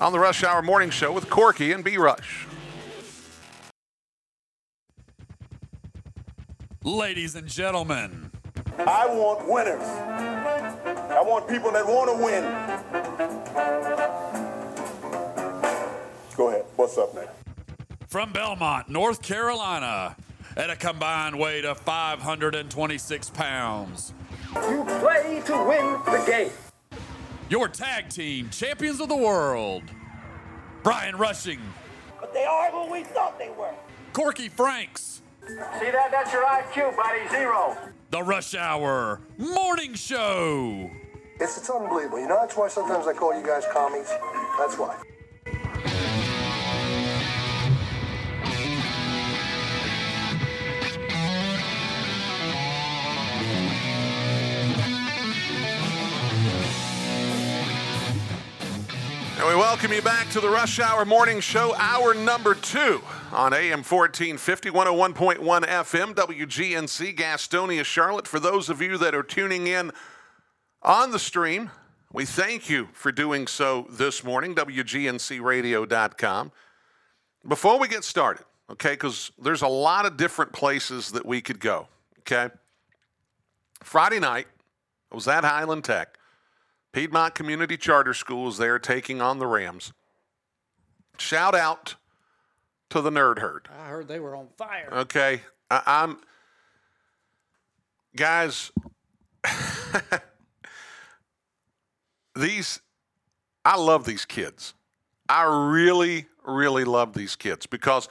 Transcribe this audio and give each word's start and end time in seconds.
on 0.00 0.12
the 0.12 0.18
Rush 0.18 0.42
Hour 0.42 0.62
Morning 0.62 0.90
Show 0.90 1.12
with 1.12 1.28
Corky 1.30 1.72
and 1.72 1.84
B 1.84 1.96
Rush. 1.98 2.46
Ladies 6.82 7.34
and 7.34 7.46
gentlemen, 7.46 8.30
I 8.78 9.06
want 9.06 9.46
winners. 9.46 9.82
I 9.82 11.20
want 11.22 11.46
people 11.48 11.70
that 11.72 11.86
want 11.86 12.10
to 12.10 12.24
win. 12.24 12.42
Go 16.36 16.48
ahead. 16.48 16.64
What's 16.76 16.96
up 16.96 17.14
next? 17.14 17.30
from 18.08 18.32
Belmont, 18.32 18.88
North 18.88 19.22
Carolina, 19.22 20.16
at 20.56 20.68
a 20.68 20.74
combined 20.74 21.38
weight 21.38 21.64
of 21.64 21.78
526 21.78 23.30
pounds, 23.30 24.12
You 24.54 24.82
play 24.98 25.40
to 25.46 25.64
win 25.68 25.92
the 26.06 26.24
game. 26.26 26.50
your 27.48 27.68
tag 27.68 28.08
team 28.08 28.48
champions 28.50 28.98
of 29.00 29.08
the 29.08 29.14
world, 29.16 29.84
Brian 30.82 31.16
Rushing, 31.16 31.60
But 32.20 32.32
they 32.32 32.44
are 32.44 32.70
who 32.70 32.90
we 32.90 33.04
thought 33.04 33.38
they 33.38 33.50
were. 33.50 33.74
Corky 34.12 34.48
Franks, 34.48 35.22
See 35.46 35.90
that? 35.90 36.10
That's 36.10 36.32
your 36.32 36.44
IQ, 36.44 36.96
buddy. 36.96 37.28
Zero. 37.30 37.76
the 38.10 38.22
Rush 38.22 38.54
Hour 38.54 39.20
Morning 39.38 39.94
Show. 39.94 40.90
It's, 41.40 41.56
it's 41.58 41.70
unbelievable. 41.70 42.20
You 42.20 42.28
know, 42.28 42.38
that's 42.40 42.56
why 42.56 42.68
sometimes 42.68 43.06
I 43.06 43.14
call 43.14 43.36
you 43.38 43.44
guys 43.44 43.64
commies. 43.72 44.08
That's 44.58 44.76
why. 44.78 44.96
And 59.40 59.48
we 59.48 59.54
welcome 59.54 59.90
you 59.90 60.02
back 60.02 60.28
to 60.32 60.40
the 60.40 60.50
Rush 60.50 60.78
Hour 60.80 61.06
Morning 61.06 61.40
Show, 61.40 61.74
hour 61.76 62.12
number 62.12 62.54
two 62.54 63.00
on 63.32 63.54
AM 63.54 63.78
1450, 63.82 64.68
101.1 64.68 65.38
FM, 65.64 66.14
WGNC, 66.14 67.16
Gastonia, 67.16 67.82
Charlotte. 67.82 68.28
For 68.28 68.38
those 68.38 68.68
of 68.68 68.82
you 68.82 68.98
that 68.98 69.14
are 69.14 69.22
tuning 69.22 69.66
in 69.66 69.92
on 70.82 71.10
the 71.10 71.18
stream, 71.18 71.70
we 72.12 72.26
thank 72.26 72.68
you 72.68 72.88
for 72.92 73.10
doing 73.10 73.46
so 73.46 73.86
this 73.88 74.22
morning, 74.22 74.54
WGNCradio.com. 74.54 76.52
Before 77.48 77.78
we 77.78 77.88
get 77.88 78.04
started, 78.04 78.44
okay, 78.70 78.90
because 78.90 79.32
there's 79.38 79.62
a 79.62 79.68
lot 79.68 80.04
of 80.04 80.18
different 80.18 80.52
places 80.52 81.12
that 81.12 81.24
we 81.24 81.40
could 81.40 81.60
go, 81.60 81.88
okay? 82.18 82.50
Friday 83.82 84.18
night, 84.18 84.48
I 85.10 85.14
was 85.14 85.26
at 85.28 85.44
Highland 85.44 85.84
Tech. 85.84 86.18
Piedmont 86.92 87.34
Community 87.34 87.76
Charter 87.76 88.14
School 88.14 88.48
is 88.48 88.58
there 88.58 88.78
taking 88.78 89.20
on 89.20 89.38
the 89.38 89.46
Rams. 89.46 89.92
Shout 91.18 91.54
out 91.54 91.96
to 92.90 93.00
the 93.00 93.10
Nerd 93.10 93.38
Herd. 93.38 93.68
I 93.78 93.88
heard 93.88 94.08
they 94.08 94.18
were 94.18 94.34
on 94.34 94.48
fire. 94.56 94.88
Okay, 94.92 95.42
I, 95.70 95.82
I'm 95.86 96.18
guys. 98.16 98.72
these, 102.34 102.80
I 103.64 103.76
love 103.76 104.04
these 104.04 104.24
kids. 104.24 104.74
I 105.28 105.44
really, 105.44 106.26
really 106.44 106.84
love 106.84 107.14
these 107.14 107.36
kids 107.36 107.66
because 107.66 108.08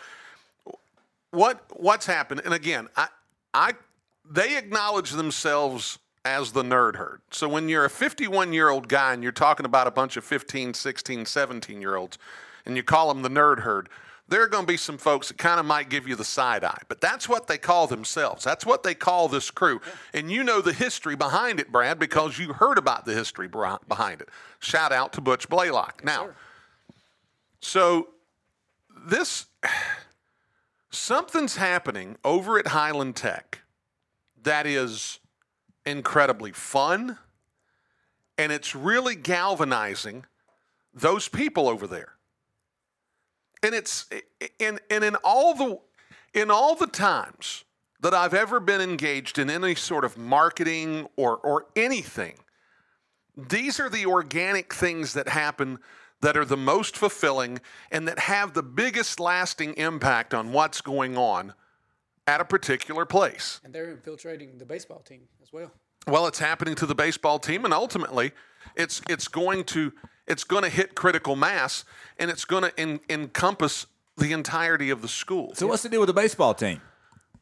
what 1.31 1.63
what's 1.73 2.05
happened, 2.05 2.41
and 2.45 2.53
again, 2.53 2.87
I, 2.95 3.07
I, 3.53 3.73
they 4.29 4.57
acknowledge 4.57 5.11
themselves 5.11 5.99
as 6.25 6.51
the 6.51 6.63
nerd 6.63 6.95
herd. 6.95 7.21
So 7.31 7.47
when 7.47 7.69
you're 7.69 7.85
a 7.85 7.89
51 7.89 8.53
year 8.53 8.69
old 8.69 8.87
guy 8.87 9.13
and 9.13 9.23
you're 9.23 9.31
talking 9.31 9.65
about 9.65 9.87
a 9.87 9.91
bunch 9.91 10.17
of 10.17 10.23
15, 10.23 10.73
16, 10.73 11.25
17 11.25 11.81
year 11.81 11.95
olds, 11.95 12.17
and 12.65 12.75
you 12.75 12.83
call 12.83 13.07
them 13.13 13.21
the 13.21 13.29
nerd 13.29 13.59
herd, 13.59 13.89
there 14.27 14.43
are 14.43 14.47
going 14.47 14.63
to 14.63 14.71
be 14.71 14.77
some 14.77 14.97
folks 14.97 15.29
that 15.29 15.37
kind 15.37 15.59
of 15.59 15.65
might 15.65 15.89
give 15.89 16.07
you 16.07 16.15
the 16.15 16.23
side 16.23 16.63
eye. 16.63 16.81
But 16.87 17.01
that's 17.01 17.27
what 17.27 17.47
they 17.47 17.57
call 17.57 17.87
themselves. 17.87 18.43
That's 18.43 18.65
what 18.65 18.83
they 18.83 18.93
call 18.93 19.27
this 19.27 19.49
crew. 19.49 19.81
And 20.13 20.31
you 20.31 20.43
know 20.43 20.61
the 20.61 20.73
history 20.73 21.15
behind 21.15 21.59
it, 21.59 21.71
Brad, 21.71 21.97
because 21.97 22.37
you 22.37 22.53
heard 22.53 22.77
about 22.77 23.05
the 23.05 23.13
history 23.13 23.47
behind 23.47 24.21
it. 24.21 24.29
Shout 24.59 24.91
out 24.91 25.13
to 25.13 25.21
Butch 25.21 25.49
Blaylock. 25.49 26.03
Now, 26.03 26.29
so 27.59 28.09
this 28.95 29.47
something's 30.91 31.55
happening 31.55 32.17
over 32.23 32.59
at 32.59 32.67
Highland 32.67 33.15
Tech 33.15 33.61
that 34.43 34.65
is 34.65 35.19
incredibly 35.89 36.51
fun 36.51 37.17
and 38.37 38.53
it's 38.53 38.73
really 38.73 39.15
galvanizing 39.15 40.25
those 40.93 41.27
people 41.27 41.67
over 41.67 41.85
there. 41.85 42.13
And 43.61 43.75
it's 43.75 44.09
in 44.57 44.79
and 44.89 45.03
in 45.03 45.15
all 45.23 45.53
the 45.53 45.79
in 46.33 46.49
all 46.49 46.75
the 46.75 46.87
times 46.87 47.65
that 47.99 48.13
I've 48.13 48.33
ever 48.33 48.61
been 48.61 48.79
engaged 48.79 49.37
in 49.37 49.49
any 49.49 49.75
sort 49.75 50.05
of 50.05 50.17
marketing 50.17 51.09
or 51.17 51.35
or 51.37 51.65
anything, 51.75 52.35
these 53.35 53.77
are 53.79 53.89
the 53.89 54.05
organic 54.05 54.73
things 54.73 55.13
that 55.13 55.27
happen 55.27 55.79
that 56.21 56.37
are 56.37 56.45
the 56.45 56.57
most 56.57 56.95
fulfilling 56.95 57.59
and 57.91 58.07
that 58.07 58.19
have 58.19 58.53
the 58.53 58.63
biggest 58.63 59.19
lasting 59.19 59.73
impact 59.73 60.33
on 60.33 60.53
what's 60.53 60.79
going 60.79 61.17
on 61.17 61.53
at 62.29 62.39
a 62.39 62.45
particular 62.45 63.05
place. 63.05 63.59
And 63.63 63.73
they're 63.73 63.89
infiltrating 63.89 64.59
the 64.59 64.65
baseball 64.65 64.99
team 64.99 65.21
as 65.41 65.51
well. 65.51 65.71
Well, 66.07 66.27
it's 66.27 66.37
happening 66.39 66.75
to 66.75 66.85
the 66.85 66.93
baseball 66.95 67.39
team, 67.39 67.65
and 67.65 67.73
ultimately, 67.73 68.31
it's 68.75 69.01
it's 69.09 69.27
going 69.27 69.63
to 69.65 69.91
it's 70.27 70.43
going 70.43 70.63
to 70.63 70.69
hit 70.69 70.95
critical 70.95 71.35
mass, 71.35 71.83
and 72.19 72.29
it's 72.29 72.45
going 72.45 72.63
to 72.63 72.79
en- 72.79 72.99
encompass 73.09 73.87
the 74.15 74.31
entirety 74.31 74.91
of 74.91 75.01
the 75.01 75.07
school. 75.07 75.53
So 75.55 75.65
what's 75.67 75.83
the 75.83 75.89
deal 75.89 76.01
with 76.01 76.07
the 76.07 76.13
baseball 76.13 76.53
team? 76.53 76.81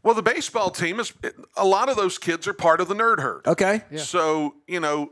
Well, 0.03 0.15
the 0.15 0.23
baseball 0.23 0.69
team 0.69 0.99
is 0.99 1.11
a 1.57 1.65
lot 1.65 1.89
of 1.89 1.97
those 1.97 2.17
kids 2.17 2.47
are 2.47 2.53
part 2.53 2.79
of 2.79 2.87
the 2.87 2.95
nerd 2.95 3.19
herd. 3.19 3.45
Okay. 3.45 3.83
Yeah. 3.91 3.99
So 3.99 4.55
you 4.67 4.79
know, 4.79 5.11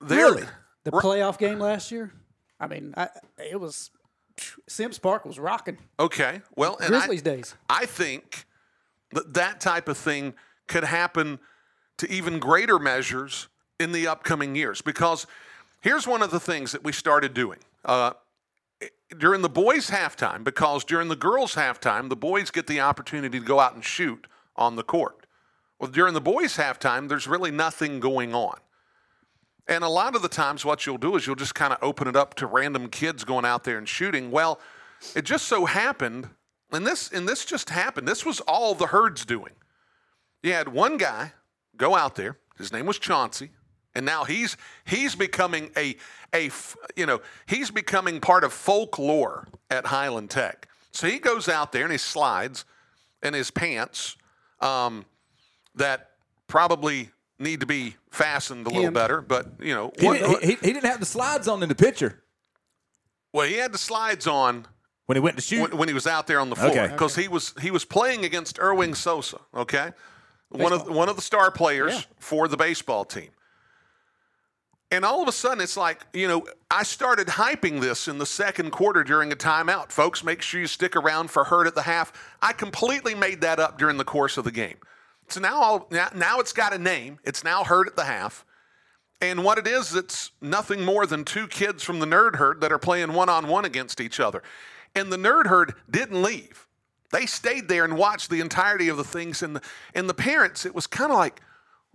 they're 0.00 0.32
Really? 0.32 0.46
The 0.84 0.90
playoff 0.90 1.38
game 1.38 1.60
last 1.60 1.92
year, 1.92 2.12
I 2.58 2.66
mean, 2.66 2.92
I, 2.96 3.08
it 3.38 3.60
was 3.60 3.90
Sims 4.68 4.98
Park 4.98 5.24
was 5.24 5.38
rocking. 5.38 5.78
okay. 5.98 6.42
Well, 6.56 6.76
and 6.80 6.88
Grizzlies 6.88 7.20
I, 7.20 7.24
days. 7.24 7.54
I 7.70 7.86
think 7.86 8.46
that 9.12 9.34
that 9.34 9.60
type 9.60 9.88
of 9.88 9.96
thing 9.96 10.34
could 10.68 10.84
happen 10.84 11.38
to 11.98 12.10
even 12.10 12.38
greater 12.38 12.78
measures 12.78 13.48
in 13.78 13.92
the 13.92 14.06
upcoming 14.06 14.54
years. 14.54 14.80
Because 14.80 15.26
here's 15.80 16.06
one 16.06 16.22
of 16.22 16.30
the 16.30 16.40
things 16.40 16.72
that 16.72 16.84
we 16.84 16.92
started 16.92 17.34
doing. 17.34 17.58
Uh, 17.84 18.12
during 19.18 19.42
the 19.42 19.48
boys' 19.48 19.90
halftime, 19.90 20.42
because 20.42 20.84
during 20.84 21.08
the 21.08 21.16
girls' 21.16 21.54
halftime, 21.54 22.08
the 22.08 22.16
boys 22.16 22.50
get 22.50 22.66
the 22.66 22.80
opportunity 22.80 23.38
to 23.38 23.44
go 23.44 23.60
out 23.60 23.74
and 23.74 23.84
shoot 23.84 24.26
on 24.56 24.76
the 24.76 24.82
court. 24.82 25.26
Well, 25.78 25.90
during 25.90 26.14
the 26.14 26.20
boys' 26.20 26.56
halftime, 26.56 27.08
there's 27.08 27.26
really 27.26 27.50
nothing 27.50 28.00
going 28.00 28.34
on. 28.34 28.58
And 29.68 29.84
a 29.84 29.88
lot 29.88 30.16
of 30.16 30.22
the 30.22 30.28
times, 30.28 30.64
what 30.64 30.86
you'll 30.86 30.98
do 30.98 31.16
is 31.16 31.26
you'll 31.26 31.36
just 31.36 31.54
kind 31.54 31.72
of 31.72 31.78
open 31.82 32.08
it 32.08 32.16
up 32.16 32.34
to 32.34 32.46
random 32.46 32.88
kids 32.88 33.24
going 33.24 33.44
out 33.44 33.64
there 33.64 33.78
and 33.78 33.88
shooting. 33.88 34.30
Well, 34.30 34.60
it 35.14 35.24
just 35.24 35.46
so 35.46 35.66
happened, 35.66 36.28
and 36.72 36.86
this 36.86 37.10
and 37.12 37.28
this 37.28 37.44
just 37.44 37.70
happened. 37.70 38.06
This 38.08 38.24
was 38.24 38.40
all 38.40 38.74
the 38.74 38.86
herd's 38.86 39.24
doing. 39.24 39.52
You 40.42 40.52
had 40.52 40.68
one 40.68 40.96
guy 40.96 41.32
go 41.76 41.94
out 41.94 42.14
there. 42.16 42.38
His 42.58 42.72
name 42.72 42.86
was 42.86 42.98
Chauncey, 42.98 43.50
and 43.94 44.04
now 44.06 44.24
he's 44.24 44.56
he's 44.84 45.14
becoming 45.14 45.70
a 45.76 45.96
a 46.34 46.50
you 46.96 47.06
know 47.06 47.20
he's 47.46 47.70
becoming 47.70 48.20
part 48.20 48.44
of 48.44 48.52
folklore 48.52 49.48
at 49.70 49.86
Highland 49.86 50.30
Tech. 50.30 50.68
So 50.90 51.06
he 51.06 51.18
goes 51.18 51.48
out 51.48 51.72
there 51.72 51.84
and 51.84 51.92
he 51.92 51.98
slides 51.98 52.64
in 53.22 53.32
his 53.34 53.50
pants 53.50 54.16
um, 54.60 55.04
that 55.74 56.10
probably 56.48 57.10
need 57.38 57.60
to 57.60 57.66
be 57.66 57.96
fastened 58.10 58.66
a 58.66 58.70
little 58.70 58.88
Him. 58.88 58.92
better, 58.92 59.20
but 59.22 59.46
you 59.58 59.74
know 59.74 59.90
He, 59.98 60.06
what- 60.06 60.18
didn't, 60.18 60.40
he, 60.42 60.46
he- 60.50 60.54
he 60.66 60.72
didn't 60.74 60.84
have 60.84 61.00
the 61.00 61.06
slides 61.06 61.48
on 61.48 61.62
in 61.62 61.68
the 61.68 61.74
picture 61.74 62.22
well 63.32 63.46
he 63.46 63.54
had 63.54 63.72
the 63.72 63.78
slides 63.78 64.26
on 64.26 64.66
when 65.12 65.16
he 65.16 65.20
went 65.20 65.36
to 65.36 65.42
shoot. 65.42 65.60
when, 65.70 65.76
when 65.78 65.88
he 65.88 65.94
was 65.94 66.06
out 66.06 66.26
there 66.26 66.40
on 66.40 66.48
the 66.48 66.56
floor 66.56 66.70
Okay. 66.70 66.88
because 66.88 67.14
he 67.16 67.28
was 67.28 67.52
he 67.60 67.70
was 67.70 67.84
playing 67.84 68.24
against 68.24 68.58
Erwin 68.58 68.94
Sosa. 68.94 69.38
Okay, 69.54 69.90
one 70.48 70.72
of 70.72 70.88
one 70.88 71.08
of 71.08 71.16
the 71.16 71.22
star 71.22 71.50
players 71.50 71.92
Yeah. 71.94 72.00
for 72.18 72.48
the 72.48 72.56
baseball 72.56 73.04
team. 73.04 73.28
And 74.90 75.06
all 75.06 75.22
of 75.22 75.28
a 75.28 75.32
sudden, 75.32 75.62
it's 75.62 75.76
like, 75.78 76.02
you 76.12 76.28
know, 76.28 76.46
I 76.70 76.82
started 76.82 77.26
hyping 77.26 77.80
this 77.80 78.08
in 78.08 78.18
the 78.18 78.26
second 78.26 78.72
quarter 78.72 79.02
during 79.02 79.32
a 79.32 79.36
timeout. 79.36 79.90
Folks, 79.90 80.22
make 80.22 80.42
sure 80.42 80.60
you 80.60 80.66
stick 80.66 80.94
around 80.96 81.30
for 81.30 81.44
Herd 81.44 81.66
at 81.66 81.74
the 81.74 81.82
half. 81.82 82.12
I 82.42 82.52
completely 82.52 83.14
made 83.14 83.40
that 83.40 83.58
up 83.58 83.78
during 83.78 83.96
the 83.96 84.04
course 84.04 84.36
of 84.36 84.44
the 84.44 84.50
game. 84.50 84.76
So 85.28 85.40
now, 85.40 85.62
I'll, 85.62 85.86
now, 85.90 86.08
now 86.14 86.40
it's 86.40 86.52
got 86.52 86.74
a 86.74 86.78
name. 86.78 87.20
It's 87.24 87.42
now 87.42 87.64
Herd 87.64 87.86
at 87.88 87.96
the 87.96 88.04
half. 88.04 88.44
And 89.22 89.44
what 89.44 89.56
it 89.56 89.66
is, 89.66 89.94
it's 89.94 90.32
nothing 90.42 90.84
more 90.84 91.06
than 91.06 91.24
two 91.24 91.46
kids 91.48 91.82
from 91.82 91.98
the 92.00 92.06
nerd 92.06 92.36
herd 92.36 92.60
that 92.60 92.70
are 92.70 92.78
playing 92.78 93.14
one 93.14 93.30
on 93.30 93.48
one 93.48 93.64
against 93.64 93.98
each 93.98 94.20
other. 94.20 94.42
And 94.94 95.12
the 95.12 95.16
nerd 95.16 95.46
herd 95.46 95.74
didn't 95.90 96.22
leave. 96.22 96.66
They 97.12 97.26
stayed 97.26 97.68
there 97.68 97.84
and 97.84 97.96
watched 97.96 98.30
the 98.30 98.40
entirety 98.40 98.88
of 98.88 98.96
the 98.96 99.04
things. 99.04 99.42
And 99.42 99.56
the, 99.56 99.62
and 99.94 100.08
the 100.08 100.14
parents, 100.14 100.64
it 100.64 100.74
was 100.74 100.86
kind 100.86 101.12
of 101.12 101.18
like, 101.18 101.40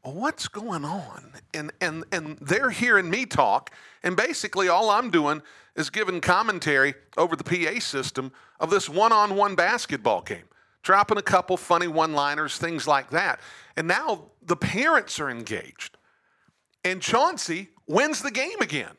what's 0.02 0.48
going 0.48 0.86
on? 0.86 1.34
And, 1.54 1.72
and, 1.82 2.06
and 2.12 2.38
they're 2.40 2.70
hearing 2.70 3.10
me 3.10 3.26
talk. 3.26 3.72
And 4.04 4.16
basically, 4.16 4.68
all 4.68 4.90
I'm 4.90 5.10
doing 5.10 5.42
is 5.76 5.90
giving 5.90 6.22
commentary 6.22 6.96
over 7.18 7.36
the 7.36 7.44
PA 7.44 7.80
system 7.80 8.32
of 8.60 8.70
this 8.70 8.90
one 8.90 9.12
on 9.12 9.36
one 9.36 9.56
basketball 9.56 10.22
game, 10.22 10.46
dropping 10.84 11.18
a 11.18 11.24
couple 11.24 11.58
funny 11.58 11.88
one 11.88 12.14
liners, 12.14 12.58
things 12.58 12.88
like 12.88 13.10
that. 13.12 13.40
And 13.76 13.88
now 13.88 14.32
the 14.42 14.56
parents 14.56 15.20
are 15.20 15.30
engaged. 15.30 15.98
And 16.84 17.02
Chauncey 17.02 17.70
wins 17.88 18.22
the 18.22 18.32
game 18.32 18.60
again. 18.62 18.96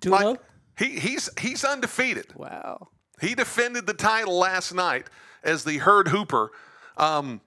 2 0.00 0.10
Like, 0.10 0.24
oh? 0.24 0.38
he, 0.76 0.98
he's, 0.98 1.30
he's 1.40 1.64
undefeated. 1.64 2.26
Wow. 2.34 2.88
He 3.22 3.36
defended 3.36 3.86
the 3.86 3.94
title 3.94 4.36
last 4.36 4.74
night 4.74 5.06
as 5.44 5.62
the 5.62 5.78
herd 5.78 6.08
hooper. 6.08 6.50
Um, 6.96 7.40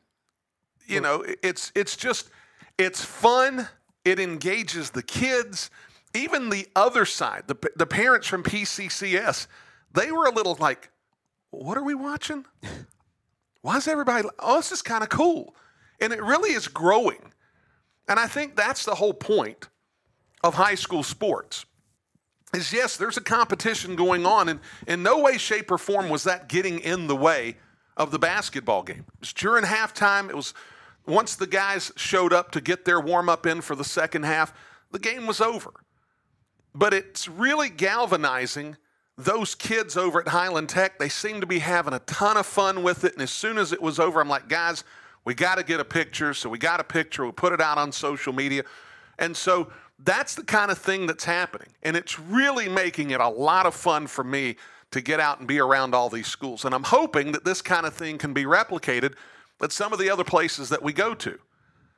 you 0.88 1.01
know, 1.01 1.25
it's 1.44 1.74
it's 1.75 1.98
just 1.98 2.30
it's 2.77 3.04
fun. 3.04 3.68
It 4.06 4.18
engages 4.18 4.92
the 4.92 5.04
kids. 5.04 5.69
Even 6.13 6.50
the 6.50 6.66
other 6.77 7.04
side, 7.04 7.44
the 7.48 7.57
the 7.75 7.86
parents 7.86 8.25
from 8.25 8.42
PCCS, 8.42 9.48
they 9.94 10.13
were 10.13 10.25
a 10.25 10.31
little 10.31 10.56
like, 10.62 10.92
"What 11.51 11.77
are 11.77 11.83
we 11.83 11.94
watching? 11.94 12.45
Why 13.62 13.75
is 13.75 13.88
everybody? 13.88 14.30
Oh, 14.39 14.57
this 14.57 14.72
is 14.72 14.81
kind 14.81 15.04
of 15.04 15.10
cool," 15.10 15.57
and 16.00 16.13
it 16.13 16.24
really 16.24 16.51
is 16.51 16.69
growing. 16.69 17.33
And 18.07 18.18
I 18.18 18.27
think 18.27 18.56
that's 18.56 18.86
the 18.86 18.95
whole 18.95 19.13
point 19.13 19.68
of 20.42 20.54
high 20.54 20.75
school 20.75 21.04
sports 21.04 21.66
is 22.56 22.74
yes, 22.74 22.98
there's 22.98 23.18
a 23.18 23.22
competition 23.22 23.96
going 23.96 24.25
on, 24.25 24.50
and 24.50 24.60
in 24.88 25.04
no 25.04 25.19
way, 25.19 25.38
shape, 25.38 25.72
or 25.72 25.78
form 25.78 26.10
was 26.10 26.24
that 26.24 26.50
getting 26.50 26.80
in 26.80 27.07
the 27.07 27.16
way 27.16 27.57
of 27.98 28.12
the 28.12 28.19
basketball 28.19 28.84
game. 28.84 29.06
It 29.13 29.19
was 29.19 29.34
during 29.34 29.63
halftime. 29.63 30.30
It 30.30 30.36
was 30.36 30.54
once 31.06 31.36
the 31.36 31.48
guys 31.48 31.92
showed 31.96 32.34
up 32.34 32.52
to 32.52 32.62
get 32.62 32.86
their 32.86 33.00
warm 33.00 33.30
up 33.30 33.46
in 33.46 33.62
for 33.62 33.75
the 33.75 33.84
second 33.84 34.24
half, 34.24 34.54
the 34.92 35.00
game 35.00 35.28
was 35.28 35.40
over. 35.40 35.72
But 36.74 36.94
it's 36.94 37.28
really 37.28 37.69
galvanizing 37.69 38.78
those 39.18 39.56
kids 39.56 39.96
over 39.96 40.19
at 40.19 40.28
Highland 40.28 40.69
Tech. 40.69 41.00
They 41.00 41.10
seem 41.10 41.40
to 41.42 41.48
be 41.48 41.60
having 41.60 41.94
a 41.94 42.00
ton 42.00 42.38
of 42.38 42.46
fun 42.46 42.84
with 42.84 43.06
it. 43.06 43.13
And 43.13 43.22
as 43.22 43.31
soon 43.31 43.58
as 43.58 43.72
it 43.72 43.81
was 43.81 44.00
over, 44.00 44.19
I'm 44.19 44.28
like, 44.28 44.50
guys, 44.50 44.84
we 45.24 45.34
got 45.34 45.56
to 45.56 45.63
get 45.63 45.80
a 45.80 45.86
picture. 45.86 46.34
So 46.34 46.50
we 46.50 46.58
got 46.58 46.80
a 46.80 46.84
picture. 46.84 47.25
We 47.25 47.31
put 47.31 47.54
it 47.54 47.62
out 47.62 47.78
on 47.78 47.92
social 47.92 48.34
media. 48.34 48.63
And 49.18 49.36
so 49.38 49.72
that's 50.00 50.36
the 50.36 50.44
kind 50.44 50.71
of 50.71 50.77
thing 50.77 51.07
that's 51.07 51.25
happening. 51.25 51.69
And 51.83 51.95
it's 51.95 52.19
really 52.19 52.68
making 52.69 53.12
it 53.12 53.19
a 53.19 53.30
lot 53.30 53.65
of 53.65 53.74
fun 53.74 54.07
for 54.07 54.24
me 54.24 54.56
to 54.92 55.01
get 55.01 55.19
out 55.19 55.39
and 55.39 55.47
be 55.47 55.59
around 55.59 55.94
all 55.95 56.09
these 56.09 56.27
schools. 56.27 56.65
And 56.65 56.74
I'm 56.75 56.83
hoping 56.83 57.31
that 57.33 57.44
this 57.45 57.62
kind 57.62 57.86
of 57.86 57.94
thing 57.94 58.18
can 58.18 58.33
be 58.33 58.44
replicated 58.44 59.13
at 59.62 59.71
some 59.71 59.94
of 59.94 60.00
the 60.00 60.09
other 60.09 60.24
places 60.24 60.69
that 60.69 60.81
we 60.83 60.94
go 60.94 61.13
to. 61.15 61.39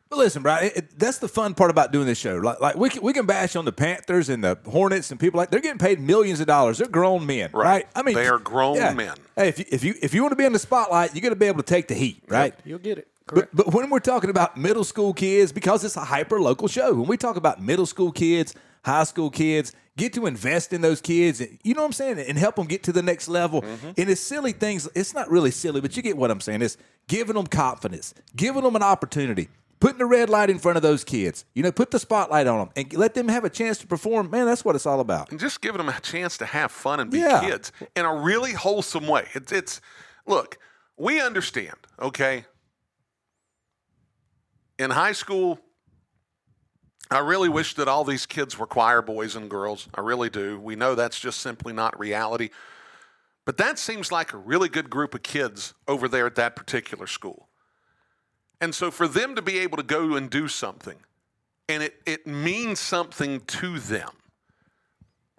But 0.09 0.19
listen, 0.19 0.41
Brian, 0.41 0.67
it, 0.67 0.77
it- 0.77 0.99
that's 0.99 1.17
the 1.17 1.27
fun 1.27 1.53
part 1.53 1.69
about 1.69 1.91
doing 1.91 2.05
this 2.07 2.17
show. 2.17 2.38
Like, 2.38 2.61
like 2.61 2.75
we 2.77 2.89
can, 2.89 3.01
we 3.01 3.11
can 3.11 3.25
bash 3.25 3.57
on 3.57 3.65
the 3.65 3.73
Panthers 3.73 4.29
and 4.29 4.41
the 4.41 4.57
Hornets 4.65 5.11
and 5.11 5.19
people 5.19 5.38
like 5.38 5.50
they're 5.51 5.59
getting 5.59 5.79
paid 5.79 6.00
millions 6.00 6.39
of 6.39 6.47
dollars. 6.47 6.77
They're 6.77 6.88
grown 6.88 7.25
men, 7.25 7.50
right? 7.51 7.63
Right. 7.65 7.88
I 7.93 8.03
mean, 8.03 8.15
They 8.15 8.27
are 8.27 8.39
grown 8.39 8.77
men. 8.95 9.15
Hey, 9.35 9.50
if 9.50 9.59
you, 9.59 9.65
if 9.69 9.83
you 9.83 9.95
if 10.01 10.13
you 10.13 10.21
want 10.21 10.31
to 10.31 10.38
be 10.38 10.45
in 10.45 10.53
the 10.53 10.59
spotlight, 10.59 11.13
you 11.13 11.19
got 11.19 11.29
to 11.29 11.35
be 11.35 11.47
able 11.47 11.57
to 11.61 11.63
take 11.67 11.89
the 11.89 11.93
heat, 11.93 12.23
right? 12.29 12.55
You'll 12.63 12.79
get 12.79 12.97
it. 13.00 13.07
But, 13.27 13.50
but 13.53 13.74
when 13.74 13.89
we're 13.89 14.00
talking 14.00 14.29
about 14.29 14.57
middle 14.57 14.83
school 14.83 15.13
kids, 15.13 15.51
because 15.51 15.83
it's 15.83 15.97
a 15.97 16.06
hyper 16.06 16.39
local 16.41 16.68
show, 16.68 16.94
when 16.94 17.07
we 17.07 17.18
talk 17.18 17.35
about 17.35 17.62
middle 17.62 17.85
school 17.85 18.12
kids, 18.12 18.53
high 18.85 19.03
school 19.03 19.29
kids, 19.29 19.74
get 19.97 20.13
to 20.13 20.25
invest 20.27 20.74
in 20.74 20.81
those 20.81 21.01
kids, 21.01 21.41
you 21.63 21.74
know 21.74 21.81
what 21.81 21.88
I'm 21.88 21.94
saying, 21.94 22.19
and 22.19 22.38
help 22.38 22.56
them 22.56 22.68
get 22.68 22.83
to 22.83 22.91
the 22.94 23.01
next 23.01 23.27
level. 23.27 23.62
Mm-hmm. 23.63 23.91
And 23.97 24.09
it's 24.09 24.21
silly 24.21 24.51
things. 24.53 24.88
It's 24.95 25.13
not 25.13 25.29
really 25.29 25.51
silly, 25.51 25.81
but 25.81 25.95
you 25.97 26.03
get 26.03 26.15
what 26.18 26.31
I'm 26.31 26.39
saying. 26.39 26.62
It's 26.62 26.77
giving 27.07 27.35
them 27.35 27.47
confidence, 27.47 28.13
giving 28.35 28.63
them 28.63 28.75
an 28.75 28.83
opportunity, 28.83 29.50
putting 29.79 29.97
the 29.97 30.06
red 30.06 30.29
light 30.29 30.50
in 30.50 30.59
front 30.59 30.77
of 30.77 30.83
those 30.83 31.03
kids. 31.03 31.45
You 31.56 31.63
know, 31.63 31.71
put 31.71 31.91
the 31.91 32.00
spotlight 32.00 32.47
on 32.47 32.59
them, 32.59 32.69
and 32.75 32.94
let 32.94 33.13
them 33.15 33.27
have 33.27 33.44
a 33.44 33.50
chance 33.50 33.79
to 33.79 33.88
perform. 33.88 34.29
Man, 34.29 34.45
that's 34.45 34.63
what 34.63 34.75
it's 34.75 34.85
all 34.85 35.00
about. 35.00 35.31
and 35.31 35.39
just 35.39 35.62
giving 35.62 35.79
them 35.79 35.89
a 35.89 36.00
chance 36.00 36.38
to 36.38 36.45
have 36.45 36.71
fun 36.71 37.00
and 37.00 37.09
be 37.12 37.19
Yeah. 37.19 37.41
kids 37.41 37.71
in 37.95 38.06
a 38.06 38.15
really 38.15 38.53
wholesome 38.53 39.07
way. 39.07 39.27
It's, 39.33 39.51
it's 39.51 39.81
look, 40.27 40.57
we 40.95 41.19
understand, 41.19 41.75
okay? 42.00 42.45
In 44.79 44.91
high 44.91 45.12
school, 45.12 45.59
I 47.09 47.19
really 47.19 47.50
wish 47.50 47.74
that 47.75 47.88
all 47.88 48.03
these 48.03 48.25
kids 48.25 48.57
were 48.59 48.68
choir 48.68 49.01
boys 49.01 49.35
and 49.35 49.50
girls. 49.50 49.88
I 49.95 50.01
really 50.01 50.29
do. 50.29 50.59
We 50.59 50.75
know 50.75 50.94
that's 50.94 51.19
just 51.19 51.39
simply 51.39 51.74
not 51.74 51.97
reality. 52.00 52.50
But 53.45 53.57
that 53.57 53.79
seems 53.79 54.12
like 54.12 54.33
a 54.33 54.38
really 54.38 54.68
good 54.68 54.89
group 54.89 55.15
of 55.15 55.24
kids 55.24 55.74
over 55.88 56.07
there 56.07 56.25
at 56.25 56.35
that 56.35 56.56
particular 56.56 57.07
school. 57.07 57.47
And 58.59 58.75
so 58.75 58.91
for 58.91 59.07
them 59.07 59.35
to 59.35 59.41
be 59.41 59.59
able 59.59 59.77
to 59.77 59.83
go 59.83 60.15
and 60.15 60.29
do 60.29 60.47
something, 60.47 60.97
and 61.69 61.81
it, 61.81 61.95
it 62.06 62.27
means 62.27 62.79
something 62.79 63.41
to 63.41 63.79
them. 63.79 64.09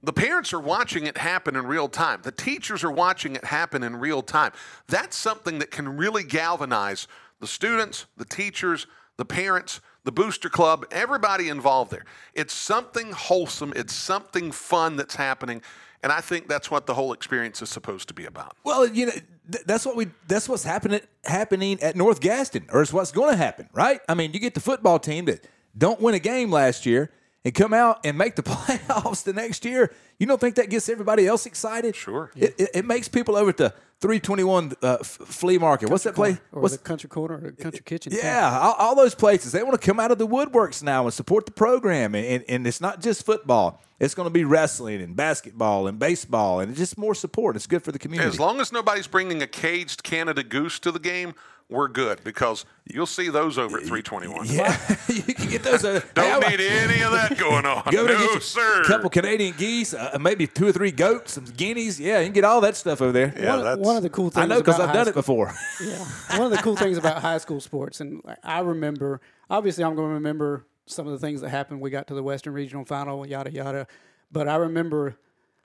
The 0.02 0.12
parents 0.12 0.52
are 0.52 0.60
watching 0.60 1.06
it 1.06 1.18
happen 1.18 1.56
in 1.56 1.66
real 1.66 1.88
time. 1.88 2.20
The 2.22 2.32
teachers 2.32 2.84
are 2.84 2.90
watching 2.90 3.34
it 3.34 3.44
happen 3.44 3.82
in 3.82 3.96
real 3.96 4.22
time. 4.22 4.52
That's 4.86 5.16
something 5.16 5.58
that 5.58 5.70
can 5.70 5.96
really 5.96 6.22
galvanize 6.22 7.08
the 7.40 7.48
students, 7.48 8.06
the 8.16 8.24
teachers, 8.24 8.86
the 9.18 9.26
parents, 9.26 9.82
the 10.04 10.12
booster 10.12 10.48
club, 10.48 10.86
everybody 10.90 11.50
involved 11.50 11.90
there. 11.90 12.06
It's 12.32 12.54
something 12.54 13.12
wholesome, 13.12 13.74
it's 13.76 13.92
something 13.92 14.50
fun 14.52 14.96
that's 14.96 15.16
happening. 15.16 15.60
And 16.02 16.12
I 16.12 16.20
think 16.20 16.48
that's 16.48 16.70
what 16.70 16.86
the 16.86 16.94
whole 16.94 17.12
experience 17.12 17.60
is 17.60 17.68
supposed 17.68 18.08
to 18.08 18.14
be 18.14 18.24
about. 18.24 18.56
Well, 18.62 18.86
you 18.86 19.06
know, 19.06 19.12
th- 19.12 19.64
that's 19.66 19.84
what 19.84 19.96
we 19.96 20.06
that's 20.28 20.48
what's 20.48 20.62
happening 20.62 21.00
happening 21.24 21.82
at 21.82 21.96
North 21.96 22.20
Gaston, 22.20 22.66
or 22.70 22.82
it's 22.82 22.92
what's 22.92 23.10
going 23.10 23.32
to 23.32 23.36
happen, 23.36 23.68
right? 23.72 24.00
I 24.08 24.14
mean, 24.14 24.32
you 24.32 24.38
get 24.38 24.54
the 24.54 24.60
football 24.60 25.00
team 25.00 25.24
that 25.24 25.44
don't 25.76 26.00
win 26.00 26.14
a 26.14 26.20
game 26.20 26.52
last 26.52 26.86
year 26.86 27.10
and 27.44 27.54
come 27.54 27.72
out 27.72 28.00
and 28.04 28.18
make 28.18 28.36
the 28.36 28.42
playoffs 28.44 29.24
the 29.24 29.32
next 29.32 29.64
year. 29.64 29.92
You 30.18 30.26
don't 30.26 30.40
think 30.40 30.56
that 30.56 30.70
gets 30.70 30.88
everybody 30.88 31.26
else 31.26 31.46
excited? 31.46 31.94
Sure. 31.96 32.30
It, 32.36 32.54
it, 32.58 32.70
it 32.74 32.84
makes 32.84 33.08
people 33.08 33.36
over 33.36 33.50
at 33.50 33.56
the 33.56 33.70
321 34.00 34.74
uh, 34.82 34.98
f- 35.00 35.06
flea 35.06 35.58
market. 35.58 35.90
What's 35.90 36.04
that 36.04 36.14
place? 36.14 36.38
Or 36.52 36.62
What's 36.62 36.76
the 36.76 36.82
country 36.82 37.08
corner 37.08 37.34
or 37.36 37.50
the 37.50 37.62
country 37.62 37.80
kitchen. 37.84 38.12
yeah, 38.14 38.58
all, 38.60 38.74
all 38.74 38.94
those 38.94 39.14
places. 39.14 39.52
They 39.52 39.62
want 39.62 39.80
to 39.80 39.84
come 39.84 39.98
out 39.98 40.10
of 40.12 40.18
the 40.18 40.26
woodworks 40.26 40.82
now 40.82 41.04
and 41.04 41.12
support 41.12 41.46
the 41.46 41.52
program. 41.52 42.14
And, 42.14 42.24
and, 42.26 42.44
and 42.48 42.66
it's 42.66 42.80
not 42.80 43.00
just 43.00 43.24
football. 43.26 43.82
It's 43.98 44.14
going 44.14 44.26
to 44.26 44.32
be 44.32 44.44
wrestling 44.44 45.00
and 45.02 45.16
basketball 45.16 45.88
and 45.88 45.98
baseball 45.98 46.60
and 46.60 46.76
just 46.76 46.96
more 46.96 47.14
support. 47.14 47.56
It's 47.56 47.66
good 47.66 47.82
for 47.82 47.90
the 47.90 47.98
community. 47.98 48.28
As 48.28 48.38
long 48.38 48.60
as 48.60 48.70
nobody's 48.72 49.08
bringing 49.08 49.42
a 49.42 49.46
caged 49.48 50.04
Canada 50.04 50.44
goose 50.44 50.78
to 50.80 50.92
the 50.92 51.00
game, 51.00 51.34
we're 51.70 51.88
good 51.88 52.20
because 52.24 52.64
you'll 52.86 53.04
see 53.06 53.28
those 53.28 53.58
over 53.58 53.76
at 53.76 53.82
321. 53.84 54.46
Yeah, 54.46 54.76
you 55.08 55.22
can 55.34 55.50
get 55.50 55.62
those. 55.62 55.84
Uh, 55.84 56.00
Don't 56.14 56.42
hey, 56.44 56.56
need 56.56 56.60
any 56.64 57.02
of 57.02 57.12
that 57.12 57.36
going 57.36 57.66
on. 57.66 57.82
Go 57.92 58.06
to 58.06 58.12
no, 58.14 58.18
get 58.18 58.34
you 58.34 58.40
sir. 58.40 58.82
A 58.82 58.84
couple 58.86 59.10
Canadian 59.10 59.54
geese, 59.56 59.92
uh, 59.92 60.16
maybe 60.20 60.46
two 60.46 60.66
or 60.68 60.72
three 60.72 60.90
goats, 60.90 61.32
some 61.34 61.44
guineas. 61.44 62.00
Yeah, 62.00 62.20
you 62.20 62.26
can 62.26 62.32
get 62.32 62.44
all 62.44 62.60
that 62.62 62.74
stuff 62.76 63.02
over 63.02 63.12
there. 63.12 63.34
Yeah, 63.36 63.56
one, 63.56 63.64
that's- 63.64 63.86
one 63.86 63.96
of 63.96 64.02
the 64.02 64.10
cool 64.10 64.30
things 64.30 64.44
I 64.44 64.46
know 64.46 64.58
because 64.58 64.76
about 64.76 64.88
I've 64.88 64.88
high 64.88 64.94
done 65.04 65.08
it 65.08 65.10
school- 65.10 65.22
before. 65.22 65.54
Yeah, 65.84 66.38
one 66.38 66.46
of 66.46 66.56
the 66.56 66.62
cool 66.62 66.76
things 66.76 66.96
about 66.96 67.20
high 67.20 67.38
school 67.38 67.60
sports, 67.60 68.00
and 68.00 68.22
I 68.42 68.60
remember. 68.60 69.20
Obviously, 69.50 69.84
I'm 69.84 69.94
going 69.94 70.08
to 70.08 70.14
remember 70.14 70.66
some 70.86 71.06
of 71.06 71.12
the 71.12 71.18
things 71.18 71.40
that 71.42 71.50
happened. 71.50 71.80
We 71.80 71.90
got 71.90 72.06
to 72.08 72.14
the 72.14 72.22
Western 72.22 72.52
Regional 72.54 72.84
Final, 72.84 73.26
yada 73.26 73.50
yada. 73.52 73.86
But 74.32 74.48
I 74.48 74.56
remember 74.56 75.16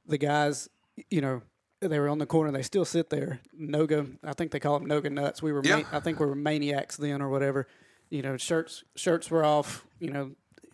the 0.08 0.18
guys. 0.18 0.70
You 1.10 1.22
know, 1.22 1.42
they 1.88 2.00
were 2.00 2.10
on 2.10 2.18
the 2.20 2.26
corner. 2.26 2.52
They 2.52 2.62
still 2.64 2.86
sit 2.86 3.10
there. 3.10 3.40
Noga, 3.60 4.18
I 4.24 4.34
think 4.34 4.52
they 4.52 4.60
call 4.60 4.80
them 4.80 4.88
Noga 4.88 5.12
nuts. 5.12 5.42
We 5.42 5.52
were, 5.52 5.62
Yeah. 5.64 5.78
ma- 5.78 5.84
I 5.98 6.00
think 6.00 6.20
we 6.20 6.26
were 6.26 6.36
maniacs 6.36 6.98
then, 6.98 7.22
or 7.22 7.30
whatever. 7.30 7.68
You 8.10 8.22
know, 8.22 8.38
shirts 8.38 8.84
shirts 8.96 9.30
were 9.32 9.44
off. 9.44 9.86
You 10.00 10.12
know, 10.12 10.32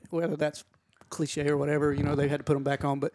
whether 0.10 0.36
that's 0.36 0.64
cliche 1.10 1.48
or 1.50 1.58
whatever. 1.58 1.94
You 1.94 2.04
know, 2.04 2.16
they 2.16 2.28
had 2.28 2.40
to 2.40 2.44
put 2.44 2.54
them 2.54 2.64
back 2.64 2.84
on. 2.84 3.00
But 3.00 3.14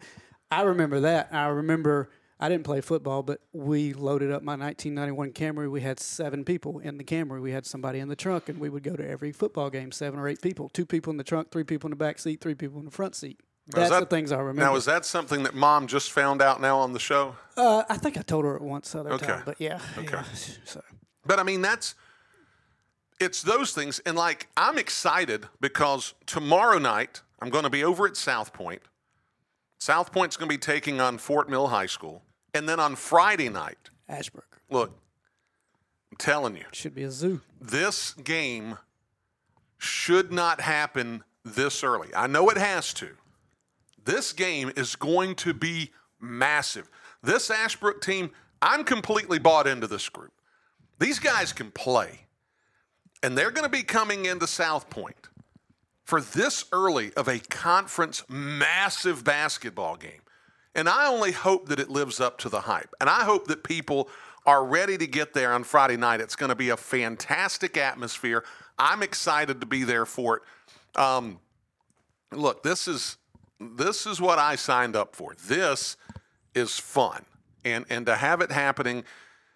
I 0.51 0.61
remember 0.63 0.99
that. 1.01 1.29
I 1.31 1.47
remember. 1.47 2.09
I 2.37 2.49
didn't 2.49 2.65
play 2.65 2.81
football, 2.81 3.23
but 3.23 3.39
we 3.53 3.93
loaded 3.93 4.29
up 4.29 4.43
my 4.43 4.57
1991 4.57 5.31
Camry. 5.31 5.71
We 5.71 5.79
had 5.79 6.01
seven 6.01 6.43
people 6.43 6.79
in 6.79 6.97
the 6.97 7.03
Camry. 7.05 7.41
We 7.41 7.51
had 7.53 7.65
somebody 7.65 7.99
in 7.99 8.09
the 8.09 8.15
trunk, 8.17 8.49
and 8.49 8.59
we 8.59 8.67
would 8.67 8.83
go 8.83 8.97
to 8.97 9.07
every 9.07 9.31
football 9.31 9.69
game. 9.69 9.93
Seven 9.93 10.19
or 10.19 10.27
eight 10.27 10.41
people. 10.41 10.67
Two 10.67 10.85
people 10.85 11.11
in 11.11 11.17
the 11.17 11.23
trunk, 11.23 11.49
three 11.51 11.63
people 11.63 11.87
in 11.87 11.91
the 11.91 11.95
back 11.95 12.19
seat, 12.19 12.41
three 12.41 12.53
people 12.53 12.77
in 12.79 12.83
the 12.85 12.91
front 12.91 13.15
seat. 13.15 13.39
That's 13.67 13.89
that- 13.89 13.99
the 14.01 14.05
things 14.05 14.31
I 14.31 14.37
remember. 14.37 14.61
Now, 14.61 14.75
is 14.75 14.85
that 14.85 15.05
something 15.05 15.43
that 15.43 15.55
mom 15.55 15.87
just 15.87 16.11
found 16.11 16.41
out 16.41 16.61
now 16.61 16.77
on 16.79 16.93
the 16.93 16.99
show? 16.99 17.35
Uh, 17.57 17.83
I 17.89 17.97
think 17.97 18.17
I 18.17 18.21
told 18.21 18.45
her 18.45 18.55
it 18.55 18.61
once 18.61 18.93
other 18.95 19.11
Okay. 19.13 19.25
time, 19.27 19.43
but 19.45 19.59
yeah. 19.59 19.79
Okay. 19.97 20.11
yeah. 20.13 20.23
So 20.65 20.81
But 21.25 21.39
I 21.39 21.43
mean, 21.43 21.61
that's 21.61 21.95
it's 23.19 23.41
those 23.41 23.71
things. 23.73 23.99
And 24.05 24.15
like, 24.15 24.49
I'm 24.57 24.77
excited 24.77 25.47
because 25.61 26.13
tomorrow 26.25 26.77
night 26.77 27.21
I'm 27.41 27.49
going 27.49 27.63
to 27.63 27.69
be 27.69 27.83
over 27.83 28.05
at 28.05 28.17
South 28.17 28.53
Point 28.53 28.81
South 29.79 30.11
Point's 30.11 30.37
going 30.37 30.49
to 30.49 30.53
be 30.53 30.57
taking 30.59 30.99
on 31.01 31.17
Fort 31.17 31.49
Mill 31.49 31.67
High 31.67 31.85
School. 31.85 32.23
And 32.53 32.67
then 32.69 32.79
on 32.79 32.95
Friday 32.95 33.49
night, 33.49 33.89
Ashbrook 34.07 34.59
look, 34.69 34.91
I'm 36.11 36.17
telling 36.17 36.55
you, 36.55 36.63
should 36.71 36.95
be 36.95 37.03
a 37.03 37.11
zoo. 37.11 37.41
this 37.59 38.13
game 38.13 38.77
should 39.77 40.31
not 40.31 40.61
happen 40.61 41.23
this 41.43 41.83
early. 41.83 42.09
I 42.15 42.27
know 42.27 42.49
it 42.49 42.57
has 42.57 42.93
to. 42.95 43.09
This 44.05 44.33
game 44.33 44.71
is 44.75 44.95
going 44.95 45.35
to 45.35 45.53
be 45.53 45.91
massive. 46.21 46.89
This 47.21 47.49
Ashbrook 47.49 48.01
team, 48.01 48.31
I'm 48.61 48.83
completely 48.83 49.39
bought 49.39 49.67
into 49.67 49.87
this 49.87 50.07
group. 50.09 50.31
These 50.99 51.19
guys 51.19 51.51
can 51.51 51.71
play, 51.71 52.21
and 53.21 53.37
they're 53.37 53.51
going 53.51 53.65
to 53.65 53.69
be 53.69 53.83
coming 53.83 54.25
into 54.25 54.47
South 54.47 54.89
Point 54.89 55.29
for 56.03 56.21
this 56.21 56.65
early 56.71 57.11
of 57.15 57.27
a 57.27 57.39
conference 57.39 58.23
massive 58.29 59.23
basketball 59.23 59.97
game. 59.97 60.21
And 60.75 60.87
I 60.87 61.07
only 61.07 61.31
hope 61.31 61.69
that 61.69 61.79
it 61.79 61.89
lives 61.89 62.19
up 62.19 62.37
to 62.39 62.49
the 62.49 62.61
hype. 62.61 62.93
And 62.99 63.09
I 63.09 63.23
hope 63.23 63.47
that 63.47 63.63
people 63.63 64.09
are 64.45 64.63
ready 64.63 64.97
to 64.97 65.07
get 65.07 65.33
there 65.33 65.53
on 65.53 65.63
Friday 65.63 65.97
night. 65.97 66.21
It's 66.21 66.35
going 66.35 66.49
to 66.49 66.55
be 66.55 66.69
a 66.69 66.77
fantastic 66.77 67.77
atmosphere. 67.77 68.43
I'm 68.77 69.01
excited 69.01 69.61
to 69.61 69.65
be 69.65 69.83
there 69.83 70.05
for 70.05 70.37
it. 70.37 70.99
Um, 70.99 71.39
look, 72.31 72.61
this 72.61 72.87
is 72.87 73.17
this 73.75 74.05
is 74.05 74.21
what 74.21 74.39
I 74.39 74.55
signed 74.55 74.95
up 74.95 75.15
for. 75.15 75.35
This 75.47 75.97
is 76.53 76.79
fun, 76.79 77.25
and 77.63 77.85
and 77.89 78.05
to 78.05 78.15
have 78.15 78.41
it 78.41 78.51
happening 78.51 79.03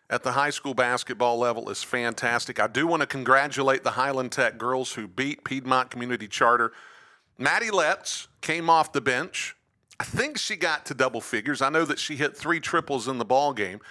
at 0.09 0.23
the 0.23 0.31
high 0.31 0.49
school 0.49 0.73
basketball 0.73 1.37
level 1.37 1.69
is 1.69 1.83
fantastic. 1.83 2.59
I 2.59 2.67
do 2.67 2.87
want 2.87 3.01
to 3.01 3.05
congratulate 3.05 3.83
the 3.83 3.91
Highland 3.91 4.31
Tech 4.31 4.57
girls 4.57 4.93
who 4.93 5.07
beat 5.07 5.43
Piedmont 5.43 5.91
Community 5.91 6.27
Charter. 6.27 6.71
Maddie 7.37 7.71
Letts 7.71 8.27
came 8.41 8.69
off 8.69 8.91
the 8.91 9.01
bench. 9.01 9.55
I 9.99 10.03
think 10.03 10.37
she 10.37 10.55
got 10.55 10.85
to 10.87 10.93
double 10.93 11.21
figures. 11.21 11.61
I 11.61 11.69
know 11.69 11.85
that 11.85 11.99
she 11.99 12.15
hit 12.15 12.35
three 12.35 12.59
triples 12.59 13.07
in 13.07 13.17
the 13.17 13.25
ball 13.25 13.53
game. 13.53 13.81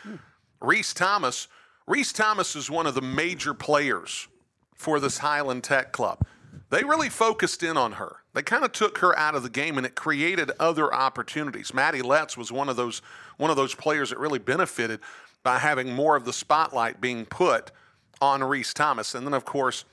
Reese 0.60 0.92
Thomas, 0.92 1.48
Reese 1.86 2.12
Thomas 2.12 2.56
is 2.56 2.70
one 2.70 2.86
of 2.86 2.94
the 2.94 3.02
major 3.02 3.54
players 3.54 4.26
for 4.74 5.00
this 5.00 5.18
Highland 5.18 5.64
Tech 5.64 5.92
club. 5.92 6.26
They 6.70 6.84
really 6.84 7.08
focused 7.08 7.62
in 7.62 7.76
on 7.76 7.92
her. 7.92 8.16
They 8.34 8.42
kind 8.42 8.64
of 8.64 8.72
took 8.72 8.98
her 8.98 9.16
out 9.18 9.34
of 9.34 9.42
the 9.42 9.50
game 9.50 9.78
and 9.78 9.86
it 9.86 9.94
created 9.94 10.50
other 10.60 10.92
opportunities. 10.92 11.72
Maddie 11.72 12.02
Letts 12.02 12.36
was 12.36 12.52
one 12.52 12.68
of 12.68 12.76
those 12.76 13.02
one 13.36 13.50
of 13.50 13.56
those 13.56 13.74
players 13.74 14.10
that 14.10 14.18
really 14.18 14.38
benefited 14.38 15.00
by 15.42 15.58
having 15.58 15.92
more 15.92 16.16
of 16.16 16.24
the 16.24 16.32
spotlight 16.32 17.00
being 17.00 17.24
put 17.24 17.70
on 18.20 18.42
Reese 18.42 18.74
Thomas. 18.74 19.14
And 19.14 19.26
then 19.26 19.34
of 19.34 19.44
course, 19.44 19.84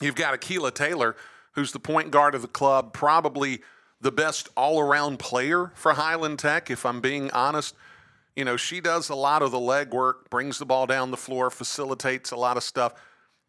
you've 0.00 0.14
got 0.14 0.38
Akila 0.38 0.72
Taylor, 0.72 1.16
who's 1.52 1.72
the 1.72 1.80
point 1.80 2.10
guard 2.10 2.34
of 2.34 2.42
the 2.42 2.48
club, 2.48 2.92
probably 2.92 3.60
the 4.00 4.12
best 4.12 4.48
all-around 4.56 5.18
player 5.18 5.72
for 5.74 5.94
Highland 5.94 6.38
Tech, 6.38 6.70
if 6.70 6.84
I'm 6.84 7.00
being 7.00 7.30
honest. 7.30 7.74
You 8.36 8.44
know, 8.44 8.56
she 8.56 8.80
does 8.80 9.08
a 9.08 9.14
lot 9.14 9.42
of 9.42 9.50
the 9.50 9.58
legwork, 9.58 10.28
brings 10.30 10.58
the 10.58 10.66
ball 10.66 10.86
down 10.86 11.10
the 11.10 11.16
floor, 11.16 11.50
facilitates 11.50 12.30
a 12.30 12.36
lot 12.36 12.56
of 12.56 12.62
stuff. 12.62 12.94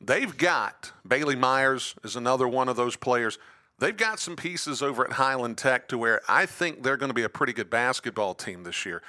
They've 0.01 0.35
got 0.37 0.91
Bailey 1.07 1.35
Myers 1.35 1.95
is 2.03 2.15
another 2.15 2.47
one 2.47 2.69
of 2.69 2.75
those 2.75 2.95
players. 2.95 3.39
They've 3.79 3.95
got 3.95 4.19
some 4.19 4.35
pieces 4.35 4.81
over 4.81 5.05
at 5.05 5.13
Highland 5.13 5.57
Tech 5.57 5.87
to 5.89 5.97
where 5.97 6.21
I 6.29 6.45
think 6.45 6.83
they're 6.83 6.97
going 6.97 7.09
to 7.09 7.15
be 7.15 7.23
a 7.23 7.29
pretty 7.29 7.53
good 7.53 7.69
basketball 7.69 8.33
team 8.33 8.63
this 8.63 8.85
year. 8.85 9.01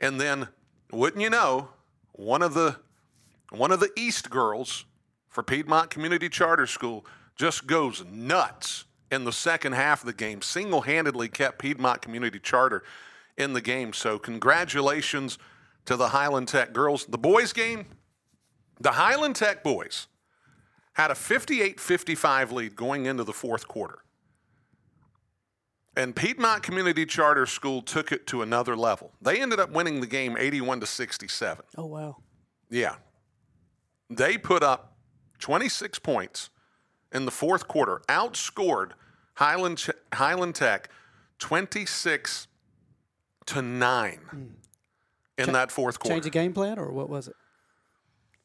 And 0.00 0.20
then, 0.20 0.48
wouldn't 0.92 1.22
you 1.22 1.30
know, 1.30 1.68
one 2.12 2.42
of 2.42 2.54
the 2.54 2.76
one 3.50 3.72
of 3.72 3.80
the 3.80 3.90
East 3.96 4.30
girls 4.30 4.84
for 5.28 5.42
Piedmont 5.42 5.90
Community 5.90 6.28
Charter 6.28 6.66
School 6.66 7.04
just 7.36 7.66
goes 7.66 8.04
nuts 8.04 8.84
in 9.10 9.24
the 9.24 9.32
second 9.32 9.72
half 9.72 10.02
of 10.02 10.06
the 10.06 10.12
game. 10.12 10.40
Single-handedly 10.42 11.28
kept 11.28 11.58
Piedmont 11.58 12.00
Community 12.02 12.38
Charter 12.38 12.84
in 13.36 13.52
the 13.52 13.60
game. 13.60 13.92
So 13.92 14.18
congratulations 14.18 15.38
to 15.86 15.96
the 15.96 16.08
Highland 16.08 16.48
Tech 16.48 16.72
girls. 16.72 17.06
The 17.06 17.18
boys 17.18 17.52
game, 17.52 17.86
the 18.78 18.92
Highland 18.92 19.36
Tech 19.36 19.64
boys 19.64 20.06
had 21.00 21.10
a 21.10 21.14
58 21.14 21.80
55 21.80 22.52
lead 22.52 22.76
going 22.76 23.06
into 23.06 23.24
the 23.24 23.32
fourth 23.32 23.66
quarter. 23.66 24.00
And 25.96 26.14
Piedmont 26.14 26.62
Community 26.62 27.06
Charter 27.06 27.46
School 27.46 27.80
took 27.80 28.12
it 28.12 28.26
to 28.28 28.42
another 28.42 28.76
level. 28.76 29.12
They 29.20 29.40
ended 29.40 29.58
up 29.58 29.70
winning 29.70 30.02
the 30.02 30.06
game 30.06 30.36
81 30.38 30.80
to 30.80 30.86
67. 30.86 31.64
Oh 31.78 31.86
wow. 31.86 32.16
Yeah. 32.68 32.96
They 34.10 34.36
put 34.36 34.62
up 34.62 34.98
26 35.38 35.98
points 36.00 36.50
in 37.12 37.24
the 37.24 37.30
fourth 37.30 37.66
quarter, 37.66 38.02
outscored 38.08 38.90
Highland, 39.34 39.78
Ch- 39.78 39.90
Highland 40.12 40.54
Tech 40.54 40.90
26 41.38 42.46
to 43.46 43.62
9 43.62 44.18
hmm. 44.30 44.44
in 45.38 45.52
that 45.52 45.72
fourth 45.72 45.98
quarter. 45.98 46.16
Change 46.16 46.24
the 46.24 46.30
game 46.30 46.52
plan 46.52 46.78
or 46.78 46.92
what 46.92 47.08
was 47.08 47.26
it? 47.26 47.36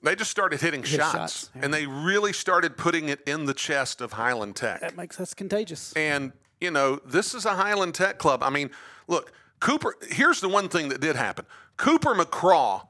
They 0.05 0.15
just 0.15 0.29
started 0.29 0.62
hitting 0.62 0.81
Hit 0.81 1.00
shots, 1.00 1.13
shots, 1.13 1.50
yeah. 1.55 1.62
and 1.65 1.74
they 1.74 1.88
really 1.88 2.31
started 2.31 2.77
putting 2.77 3.09
it 3.09 3.21
in 3.27 3.45
the 3.45 3.55
chest 3.55 4.01
of 4.01 4.13
Highland 4.13 4.55
Tech. 4.55 4.81
That 4.81 4.95
makes 4.95 5.19
us 5.19 5.33
contagious. 5.33 5.93
And, 5.93 6.31
you 6.62 6.69
know, 6.69 7.00
this 7.03 7.33
is 7.33 7.45
a 7.45 7.55
Highland 7.55 7.95
Tech 7.95 8.19
club. 8.19 8.43
I 8.43 8.51
mean, 8.51 8.69
look, 9.07 9.33
Cooper, 9.59 9.95
here's 10.12 10.41
the 10.41 10.47
one 10.47 10.69
thing 10.69 10.89
that 10.89 11.01
did 11.01 11.15
happen 11.15 11.45
Cooper 11.77 12.13
McCraw 12.13 12.88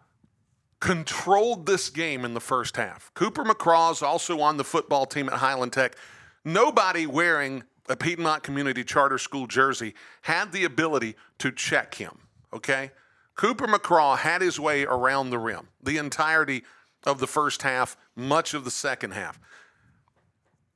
controlled 0.82 1.66
this 1.66 1.90
game 1.90 2.26
in 2.26 2.34
the 2.34 2.42
first 2.42 2.76
half. 2.76 3.12
Cooper 3.14 3.46
McCraw 3.46 3.94
is 3.94 4.02
also 4.02 4.42
on 4.42 4.58
the 4.58 4.66
football 4.66 5.06
team 5.06 5.30
at 5.30 5.36
Highland 5.36 5.72
Tech. 5.72 5.96
Nobody 6.44 7.08
wearing 7.08 7.64
a 7.88 7.96
Piedmont 7.96 8.44
Community 8.44 8.84
Charter 8.84 9.18
School 9.18 9.48
jersey 9.48 9.94
had 10.24 10.52
the 10.52 10.66
ability 10.66 11.16
to 11.40 11.54
check 11.54 11.96
him, 11.96 12.18
okay? 12.52 12.92
Cooper 13.36 13.68
McCraw 13.68 14.18
had 14.18 14.42
his 14.42 14.60
way 14.60 14.84
around 14.84 15.30
the 15.30 15.40
rim 15.40 15.70
the 15.82 15.98
entirety 15.98 16.64
of 17.06 17.20
the 17.20 17.28
first 17.28 17.62
half, 17.62 17.98
much 18.16 18.54
of 18.54 18.64
the 18.64 18.72
second 18.72 19.12
half. 19.12 19.40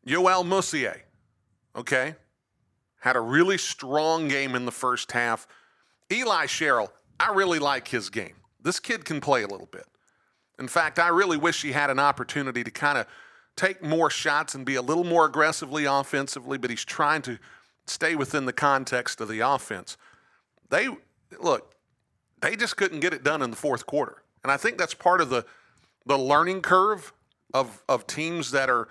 Yoel 0.05 0.45
Mussier, 0.45 1.01
okay, 1.75 2.15
had 3.00 3.15
a 3.15 3.21
really 3.21 3.57
strong 3.57 4.27
game 4.27 4.55
in 4.55 4.65
the 4.65 4.71
first 4.71 5.12
half. 5.12 5.48
Eli 6.12 6.45
Sherrill, 6.45 6.91
I 7.19 7.33
really 7.33 7.59
like 7.59 7.88
his 7.88 8.09
game. 8.09 8.36
This 8.62 8.79
kid 8.79 9.05
can 9.05 9.21
play 9.21 9.43
a 9.43 9.48
little 9.48 9.67
bit. 9.67 9.86
In 10.57 10.67
fact, 10.67 11.00
I 11.00 11.07
really 11.07 11.38
wish 11.38 11.62
he 11.62 11.71
had 11.71 11.89
an 11.89 12.00
opportunity 12.00 12.63
to 12.63 12.71
kind 12.71 12.98
of 12.98 13.07
take 13.55 13.81
more 13.81 14.09
shots 14.09 14.55
and 14.55 14.65
be 14.65 14.75
a 14.75 14.81
little 14.81 15.03
more 15.03 15.25
aggressively 15.25 15.86
offensively, 15.86 16.57
but 16.57 16.69
he's 16.69 16.86
trying 16.86 17.21
to 17.24 17.38
stay 17.88 18.15
within 18.15 18.45
the 18.45 18.53
context 18.53 19.21
of 19.21 19.27
the 19.27 19.39
offense. 19.39 19.98
They 20.69 20.88
look, 21.39 21.74
they 22.41 22.55
just 22.55 22.77
couldn't 22.77 23.00
get 23.00 23.13
it 23.13 23.24
done 23.24 23.41
in 23.41 23.50
the 23.50 23.55
fourth 23.55 23.86
quarter. 23.86 24.24
And 24.43 24.51
I 24.51 24.57
think 24.57 24.77
that's 24.77 24.93
part 24.93 25.21
of 25.21 25.29
the 25.29 25.45
the 26.10 26.18
learning 26.18 26.62
curve 26.62 27.13
of 27.54 27.82
of 27.88 28.06
teams 28.06 28.51
that 28.51 28.70
are 28.70 28.89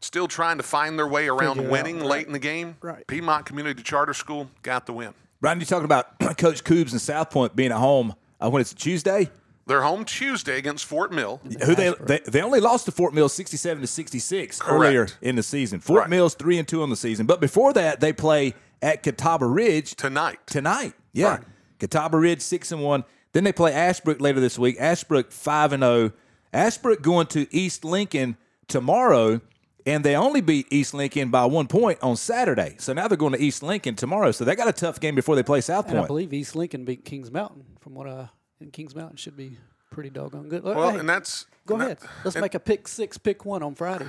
still 0.00 0.28
trying 0.28 0.58
to 0.58 0.62
find 0.62 0.98
their 0.98 1.08
way 1.08 1.26
around 1.26 1.56
Figure 1.56 1.62
it 1.62 1.66
out, 1.66 1.72
winning 1.72 1.98
right. 2.00 2.06
late 2.08 2.26
in 2.26 2.32
the 2.34 2.38
game. 2.38 2.76
Right. 2.80 3.06
Piedmont 3.06 3.46
Community 3.46 3.82
Charter 3.82 4.14
School 4.14 4.48
got 4.62 4.86
the 4.86 4.92
win. 4.92 5.14
Brian, 5.40 5.58
you 5.58 5.66
talking 5.66 5.84
about 5.86 6.18
Coach 6.38 6.62
Coobs 6.62 6.92
and 6.92 7.00
South 7.00 7.30
Point 7.30 7.56
being 7.56 7.72
at 7.72 7.78
home 7.78 8.14
uh, 8.40 8.48
when 8.50 8.60
it's 8.60 8.72
Tuesday? 8.74 9.30
They're 9.66 9.82
home 9.82 10.04
Tuesday 10.04 10.58
against 10.58 10.84
Fort 10.84 11.10
Mill. 11.10 11.40
Who 11.64 11.74
they, 11.74 11.94
they 11.98 12.20
they 12.26 12.42
only 12.42 12.60
lost 12.60 12.84
to 12.84 12.92
Fort 12.92 13.14
Mill 13.14 13.30
sixty 13.30 13.56
seven 13.56 13.80
to 13.80 13.86
sixty 13.86 14.18
six 14.18 14.60
earlier 14.66 15.08
in 15.22 15.36
the 15.36 15.42
season. 15.42 15.80
Fort 15.80 16.00
Right. 16.00 16.10
Mill's 16.10 16.34
three 16.34 16.58
and 16.58 16.68
two 16.68 16.82
on 16.82 16.90
the 16.90 16.96
season, 16.96 17.24
but 17.24 17.40
before 17.40 17.72
that 17.72 18.00
they 18.00 18.12
play 18.12 18.52
at 18.82 19.02
Catawba 19.02 19.46
Ridge 19.46 19.96
Tonight. 19.96 20.38
Tonight, 20.46 20.92
yeah, 21.14 21.28
Right. 21.36 21.40
Catawba 21.78 22.18
Ridge 22.18 22.42
six 22.42 22.70
and 22.72 22.82
one. 22.82 23.04
Then 23.32 23.44
they 23.44 23.52
play 23.52 23.72
Ashbrook 23.72 24.20
later 24.20 24.38
this 24.38 24.58
week. 24.58 24.76
Ashbrook 24.78 25.32
five 25.32 25.72
and 25.72 25.82
zero. 25.82 26.12
Ashbrook 26.54 27.02
going 27.02 27.26
to 27.28 27.46
East 27.54 27.84
Lincoln 27.84 28.36
tomorrow, 28.68 29.40
and 29.84 30.04
they 30.04 30.16
only 30.16 30.40
beat 30.40 30.66
East 30.70 30.94
Lincoln 30.94 31.30
by 31.30 31.44
one 31.44 31.66
point 31.66 31.98
on 32.02 32.16
Saturday. 32.16 32.76
So 32.78 32.92
now 32.92 33.08
they're 33.08 33.18
going 33.18 33.32
to 33.34 33.40
East 33.40 33.62
Lincoln 33.62 33.96
tomorrow. 33.96 34.30
So 34.30 34.44
they 34.44 34.54
got 34.54 34.68
a 34.68 34.72
tough 34.72 35.00
game 35.00 35.14
before 35.14 35.34
they 35.36 35.42
play 35.42 35.60
South 35.60 35.90
And 35.90 35.98
I 35.98 36.06
believe 36.06 36.32
East 36.32 36.56
Lincoln 36.56 36.84
beat 36.84 37.04
Kings 37.04 37.30
Mountain. 37.30 37.64
From 37.80 37.94
what 37.94 38.08
I 38.08 38.30
and 38.60 38.72
Kings 38.72 38.94
Mountain 38.94 39.16
should 39.16 39.36
be 39.36 39.58
pretty 39.90 40.10
doggone 40.10 40.48
good. 40.48 40.62
Well, 40.62 40.92
Hey, 40.92 40.98
and 41.00 41.08
that's 41.08 41.46
go 41.66 41.74
and 41.74 41.82
ahead. 41.84 41.98
that- 41.98 42.08
Let's 42.24 42.36
make 42.36 42.54
a 42.54 42.60
pick 42.60 42.88
six, 42.88 43.18
pick 43.18 43.44
one 43.44 43.62
on 43.62 43.74
Friday. 43.74 44.06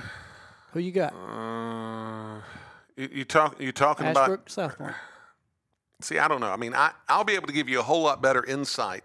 Who 0.72 0.80
you 0.80 0.92
got? 0.92 1.12
Uh, 1.14 2.40
you, 2.96 3.08
you 3.12 3.24
talk. 3.24 3.60
You 3.60 3.72
talking 3.72 4.06
about? 4.06 4.48
South 4.50 4.78
Point. 4.78 4.94
See, 6.00 6.18
I 6.18 6.28
don't 6.28 6.40
know. 6.40 6.50
I 6.50 6.56
mean, 6.56 6.74
I 6.74 6.92
I'll 7.08 7.24
be 7.24 7.34
able 7.34 7.46
to 7.48 7.52
give 7.52 7.68
you 7.68 7.80
a 7.80 7.82
whole 7.82 8.02
lot 8.02 8.20
better 8.22 8.44
insight 8.44 9.04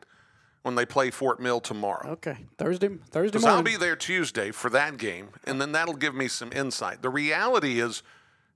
when 0.64 0.76
they 0.76 0.86
play 0.86 1.10
Fort 1.10 1.40
Mill 1.40 1.60
tomorrow. 1.60 2.12
Okay, 2.12 2.38
Thursday, 2.58 2.90
Thursday 3.10 3.32
Because 3.32 3.44
morning. 3.44 3.58
I'll 3.58 3.64
be 3.64 3.78
there 3.78 3.96
Tuesday 3.96 4.52
for 4.52 4.70
that 4.72 4.98
game, 4.98 5.30
and 5.46 5.60
then 5.60 5.72
that'll 5.72 5.96
give 5.96 6.16
me 6.16 6.28
some 6.28 6.52
insight. 6.54 7.02
The 7.02 7.10
reality 7.10 7.80
is, 7.80 8.04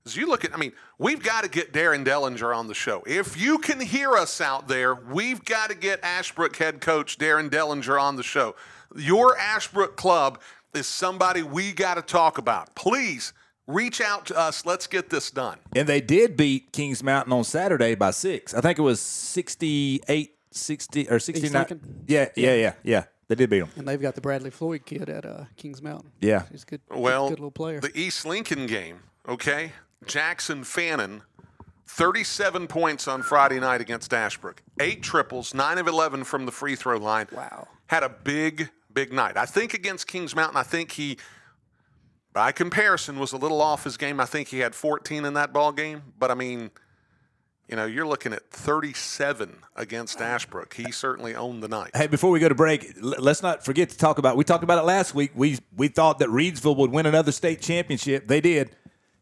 as 0.04 0.16
you 0.16 0.26
look 0.28 0.44
at, 0.44 0.54
I 0.54 0.56
mean, 0.56 0.72
we've 0.98 1.22
got 1.22 1.44
to 1.44 1.50
get 1.50 1.72
Darren 1.72 2.04
Dellinger 2.04 2.56
on 2.56 2.68
the 2.68 2.74
show. 2.74 3.02
If 3.06 3.40
you 3.40 3.58
can 3.58 3.80
hear 3.80 4.12
us 4.12 4.40
out 4.40 4.68
there, 4.68 4.94
we've 4.94 5.44
got 5.44 5.70
to 5.70 5.76
get 5.76 6.02
Ashbrook 6.04 6.56
head 6.56 6.80
coach 6.80 7.18
Darren 7.18 7.50
Dellinger 7.50 8.00
on 8.00 8.16
the 8.16 8.22
show. 8.22 8.54
Your 8.94 9.36
Ashbrook 9.36 9.96
club 9.96 10.40
is 10.74 10.86
somebody 10.86 11.42
we 11.42 11.72
got 11.72 11.94
to 11.94 12.02
talk 12.02 12.38
about. 12.38 12.74
Please 12.74 13.32
Reach 13.66 14.00
out 14.00 14.26
to 14.26 14.38
us. 14.38 14.64
Let's 14.64 14.86
get 14.86 15.10
this 15.10 15.30
done. 15.30 15.58
And 15.74 15.88
they 15.88 16.00
did 16.00 16.36
beat 16.36 16.70
Kings 16.72 17.02
Mountain 17.02 17.32
on 17.32 17.42
Saturday 17.42 17.96
by 17.96 18.12
six. 18.12 18.54
I 18.54 18.60
think 18.60 18.78
it 18.78 18.82
was 18.82 19.00
68 19.00 20.35
60 20.56 21.08
or 21.08 21.18
69. 21.18 21.52
Lincoln? 21.52 22.04
Yeah, 22.06 22.28
yeah, 22.36 22.54
yeah, 22.54 22.72
yeah. 22.82 23.04
They 23.28 23.34
did 23.34 23.50
beat 23.50 23.60
them. 23.60 23.70
And 23.76 23.86
they've 23.88 24.00
got 24.00 24.14
the 24.14 24.20
Bradley 24.20 24.50
Floyd 24.50 24.82
kid 24.86 25.08
at 25.08 25.24
uh, 25.26 25.44
Kings 25.56 25.82
Mountain. 25.82 26.12
Yeah. 26.20 26.44
He's 26.50 26.62
a 26.62 26.66
good, 26.66 26.80
Well, 26.90 27.28
good 27.28 27.38
little 27.40 27.50
player. 27.50 27.80
the 27.80 27.90
East 27.98 28.24
Lincoln 28.24 28.66
game, 28.66 29.00
okay? 29.28 29.72
Jackson 30.06 30.62
Fannin, 30.62 31.22
37 31.88 32.66
points 32.66 33.08
on 33.08 33.22
Friday 33.22 33.58
night 33.60 33.80
against 33.80 34.12
Ashbrook. 34.14 34.62
Eight 34.80 35.02
triples, 35.02 35.54
9 35.54 35.78
of 35.78 35.88
11 35.88 36.24
from 36.24 36.46
the 36.46 36.52
free 36.52 36.76
throw 36.76 36.98
line. 36.98 37.26
Wow. 37.32 37.68
Had 37.86 38.02
a 38.02 38.08
big, 38.08 38.70
big 38.92 39.12
night. 39.12 39.36
I 39.36 39.46
think 39.46 39.74
against 39.74 40.06
Kings 40.06 40.34
Mountain, 40.36 40.56
I 40.56 40.62
think 40.62 40.92
he, 40.92 41.18
by 42.32 42.52
comparison, 42.52 43.18
was 43.18 43.32
a 43.32 43.36
little 43.36 43.60
off 43.60 43.84
his 43.84 43.96
game. 43.96 44.20
I 44.20 44.24
think 44.24 44.48
he 44.48 44.58
had 44.60 44.74
14 44.74 45.24
in 45.24 45.34
that 45.34 45.52
ball 45.52 45.72
game. 45.72 46.02
But 46.18 46.30
I 46.30 46.34
mean, 46.34 46.70
you 47.68 47.74
know, 47.74 47.84
you're 47.84 48.06
looking 48.06 48.32
at 48.32 48.48
37 48.50 49.56
against 49.74 50.20
Ashbrook. 50.20 50.74
He 50.74 50.92
certainly 50.92 51.34
owned 51.34 51.62
the 51.62 51.68
night. 51.68 51.90
Hey, 51.94 52.06
before 52.06 52.30
we 52.30 52.38
go 52.38 52.48
to 52.48 52.54
break, 52.54 52.94
let's 53.00 53.42
not 53.42 53.64
forget 53.64 53.90
to 53.90 53.98
talk 53.98 54.18
about. 54.18 54.36
We 54.36 54.44
talked 54.44 54.62
about 54.64 54.78
it 54.78 54.86
last 54.86 55.14
week. 55.14 55.32
We 55.34 55.58
we 55.76 55.88
thought 55.88 56.20
that 56.20 56.28
Reidsville 56.28 56.76
would 56.76 56.90
win 56.90 57.06
another 57.06 57.32
state 57.32 57.60
championship. 57.60 58.28
They 58.28 58.40
did, 58.40 58.70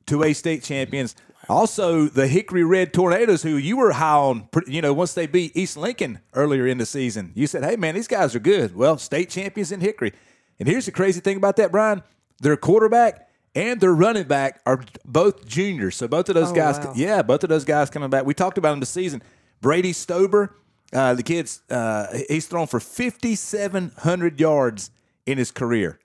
two 0.06 0.22
A 0.22 0.32
state 0.34 0.62
champions. 0.62 1.16
Also, 1.48 2.06
the 2.06 2.26
Hickory 2.26 2.64
Red 2.64 2.92
Tornadoes, 2.92 3.42
who 3.42 3.56
you 3.56 3.76
were 3.76 3.92
high 3.92 4.14
on, 4.14 4.48
you 4.66 4.80
know, 4.80 4.94
once 4.94 5.12
they 5.14 5.26
beat 5.26 5.54
East 5.56 5.76
Lincoln 5.76 6.20
earlier 6.32 6.66
in 6.66 6.78
the 6.78 6.86
season, 6.86 7.32
you 7.34 7.46
said, 7.46 7.64
"Hey, 7.64 7.76
man, 7.76 7.94
these 7.94 8.08
guys 8.08 8.34
are 8.34 8.40
good." 8.40 8.74
Well, 8.74 8.98
state 8.98 9.30
champions 9.30 9.72
in 9.72 9.80
Hickory. 9.80 10.12
And 10.58 10.68
here's 10.68 10.86
the 10.86 10.92
crazy 10.92 11.20
thing 11.20 11.36
about 11.36 11.56
that, 11.56 11.72
Brian: 11.72 12.02
their 12.40 12.56
quarterback 12.56 13.23
and 13.54 13.80
their 13.80 13.94
running 13.94 14.24
back 14.24 14.60
are 14.66 14.82
both 15.04 15.46
juniors. 15.46 15.96
So 15.96 16.08
both 16.08 16.28
of 16.28 16.34
those 16.34 16.50
Oh, 16.50 16.54
guys, 16.54 16.78
wow. 16.78 16.92
yeah, 16.96 17.22
both 17.22 17.42
of 17.44 17.48
those 17.50 17.64
guys 17.64 17.90
coming 17.90 18.10
back. 18.10 18.24
We 18.26 18.34
talked 18.34 18.58
about 18.58 18.70
them 18.70 18.80
this 18.80 18.90
season. 18.90 19.22
Brady 19.60 19.92
Stober, 19.92 20.50
uh, 20.92 21.14
the 21.14 21.22
kid's 21.22 21.62
uh, 21.70 22.06
he's 22.28 22.46
thrown 22.46 22.66
for 22.66 22.80
5,700 22.80 24.40
yards 24.40 24.90
in 25.26 25.38
his 25.38 25.50
career. 25.50 25.98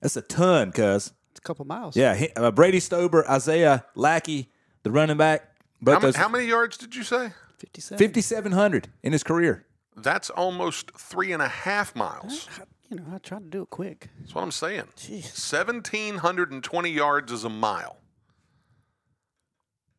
That's 0.00 0.16
a 0.16 0.22
ton, 0.22 0.70
cuz. 0.72 1.12
it's 1.30 1.38
a 1.38 1.42
couple 1.42 1.64
miles. 1.64 1.96
Yeah, 1.96 2.14
he, 2.14 2.30
uh, 2.36 2.50
Brady 2.52 2.78
Stober, 2.78 3.28
Isaiah 3.28 3.84
Lackey, 3.94 4.50
the 4.84 4.90
running 4.92 5.16
back. 5.16 5.44
Both 5.80 5.94
How, 5.94 6.00
those, 6.00 6.16
how 6.16 6.28
many 6.28 6.44
yards 6.46 6.76
did 6.76 6.94
you 6.94 7.02
say? 7.02 7.32
57. 7.58 7.98
5,700 7.98 8.88
in 9.02 9.12
his 9.12 9.24
career. 9.24 9.64
That's 9.96 10.30
almost 10.30 10.92
three 10.92 11.32
and 11.32 11.42
a 11.42 11.48
half 11.48 11.96
miles. 11.96 12.48
You 12.90 12.96
know, 12.96 13.04
I 13.14 13.18
tried 13.18 13.40
to 13.40 13.50
do 13.50 13.62
it 13.62 13.70
quick. 13.70 14.08
That's 14.20 14.34
what 14.34 14.42
I'm 14.42 14.50
saying. 14.50 14.84
1,720 14.96 16.90
yards 16.90 17.32
is 17.32 17.44
a 17.44 17.50
mile. 17.50 17.98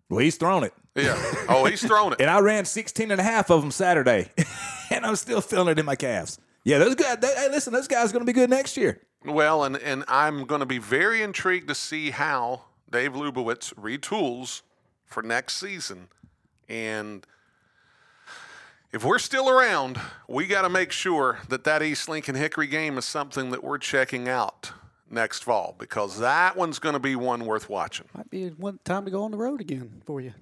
Well, 0.10 0.20
he's 0.20 0.38
thrown 0.38 0.64
it. 0.64 0.74
Yeah. 0.96 1.16
Oh, 1.48 1.66
he's 1.66 1.86
thrown 1.86 2.14
it. 2.14 2.22
And 2.22 2.30
I 2.30 2.40
ran 2.40 2.66
16 2.66 3.12
and 3.12 3.22
a 3.22 3.24
half 3.24 3.52
of 3.52 3.62
them 3.62 3.70
Saturday, 3.70 4.32
and 4.92 5.06
I'm 5.06 5.16
still 5.16 5.42
feeling 5.42 5.68
it 5.70 5.78
in 5.78 5.86
my 5.86 5.96
calves. 5.96 6.40
Yeah, 6.64 6.80
those 6.80 6.96
guys, 6.96 7.18
they, 7.20 7.34
hey, 7.36 7.50
listen, 7.50 7.74
those 7.74 7.88
guys 7.88 8.10
are 8.10 8.14
going 8.14 8.26
to 8.26 8.32
be 8.32 8.34
good 8.34 8.50
next 8.50 8.76
year. 8.76 9.00
Well, 9.24 9.64
and, 9.64 9.78
and 9.78 10.04
I'm 10.08 10.46
going 10.46 10.60
to 10.60 10.66
be 10.66 10.80
very 10.80 11.22
intrigued 11.22 11.68
to 11.68 11.76
see 11.76 12.10
how 12.10 12.64
Dave 12.92 13.14
Lubowitz 13.14 13.74
retools 13.76 14.62
for 15.06 15.22
next 15.22 15.58
season. 15.58 16.08
And 16.68 17.26
if 18.92 19.04
we're 19.04 19.20
still 19.20 19.50
around, 19.50 20.00
we 20.28 20.48
got 20.48 20.64
to 20.64 20.70
make 20.70 20.92
sure 20.92 21.40
that 21.50 21.64
that 21.64 21.84
East 21.84 22.10
Lincoln 22.10 22.36
Hickory 22.36 22.68
game 22.68 22.98
is 22.98 23.06
something 23.06 23.52
that 23.52 23.64
we're 23.64 23.78
checking 23.78 24.28
out 24.28 24.72
next 25.10 25.44
fall 25.44 25.76
because 25.78 26.20
that 26.20 26.58
one's 26.58 26.80
going 26.80 26.94
to 26.94 27.00
be 27.00 27.16
one 27.16 27.46
worth 27.46 27.70
watching. 27.70 28.08
Might 28.16 28.30
be 28.30 28.50
one 28.50 28.80
time 28.84 29.06
to 29.06 29.12
go 29.12 29.24
on 29.24 29.32
the 29.32 29.38
road 29.38 29.62
again 29.62 30.02
for 30.06 30.22
you. 30.22 30.34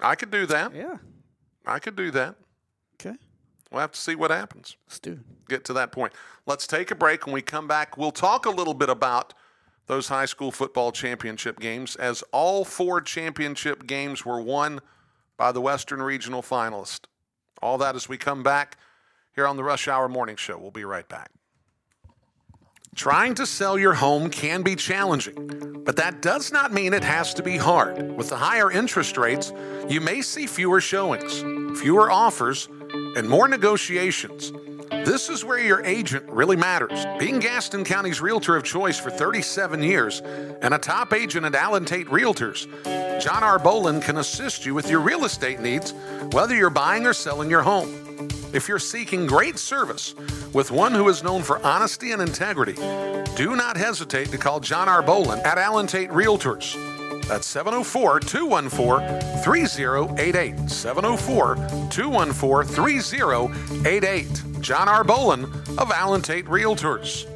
I 0.00 0.14
could 0.14 0.30
do 0.30 0.46
that. 0.46 0.74
Yeah. 0.74 0.96
I 1.66 1.78
could 1.78 1.96
do 1.96 2.10
that. 2.12 2.36
Okay. 2.94 3.16
We'll 3.70 3.80
have 3.80 3.92
to 3.92 4.00
see 4.00 4.14
what 4.14 4.30
happens. 4.30 4.76
Let's 4.86 4.98
do 4.98 5.12
it. 5.12 5.48
get 5.48 5.64
to 5.66 5.72
that 5.74 5.92
point. 5.92 6.12
Let's 6.46 6.66
take 6.66 6.90
a 6.90 6.94
break. 6.94 7.26
When 7.26 7.34
we 7.34 7.42
come 7.42 7.66
back, 7.66 7.98
we'll 7.98 8.12
talk 8.12 8.46
a 8.46 8.50
little 8.50 8.74
bit 8.74 8.88
about 8.88 9.34
those 9.86 10.08
high 10.08 10.24
school 10.24 10.50
football 10.50 10.92
championship 10.92 11.60
games, 11.60 11.94
as 11.96 12.22
all 12.32 12.64
four 12.64 13.00
championship 13.00 13.86
games 13.86 14.24
were 14.24 14.40
won 14.40 14.80
by 15.36 15.52
the 15.52 15.60
Western 15.60 16.02
Regional 16.02 16.42
finalist. 16.42 17.00
All 17.62 17.78
that 17.78 17.96
as 17.96 18.08
we 18.08 18.16
come 18.16 18.42
back 18.42 18.78
here 19.34 19.46
on 19.46 19.56
the 19.56 19.64
Rush 19.64 19.88
Hour 19.88 20.08
Morning 20.08 20.36
Show. 20.36 20.58
We'll 20.58 20.70
be 20.70 20.84
right 20.84 21.08
back. 21.08 21.30
Trying 22.94 23.34
to 23.34 23.44
sell 23.44 23.78
your 23.78 23.92
home 23.92 24.30
can 24.30 24.62
be 24.62 24.74
challenging, 24.74 25.82
but 25.84 25.96
that 25.96 26.22
does 26.22 26.50
not 26.50 26.72
mean 26.72 26.94
it 26.94 27.04
has 27.04 27.34
to 27.34 27.42
be 27.42 27.58
hard. 27.58 28.16
With 28.16 28.30
the 28.30 28.36
higher 28.36 28.70
interest 28.70 29.18
rates, 29.18 29.52
you 29.86 30.00
may 30.00 30.22
see 30.22 30.46
fewer 30.46 30.80
showings, 30.80 31.40
fewer 31.78 32.10
offers, 32.10 32.68
and 33.16 33.28
more 33.28 33.48
negotiations. 33.48 34.50
This 35.06 35.28
is 35.28 35.44
where 35.44 35.60
your 35.60 35.84
agent 35.84 36.28
really 36.28 36.56
matters. 36.56 37.06
Being 37.20 37.38
Gaston 37.38 37.84
County's 37.84 38.20
realtor 38.20 38.56
of 38.56 38.64
choice 38.64 38.98
for 38.98 39.08
37 39.08 39.80
years 39.80 40.20
and 40.62 40.74
a 40.74 40.78
top 40.78 41.12
agent 41.12 41.46
at 41.46 41.54
Allen 41.54 41.84
Tate 41.84 42.08
Realtors, 42.08 42.66
John 43.22 43.44
R. 43.44 43.60
Bolin 43.60 44.02
can 44.02 44.16
assist 44.16 44.66
you 44.66 44.74
with 44.74 44.90
your 44.90 44.98
real 44.98 45.24
estate 45.24 45.60
needs, 45.60 45.92
whether 46.32 46.56
you're 46.56 46.70
buying 46.70 47.06
or 47.06 47.12
selling 47.12 47.48
your 47.48 47.62
home. 47.62 47.88
If 48.52 48.68
you're 48.68 48.80
seeking 48.80 49.28
great 49.28 49.60
service 49.60 50.16
with 50.52 50.72
one 50.72 50.92
who 50.92 51.08
is 51.08 51.22
known 51.22 51.44
for 51.44 51.64
honesty 51.64 52.10
and 52.10 52.20
integrity, 52.20 52.74
do 53.36 53.54
not 53.54 53.76
hesitate 53.76 54.32
to 54.32 54.38
call 54.38 54.58
John 54.58 54.88
R. 54.88 55.04
Bolin 55.04 55.38
at 55.44 55.56
Allen 55.56 55.86
Tate 55.86 56.10
Realtors. 56.10 56.74
That's 57.28 57.46
704 57.46 58.18
214 58.20 59.42
3088. 59.44 60.68
704 60.68 61.54
214 61.90 62.74
3088. 62.74 64.55
John 64.66 64.88
R. 64.88 65.04
Bolin 65.04 65.44
of 65.78 65.92
Allen 65.92 66.22
Tate 66.22 66.46
Realtors. 66.46 67.35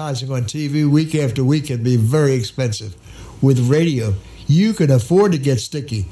advertising 0.00 0.32
on 0.32 0.44
TV 0.44 0.88
week 0.88 1.14
after 1.14 1.44
week 1.44 1.66
can 1.66 1.82
be 1.82 1.96
very 1.96 2.32
expensive. 2.32 2.96
With 3.42 3.68
radio, 3.68 4.14
you 4.46 4.72
can 4.72 4.90
afford 4.90 5.32
to 5.32 5.38
get 5.38 5.60
sticky. 5.60 6.06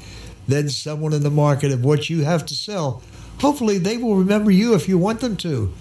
Then 0.47 0.69
someone 0.69 1.11
in 1.11 1.23
the 1.23 1.31
market 1.31 1.71
of 1.71 1.83
what 1.83 2.07
you 2.09 2.23
have 2.23 2.45
to 2.47 2.55
sell, 2.55 3.01
hopefully 3.39 3.79
they 3.79 3.97
will 3.97 4.15
remember 4.15 4.51
you 4.51 4.75
if 4.75 4.87
you 4.87 4.99
want 4.99 5.21
them 5.21 5.35
to. 5.37 5.73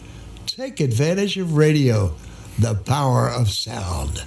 Take 0.47 0.81
advantage 0.81 1.37
of 1.37 1.57
radio, 1.57 2.15
the 2.59 2.75
power 2.75 3.29
of 3.29 3.51
sound. 3.51 4.27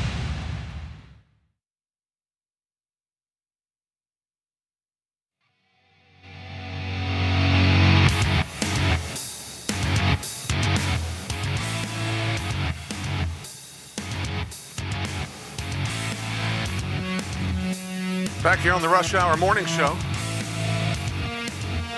Back 18.43 18.57
here 18.57 18.73
on 18.73 18.81
the 18.81 18.89
Rush 18.89 19.13
Hour 19.13 19.37
Morning 19.37 19.67
Show. 19.67 19.89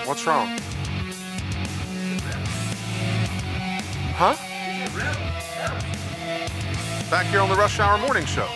What's 0.04 0.26
wrong? 0.26 0.58
Huh? 4.14 4.36
Back 7.10 7.26
here 7.28 7.40
on 7.40 7.48
the 7.48 7.56
Rush 7.56 7.80
Hour 7.80 7.96
Morning 7.96 8.26
Show. 8.26 8.46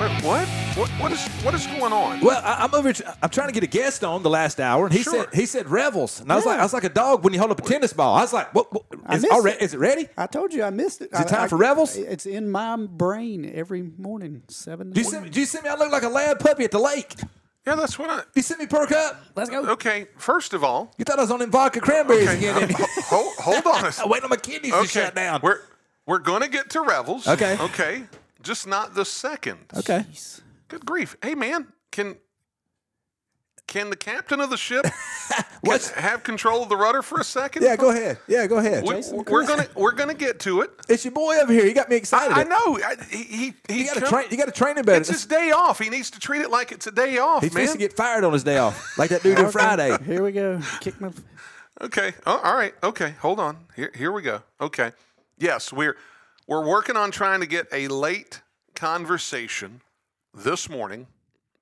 Wait, 0.00 0.10
what? 0.24 0.48
What? 0.76 0.90
What 1.00 1.12
is? 1.12 1.24
What 1.44 1.54
is 1.54 1.66
going 1.68 1.92
on? 1.92 2.20
Well, 2.20 2.40
I, 2.44 2.64
I'm 2.64 2.74
over. 2.74 2.92
I'm 3.22 3.30
trying 3.30 3.46
to 3.46 3.54
get 3.54 3.62
a 3.62 3.68
guest 3.68 4.02
on 4.02 4.24
the 4.24 4.30
last 4.30 4.58
hour, 4.60 4.86
and 4.86 4.92
he 4.94 5.04
Sure. 5.04 5.12
said 5.24 5.28
he 5.34 5.46
said 5.46 5.68
revels, 5.70 6.20
and 6.20 6.32
I 6.32 6.36
was 6.36 6.44
like 6.44 6.58
I 6.58 6.64
was 6.64 6.72
like 6.72 6.82
a 6.82 6.88
dog 6.88 7.22
when 7.22 7.32
you 7.32 7.38
hold 7.38 7.52
up 7.52 7.60
a 7.60 7.62
tennis 7.62 7.92
ball. 7.92 8.16
I 8.16 8.22
was 8.22 8.32
like, 8.32 8.52
what? 8.52 8.72
what 8.72 8.84
I 9.06 9.14
is, 9.16 9.24
already, 9.26 9.56
it. 9.58 9.62
is 9.62 9.74
it 9.74 9.78
ready? 9.78 10.08
I 10.16 10.26
told 10.26 10.52
you 10.52 10.64
I 10.64 10.70
missed 10.70 11.00
it. 11.00 11.10
Is 11.12 11.20
it 11.20 11.28
time 11.28 11.42
I- 11.42 11.48
for 11.48 11.56
Revels? 11.56 11.96
It's 11.96 12.26
in 12.26 12.50
my 12.50 12.76
brain 12.76 13.48
every 13.54 13.82
morning, 13.82 14.42
seven. 14.48 14.90
Do 14.90 15.00
you 15.00 15.04
see 15.06 15.20
me? 15.20 15.28
Do 15.30 15.38
you 15.38 15.46
see 15.46 15.60
me? 15.60 15.68
I 15.68 15.76
look 15.76 15.92
like 15.92 16.02
a 16.02 16.08
lab 16.08 16.40
puppy 16.40 16.64
at 16.64 16.72
the 16.72 16.80
lake. 16.80 17.14
Yeah, 17.64 17.76
that's 17.76 17.96
what 17.96 18.10
I. 18.10 18.22
You 18.34 18.42
see 18.42 18.56
me 18.56 18.66
perk 18.66 18.90
up? 18.90 19.22
Let's 19.36 19.48
go. 19.48 19.64
Okay, 19.70 20.08
first 20.18 20.54
of 20.54 20.64
all, 20.64 20.92
You 20.98 21.04
thought 21.04 21.18
I 21.20 21.22
was 21.22 21.30
on 21.30 21.38
them 21.38 21.52
vodka 21.52 21.80
cranberries 21.80 22.28
okay, 22.28 22.38
again? 22.48 22.68
didn't 22.68 22.76
hold, 23.04 23.32
hold 23.36 23.64
on. 23.66 23.84
a 23.84 23.88
s- 23.88 24.00
I'm 24.00 24.08
waiting 24.08 24.24
on 24.24 24.30
my 24.30 24.36
kidneys 24.36 24.72
to 24.74 24.86
shut 24.88 25.14
down. 25.14 25.38
we're 25.40 25.60
we're 26.04 26.18
gonna 26.18 26.48
get 26.48 26.70
to 26.70 26.80
revels. 26.82 27.28
Okay. 27.28 27.56
Okay, 27.60 28.04
just 28.44 28.66
not 28.66 28.94
the 28.94 29.04
second. 29.04 29.58
okay. 29.76 30.04
Good 30.68 30.86
grief! 30.86 31.16
Hey, 31.22 31.34
man, 31.34 31.68
can 31.90 32.16
can 33.66 33.88
the 33.90 33.96
captain 33.96 34.40
of 34.40 34.50
the 34.50 34.56
ship 34.58 34.84
What's- 35.62 35.90
have 35.90 36.22
control 36.22 36.62
of 36.62 36.68
the 36.68 36.76
rudder 36.76 37.00
for 37.02 37.18
a 37.20 37.24
second? 37.24 37.62
Yeah, 37.62 37.76
go 37.76 37.90
ahead. 37.90 38.18
Yeah, 38.28 38.46
go 38.46 38.58
ahead. 38.58 38.84
We, 38.84 39.02
we're 39.30 39.46
gonna 39.46 39.66
we're 39.74 39.92
gonna 39.92 40.14
get 40.14 40.38
to 40.40 40.60
it. 40.60 40.70
It's 40.88 41.04
your 41.04 41.12
boy 41.12 41.36
over 41.40 41.52
here. 41.52 41.64
You 41.64 41.74
got 41.74 41.88
me 41.88 41.96
excited. 41.96 42.36
I 42.36 42.42
know. 42.44 42.78
I, 42.78 42.96
he 43.10 43.22
he, 43.24 43.54
he 43.68 43.78
You 43.80 43.86
got 43.86 43.94
to 43.94 44.00
train. 44.02 44.26
You 44.30 44.36
got 44.36 44.46
to 44.46 44.52
train 44.52 44.76
him 44.76 44.84
better. 44.84 45.00
It's 45.00 45.08
his 45.10 45.24
day 45.26 45.50
off. 45.50 45.78
He 45.78 45.88
needs 45.88 46.10
to 46.10 46.20
treat 46.20 46.42
it 46.42 46.50
like 46.50 46.72
it's 46.72 46.86
a 46.86 46.92
day 46.92 47.18
off, 47.18 47.42
He's 47.42 47.54
man. 47.54 47.66
supposed 47.66 47.80
to 47.80 47.88
get 47.88 47.96
fired 47.96 48.24
on 48.24 48.32
his 48.34 48.44
day 48.44 48.58
off, 48.58 48.98
like 48.98 49.10
that 49.10 49.22
dude 49.22 49.38
on 49.38 49.50
Friday. 49.50 49.96
Here 50.04 50.22
we 50.22 50.32
go. 50.32 50.60
Kick 50.80 51.00
my. 51.00 51.10
Okay. 51.80 52.12
Oh, 52.26 52.40
all 52.44 52.54
right. 52.54 52.74
Okay. 52.82 53.14
Hold 53.20 53.40
on. 53.40 53.56
Here, 53.76 53.90
here 53.94 54.12
we 54.12 54.22
go. 54.22 54.42
Okay. 54.60 54.92
Yes, 55.38 55.72
we're 55.72 55.96
we're 56.46 56.66
working 56.66 56.96
on 56.96 57.10
trying 57.10 57.40
to 57.40 57.46
get 57.46 57.66
a 57.72 57.88
late 57.88 58.42
conversation 58.74 59.80
this 60.34 60.68
morning. 60.68 61.06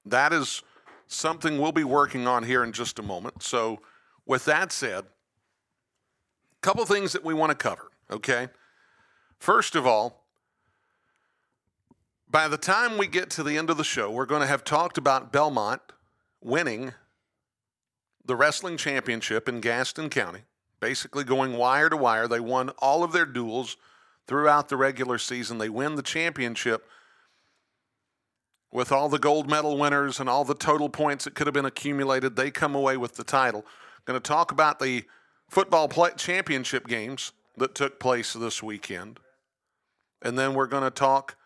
That 0.05 0.33
is 0.33 0.63
something 1.07 1.59
we'll 1.59 1.73
be 1.73 1.85
working 1.85 2.27
on 2.27 2.43
here 2.43 2.65
in 2.65 2.73
just 2.73 2.99
a 2.99 3.03
moment. 3.03 3.43
So, 3.43 3.81
with 4.27 4.45
that 4.47 4.73
said, 4.73 5.05
a 5.05 6.61
couple 6.63 6.85
things 6.85 7.13
that 7.13 7.25
we 7.25 7.35
want 7.35 7.51
to 7.51 7.57
cover. 7.57 7.91
Okay. 8.11 8.49
First 9.39 9.75
of 9.75 9.87
all, 9.87 10.25
by 12.31 12.49
the 12.49 12.57
time 12.57 12.97
we 12.97 13.07
get 13.07 13.31
to 13.31 13.43
the 13.43 13.59
end 13.59 13.69
of 13.69 13.77
the 13.77 13.85
show, 13.85 14.11
we're 14.11 14.27
going 14.27 14.41
to 14.41 14.47
have 14.47 14.65
talked 14.65 14.97
about 14.97 15.33
Belmont 15.33 15.83
winning 16.41 16.93
the 18.25 18.37
wrestling 18.37 18.77
championship 18.77 19.49
in 19.49 19.61
Gaston 19.61 20.09
County, 20.09 20.41
basically 20.81 21.25
going 21.25 21.57
wire 21.57 21.89
to 21.89 21.97
wire. 21.97 22.29
They 22.29 22.41
won 22.41 22.71
all 22.79 23.03
of 23.03 23.13
their 23.13 23.27
duels 23.27 23.77
throughout 24.27 24.69
the 24.69 24.77
regular 24.77 25.19
season. 25.19 25.59
They 25.59 25.69
win 25.69 25.97
the 25.97 26.03
championship 26.03 26.87
with 28.73 28.91
all 28.91 29.09
the 29.09 29.19
gold 29.19 29.49
medal 29.49 29.77
winners 29.77 30.19
and 30.19 30.29
all 30.29 30.45
the 30.45 30.55
total 30.55 30.89
points 30.89 31.25
that 31.25 31.35
could 31.35 31.47
have 31.47 31.55
been 31.55 31.67
accumulated. 31.67 32.37
They 32.37 32.51
come 32.51 32.75
away 32.75 32.97
with 32.97 33.17
the 33.17 33.25
title. 33.25 33.67
Going 34.05 34.21
to 34.21 34.27
talk 34.27 34.51
about 34.51 34.81
the 34.81 35.05
football 35.49 35.89
championship 36.17 36.87
games 36.89 37.33
that 37.57 37.75
took 37.75 38.01
place 38.01 38.33
this 38.33 38.63
weekend. 38.63 39.21
And 40.23 40.39
then 40.39 40.55
we're 40.55 40.67
going 40.67 40.85
to 40.85 40.91
talk 40.91 41.37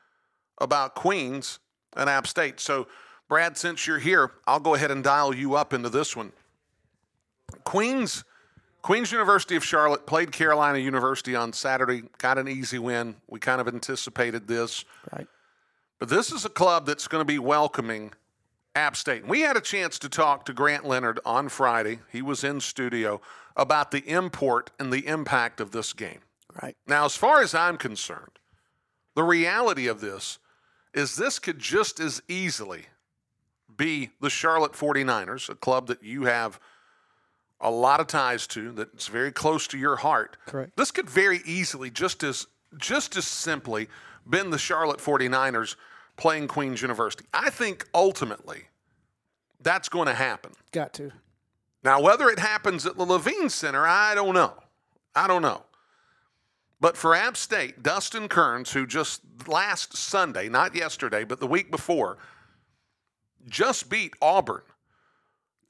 about 0.58 0.94
Queens 0.94 1.58
and 1.96 2.08
App 2.08 2.26
State. 2.26 2.60
So, 2.60 2.86
Brad, 3.28 3.56
since 3.56 3.86
you're 3.86 3.98
here, 3.98 4.30
I'll 4.46 4.60
go 4.60 4.74
ahead 4.74 4.90
and 4.90 5.02
dial 5.02 5.34
you 5.34 5.54
up 5.54 5.72
into 5.72 5.88
this 5.88 6.14
one. 6.14 6.32
Queens 7.64 8.24
Queens 8.86 9.10
University 9.10 9.56
of 9.56 9.64
Charlotte 9.64 10.06
played 10.06 10.30
Carolina 10.30 10.78
University 10.78 11.34
on 11.34 11.52
Saturday, 11.52 12.04
got 12.18 12.38
an 12.38 12.46
easy 12.46 12.78
win. 12.78 13.16
We 13.26 13.40
kind 13.40 13.60
of 13.60 13.66
anticipated 13.66 14.46
this. 14.46 14.84
Right. 15.12 15.26
But 15.98 16.08
this 16.08 16.30
is 16.30 16.44
a 16.44 16.48
club 16.48 16.86
that's 16.86 17.08
going 17.08 17.20
to 17.20 17.24
be 17.24 17.40
welcoming 17.40 18.12
App 18.76 18.94
State. 18.94 19.26
We 19.26 19.40
had 19.40 19.56
a 19.56 19.60
chance 19.60 19.98
to 19.98 20.08
talk 20.08 20.44
to 20.44 20.52
Grant 20.52 20.86
Leonard 20.86 21.18
on 21.26 21.48
Friday. 21.48 21.98
He 22.12 22.22
was 22.22 22.44
in 22.44 22.60
studio 22.60 23.20
about 23.56 23.90
the 23.90 24.08
import 24.08 24.70
and 24.78 24.92
the 24.92 25.04
impact 25.08 25.60
of 25.60 25.72
this 25.72 25.92
game. 25.92 26.20
Right. 26.62 26.76
Now, 26.86 27.06
as 27.06 27.16
far 27.16 27.42
as 27.42 27.56
I'm 27.56 27.78
concerned, 27.78 28.38
the 29.16 29.24
reality 29.24 29.88
of 29.88 30.00
this 30.00 30.38
is 30.94 31.16
this 31.16 31.40
could 31.40 31.58
just 31.58 31.98
as 31.98 32.22
easily 32.28 32.84
be 33.76 34.10
the 34.20 34.30
Charlotte 34.30 34.74
49ers, 34.74 35.48
a 35.48 35.56
club 35.56 35.88
that 35.88 36.04
you 36.04 36.26
have 36.26 36.60
a 37.60 37.70
lot 37.70 38.00
of 38.00 38.06
ties 38.06 38.46
to, 38.48 38.72
that's 38.72 39.08
very 39.08 39.32
close 39.32 39.66
to 39.68 39.78
your 39.78 39.96
heart. 39.96 40.36
Correct. 40.46 40.76
This 40.76 40.90
could 40.90 41.08
very 41.08 41.40
easily, 41.44 41.90
just 41.90 42.22
as 42.22 42.46
just 42.76 43.16
as 43.16 43.26
simply, 43.26 43.88
been 44.28 44.50
the 44.50 44.58
Charlotte 44.58 44.98
49ers 44.98 45.76
playing 46.16 46.48
Queens 46.48 46.82
University. 46.82 47.24
I 47.32 47.50
think 47.50 47.88
ultimately 47.94 48.64
that's 49.60 49.88
going 49.88 50.06
to 50.08 50.14
happen. 50.14 50.52
Got 50.72 50.92
to. 50.94 51.12
Now, 51.82 52.00
whether 52.00 52.28
it 52.28 52.38
happens 52.38 52.84
at 52.84 52.96
the 52.96 53.04
Levine 53.04 53.48
Center, 53.48 53.86
I 53.86 54.14
don't 54.14 54.34
know. 54.34 54.54
I 55.14 55.26
don't 55.26 55.42
know. 55.42 55.62
But 56.80 56.96
for 56.96 57.14
App 57.14 57.36
State, 57.36 57.82
Dustin 57.82 58.28
Kerns, 58.28 58.72
who 58.72 58.86
just 58.86 59.22
last 59.46 59.96
Sunday, 59.96 60.48
not 60.48 60.74
yesterday, 60.74 61.24
but 61.24 61.40
the 61.40 61.46
week 61.46 61.70
before, 61.70 62.18
just 63.48 63.88
beat 63.88 64.14
Auburn 64.20 64.62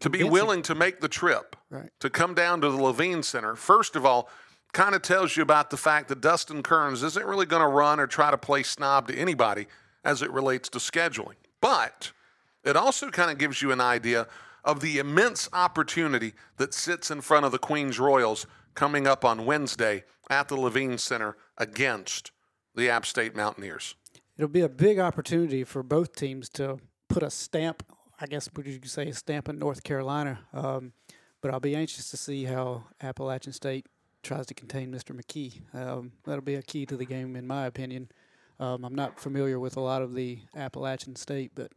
to 0.01 0.11
be 0.11 0.25
willing 0.25 0.63
to 0.63 0.75
make 0.75 1.01
the 1.01 1.09
trip 1.09 1.56
Right. 1.71 1.91
to 2.01 2.11
come 2.11 2.35
down 2.35 2.61
to 2.61 2.71
the 2.71 2.81
Levine 2.81 3.23
Center, 3.23 3.57
first 3.57 3.97
of 3.97 4.07
all, 4.07 4.29
kind 4.73 4.95
of 4.95 5.03
tells 5.03 5.37
you 5.37 5.43
about 5.43 5.71
the 5.71 5.77
fact 5.77 6.09
that 6.09 6.21
Dustin 6.21 6.63
Kerns 6.63 7.03
isn't 7.03 7.27
really 7.27 7.47
going 7.47 7.63
to 7.63 7.69
run 7.69 7.99
or 7.99 8.07
try 8.07 8.31
to 8.31 8.39
play 8.39 8.63
snob 8.63 9.09
to 9.09 9.17
anybody 9.17 9.67
as 10.05 10.23
it 10.23 10.31
relates 10.31 10.69
to 10.71 10.79
scheduling. 10.79 11.35
But 11.61 12.13
it 12.65 12.77
also 12.77 13.11
kind 13.11 13.31
of 13.31 13.39
gives 13.39 13.63
you 13.63 13.73
an 13.73 13.81
idea 13.81 14.27
of 14.65 14.81
the 14.81 14.99
immense 14.99 15.49
opportunity 15.53 16.35
that 16.57 16.75
sits 16.75 17.11
in 17.11 17.21
front 17.21 17.47
of 17.47 17.53
the 17.53 17.59
Queens 17.59 17.99
Royals 17.99 18.47
coming 18.75 19.07
up 19.07 19.25
on 19.25 19.47
Wednesday 19.47 20.05
at 20.29 20.49
the 20.49 20.57
Levine 20.57 20.99
Center 20.99 21.37
against 21.57 22.33
the 22.75 22.91
App 22.91 23.07
State 23.07 23.35
Mountaineers. 23.35 23.95
It'll 24.37 24.49
be 24.49 24.61
a 24.61 24.69
big 24.69 24.99
opportunity 24.99 25.65
for 25.65 25.83
both 25.83 26.15
teams 26.15 26.49
to 26.51 26.79
put 27.09 27.23
a 27.23 27.31
stamp. 27.31 27.83
I 28.21 28.27
guess 28.27 28.49
would 28.55 28.67
you 28.67 28.81
say 28.85 29.09
a 29.09 29.15
stamp 29.15 29.49
in 29.49 29.59
North 29.59 29.83
Carolina. 29.83 30.41
Um, 30.53 30.93
but 31.47 31.55
I'll 31.55 31.61
be 31.61 31.77
anxious 31.77 32.11
to 32.11 32.17
see 32.17 32.43
how 32.43 32.87
Appalachian 33.01 33.53
State 33.53 33.87
tries 34.25 34.47
to 34.47 34.55
contain 34.55 34.91
Mr. 34.91 35.15
McKee. 35.15 35.61
Um, 35.73 36.11
that'll 36.25 36.43
be 36.43 36.57
a 36.57 36.63
key 36.63 36.87
to 36.87 36.97
the 36.97 37.05
game, 37.05 37.37
in 37.37 37.47
my 37.47 37.67
opinion. 37.67 38.09
Um, 38.59 38.85
I'm 38.85 38.97
not 38.97 39.21
familiar 39.21 39.61
with 39.61 39.77
a 39.77 39.81
lot 39.81 40.03
of 40.03 40.15
the 40.15 40.41
Appalachian 40.57 41.15
State, 41.15 41.53
but 41.55 41.71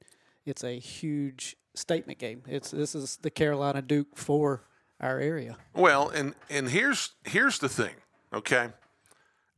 it's 0.43 0.63
a 0.63 0.79
huge 0.79 1.55
statement 1.75 2.17
game. 2.17 2.41
It's 2.47 2.71
this 2.71 2.95
is 2.95 3.17
the 3.17 3.29
Carolina 3.29 3.83
Duke 3.83 4.15
for 4.15 4.63
our 4.99 5.19
area. 5.19 5.55
Well, 5.75 6.09
and 6.09 6.33
and 6.49 6.69
here's 6.69 7.11
here's 7.23 7.59
the 7.59 7.69
thing, 7.69 7.93
okay? 8.33 8.69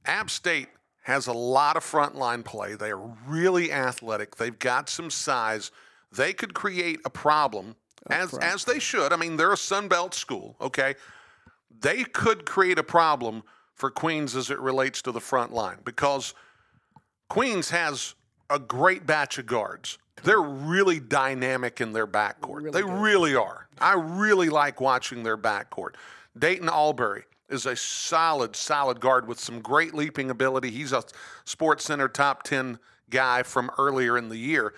App 0.04 0.30
State 0.30 0.68
has 1.04 1.28
a 1.28 1.34
lot 1.34 1.78
of 1.78 1.86
frontline 1.86 2.44
play. 2.44 2.76
They 2.76 2.92
are 2.92 3.16
really 3.26 3.72
athletic. 3.72 4.36
They've 4.36 4.60
got 4.60 4.90
some 4.90 5.10
size. 5.10 5.72
They 6.12 6.34
could 6.34 6.54
create 6.54 7.00
a 7.06 7.10
problem 7.10 7.78
Oh, 8.10 8.14
as 8.14 8.34
as 8.40 8.66
they 8.66 8.80
should. 8.80 9.14
I 9.14 9.16
mean, 9.16 9.38
they're 9.38 9.54
a 9.54 9.58
Sun 9.58 9.88
Belt 9.88 10.14
school, 10.14 10.56
okay? 10.60 10.96
They 11.80 12.04
could 12.04 12.46
create 12.46 12.80
a 12.80 12.84
problem 12.84 13.44
for 13.74 13.90
Queens 13.90 14.36
as 14.36 14.50
it 14.50 14.60
relates 14.60 15.02
to 15.04 15.12
the 15.12 15.22
front 15.22 15.54
line 15.54 15.78
because 15.84 16.34
Queens 17.30 17.70
has 17.72 18.16
a 18.50 18.60
great 18.60 19.06
batch 19.06 19.38
of 19.38 19.46
guards. 19.46 19.98
They're 20.24 20.42
really 20.42 21.00
dynamic 21.00 21.82
in 21.82 21.94
their 21.94 22.06
backcourt. 22.06 22.72
they 22.72 22.84
really 22.84 23.36
are. 23.36 23.68
I 23.80 23.94
really 23.94 24.50
like 24.50 24.80
watching 24.80 25.24
their 25.24 25.38
backcourt. 25.38 25.96
Deyton 26.38 26.68
Albury 26.68 27.24
is 27.50 27.66
a 27.66 27.76
solid, 27.76 28.56
solid 28.56 29.00
guard 29.00 29.28
with 29.28 29.40
some 29.40 29.62
great 29.62 29.94
leaping 29.94 30.30
ability. 30.30 30.70
He's 30.70 30.94
a 30.94 31.04
Sports 31.44 31.86
Center 31.86 32.08
top 32.08 32.44
10 32.44 32.80
guy 33.10 33.44
from 33.44 33.72
earlier 33.78 34.18
in 34.18 34.30
the 34.30 34.38
year. 34.38 34.74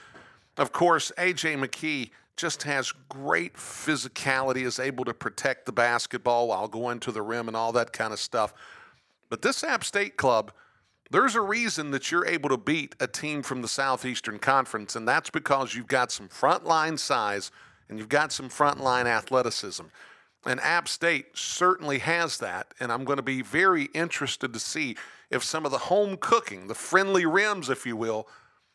Of 0.57 0.71
course, 0.71 1.11
AJ 1.17 1.57
McKee 1.57 2.11
just 2.35 2.63
has 2.63 2.91
great 3.09 3.55
physicality, 3.55 4.63
is 4.63 4.79
able 4.79 5.05
to 5.05 5.13
protect 5.13 5.65
the 5.65 5.71
basketball 5.71 6.47
while 6.47 6.67
going 6.67 6.99
to 7.01 7.11
the 7.11 7.21
rim 7.21 7.47
and 7.47 7.55
all 7.55 7.71
that 7.71 7.93
kind 7.93 8.11
of 8.11 8.19
stuff. 8.19 8.53
But 9.29 9.41
this 9.41 9.63
App 9.63 9.83
State 9.83 10.17
club, 10.17 10.51
there's 11.11 11.35
a 11.35 11.41
reason 11.41 11.91
that 11.91 12.11
you're 12.11 12.25
able 12.25 12.49
to 12.49 12.57
beat 12.57 12.95
a 12.99 13.07
team 13.07 13.43
from 13.43 13.61
the 13.61 13.67
Southeastern 13.67 14.39
Conference, 14.39 14.95
and 14.95 15.07
that's 15.07 15.29
because 15.29 15.75
you've 15.75 15.87
got 15.87 16.11
some 16.11 16.27
frontline 16.27 16.97
size 16.97 17.51
and 17.87 17.99
you've 17.99 18.09
got 18.09 18.31
some 18.31 18.49
frontline 18.49 19.05
athleticism. 19.05 19.83
And 20.45 20.59
App 20.59 20.87
State 20.87 21.37
certainly 21.37 21.99
has 21.99 22.39
that, 22.39 22.73
and 22.79 22.91
I'm 22.91 23.05
going 23.05 23.17
to 23.17 23.23
be 23.23 23.41
very 23.41 23.85
interested 23.93 24.53
to 24.53 24.59
see 24.59 24.97
if 25.29 25.43
some 25.43 25.65
of 25.65 25.71
the 25.71 25.77
home 25.77 26.17
cooking, 26.17 26.67
the 26.67 26.75
friendly 26.75 27.25
rims, 27.25 27.69
if 27.69 27.85
you 27.85 27.95
will, 27.95 28.27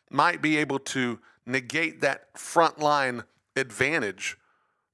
might 0.09 0.41
be 0.41 0.57
able 0.57 0.79
to 0.79 1.19
negate 1.45 2.01
that 2.01 2.33
frontline 2.33 3.23
advantage 3.59 4.37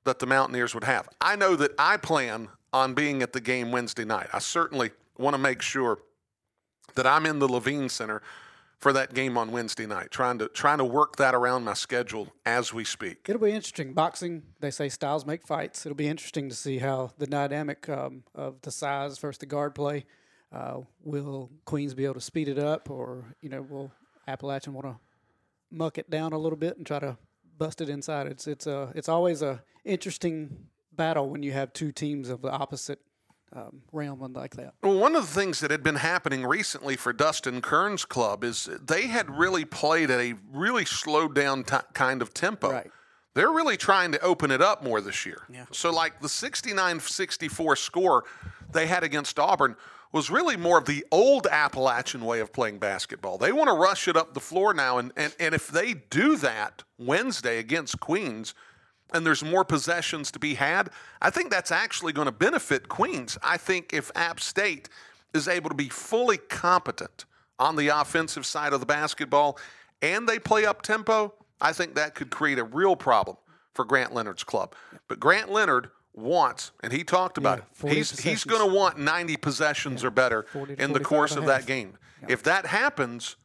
that 0.04 0.19
the 0.19 0.25
Mountaineers 0.25 0.73
would 0.73 0.84
have. 0.84 1.08
I 1.21 1.36
know 1.36 1.56
that 1.56 1.71
I 1.80 1.97
plan 1.97 2.49
on 2.73 2.93
being 2.93 3.21
at 3.21 3.34
the 3.34 3.41
game 3.41 3.71
Wednesday 3.71 4.06
night. 4.06 4.28
I 4.34 4.39
certainly 4.39 4.91
want 5.17 5.34
to 5.34 5.38
make 5.38 5.62
sure 5.62 5.99
that 6.95 7.08
I'm 7.08 7.25
in 7.25 7.39
the 7.39 7.47
Levine 7.47 7.89
Center 7.89 8.21
for 8.80 8.93
that 8.93 9.13
game 9.13 9.38
on 9.38 9.51
Wednesday 9.51 9.86
night, 9.86 10.12
trying 10.12 10.38
to 10.38 10.47
trying 10.49 10.78
to 10.78 10.86
work 10.86 11.15
that 11.15 11.34
around 11.34 11.63
my 11.63 11.73
schedule 11.73 12.28
as 12.45 12.73
we 12.73 12.84
speak. 12.84 13.28
It'll 13.28 13.41
be 13.41 13.51
interesting. 13.51 13.93
Boxing, 13.93 14.43
they 14.60 14.71
say 14.71 14.89
styles 14.89 15.25
make 15.25 15.47
fights. 15.47 15.86
It'll 15.86 15.95
be 15.95 16.08
interesting 16.08 16.49
to 16.49 16.56
see 16.56 16.78
how 16.80 17.12
the 17.17 17.25
dynamic 17.25 17.88
um, 17.89 18.23
of 18.36 18.62
the 18.62 18.71
size 18.71 19.17
versus 19.17 19.39
the 19.39 19.45
guard 19.45 19.75
play. 19.75 20.06
Uh, 20.51 20.82
will 21.04 21.49
Queens 21.65 21.93
be 21.93 22.06
able 22.06 22.13
to 22.13 22.21
speed 22.21 22.47
it 22.47 22.60
up, 22.60 22.89
or 22.89 23.25
you 23.41 23.49
know, 23.49 23.62
will 23.62 23.91
Appalachian 24.28 24.73
want 24.73 24.88
to 24.88 24.97
muck 25.71 25.97
it 25.97 26.10
down 26.10 26.34
a 26.34 26.38
little 26.38 26.58
bit 26.58 26.78
and 26.78 26.86
try 26.86 26.99
to 26.99 27.17
bust 27.58 27.82
it 27.82 27.89
inside? 27.89 28.28
It's 28.28 28.48
it's 28.48 28.68
a 28.68 28.91
it's 28.96 29.10
always 29.10 29.41
a 29.41 29.62
interesting 29.84 30.68
battle 30.91 31.30
when 31.30 31.44
you 31.44 31.52
have 31.52 31.74
two 31.74 31.91
teams 31.91 32.30
of 32.30 32.41
the 32.41 32.52
opposite 32.52 33.00
um, 33.56 33.82
realm 33.91 34.22
and 34.22 34.36
like 34.36 34.56
that. 34.56 34.74
Well, 34.84 35.00
one 35.00 35.15
of 35.15 35.28
the 35.28 35.34
things 35.34 35.60
that 35.60 35.72
had 35.72 35.84
been 35.84 35.96
happening 35.96 36.46
recently 36.46 36.96
for 36.96 37.13
Dustin 37.13 37.62
Kerns' 37.62 38.06
club 38.06 38.44
is 38.44 38.70
they 38.86 39.08
had 39.08 39.30
really 39.30 39.65
played 39.65 40.10
at 40.10 40.20
a 40.20 40.34
really 40.52 40.86
slowed 40.86 41.36
down 41.36 41.63
t- 41.63 41.78
kind 41.94 42.22
of 42.22 42.34
tempo. 42.34 42.72
Right. 42.72 42.91
They're 43.34 43.52
really 43.52 43.78
trying 43.78 44.13
to 44.13 44.22
open 44.22 44.50
it 44.50 44.62
up 44.62 44.84
more 44.84 45.02
this 45.02 45.26
year. 45.26 45.44
Yeah. 45.52 45.65
So, 45.72 45.91
like 45.91 46.22
the 46.22 46.30
69 46.30 47.00
64 47.02 47.76
score 47.76 48.24
they 48.72 48.88
had 48.88 49.04
against 49.04 49.38
Auburn 49.39 49.76
was 50.15 50.30
really 50.30 50.56
more 50.56 50.78
of 50.78 50.86
the 50.86 51.06
old 51.12 51.45
Appalachian 51.45 52.23
way 52.23 52.39
of 52.39 52.54
playing 52.54 52.80
basketball. 52.80 53.38
They 53.38 53.51
want 53.51 53.67
to 53.67 53.75
rush 53.75 54.08
it 54.08 54.15
up 54.15 54.34
the 54.34 54.39
floor 54.39 54.73
now. 54.73 54.97
And, 54.97 55.12
and, 55.17 55.36
and 55.41 55.54
if 55.54 55.67
they 55.67 55.93
do 55.93 56.38
that 56.38 56.84
Wednesday 56.97 57.60
against 57.60 57.99
Queens, 57.99 58.54
and 59.13 59.25
there's 59.25 59.43
more 59.43 59.65
possessions 59.65 60.32
to 60.32 60.39
be 60.39 60.54
had, 60.54 60.89
I 61.21 61.32
think 61.32 61.51
that's 61.51 61.69
actually 61.69 62.13
going 62.13 62.28
to 62.28 62.32
benefit 62.32 62.88
Queens. 62.88 63.38
I 63.43 63.58
think 63.58 63.91
if 63.91 64.10
App 64.15 64.39
State 64.39 64.88
is 65.34 65.49
able 65.49 65.69
to 65.69 65.75
be 65.75 65.89
fully 65.89 66.38
competent 66.38 67.25
on 67.60 67.75
the 67.75 67.89
offensive 67.89 68.45
side 68.45 68.71
of 68.71 68.80
the 68.80 68.86
basketball 68.86 69.60
and 70.01 70.30
they 70.30 70.39
play 70.39 70.65
up 70.65 70.82
tempo, 70.82 71.34
I 71.60 71.73
think 71.73 71.93
that 71.95 72.15
could 72.15 72.32
create 72.32 72.58
a 72.58 72.63
real 72.63 72.95
problem 72.95 73.36
for 73.73 73.84
Grant 73.84 74.13
Leonard's 74.13 74.45
club. 74.45 74.75
But 75.10 75.19
Grant 75.19 75.51
Leonard 75.51 75.89
wants, 76.15 76.71
and 76.82 76.91
he 76.93 77.04
talked 77.04 77.38
about 77.38 77.63
Yeah, 77.84 77.91
it, 77.91 77.95
he's, 77.95 78.19
he's 78.19 78.43
going 78.43 78.67
to 78.67 78.73
want 78.73 78.97
90 78.97 79.38
possessions 79.38 80.04
or 80.04 80.10
better 80.10 80.45
in 80.78 80.93
the 80.93 80.99
course 80.99 81.36
of 81.36 81.45
that 81.45 81.65
game. 81.65 81.97
If 82.28 82.43
that 82.43 82.65
happens, 82.65 83.36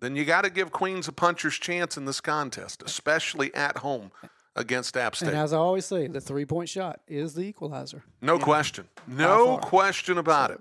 then 0.00 0.16
you 0.16 0.24
got 0.24 0.44
to 0.44 0.50
give 0.50 0.72
Queens 0.72 1.08
a 1.08 1.12
puncher's 1.12 1.58
chance 1.58 1.96
in 1.96 2.04
this 2.04 2.20
contest, 2.20 2.82
especially 2.84 3.54
at 3.54 3.78
home 3.78 4.10
against 4.56 4.96
App 4.96 5.14
State. 5.14 5.28
And 5.28 5.36
as 5.36 5.52
I 5.52 5.58
always 5.58 5.86
say, 5.86 6.06
the 6.06 6.20
three 6.20 6.44
point 6.44 6.68
shot 6.68 7.00
is 7.06 7.34
the 7.34 7.42
equalizer. 7.42 8.02
No 8.20 8.38
question. 8.38 8.88
No 9.06 9.58
question 9.58 10.18
about 10.18 10.50
it. 10.50 10.60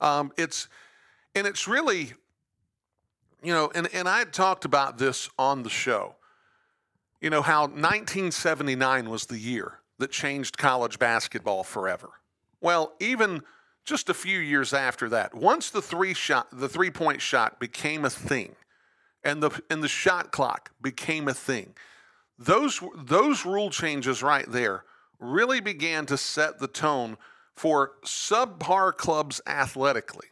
Um, 0.00 0.32
it's 0.36 0.68
and 1.34 1.46
it's 1.46 1.66
really, 1.66 2.12
you 3.42 3.52
know, 3.52 3.70
and, 3.74 3.88
and 3.92 4.08
I 4.08 4.18
had 4.18 4.32
talked 4.32 4.64
about 4.64 4.98
this 4.98 5.28
on 5.38 5.62
the 5.62 5.70
show. 5.70 6.14
You 7.20 7.30
know, 7.30 7.42
how 7.42 7.62
1979 7.62 9.08
was 9.08 9.26
the 9.26 9.38
year 9.38 9.78
that 9.98 10.10
changed 10.10 10.58
college 10.58 10.98
basketball 10.98 11.64
forever. 11.64 12.10
Well, 12.60 12.94
even 13.00 13.42
just 13.84 14.08
a 14.08 14.14
few 14.14 14.38
years 14.38 14.72
after 14.72 15.08
that, 15.10 15.34
once 15.34 15.70
the 15.70 15.82
three 15.82 16.14
shot 16.14 16.48
the 16.52 16.68
three 16.68 16.90
point 16.90 17.20
shot 17.20 17.60
became 17.60 18.04
a 18.04 18.10
thing 18.10 18.56
and 19.22 19.42
the 19.42 19.50
and 19.70 19.82
the 19.82 19.88
shot 19.88 20.32
clock 20.32 20.70
became 20.80 21.28
a 21.28 21.34
thing, 21.34 21.74
those 22.38 22.80
those 22.96 23.44
rule 23.44 23.70
changes 23.70 24.22
right 24.22 24.50
there 24.50 24.84
really 25.20 25.60
began 25.60 26.06
to 26.06 26.16
set 26.16 26.58
the 26.58 26.68
tone 26.68 27.16
for 27.54 27.92
subpar 28.04 28.96
clubs 28.96 29.40
athletically 29.46 30.28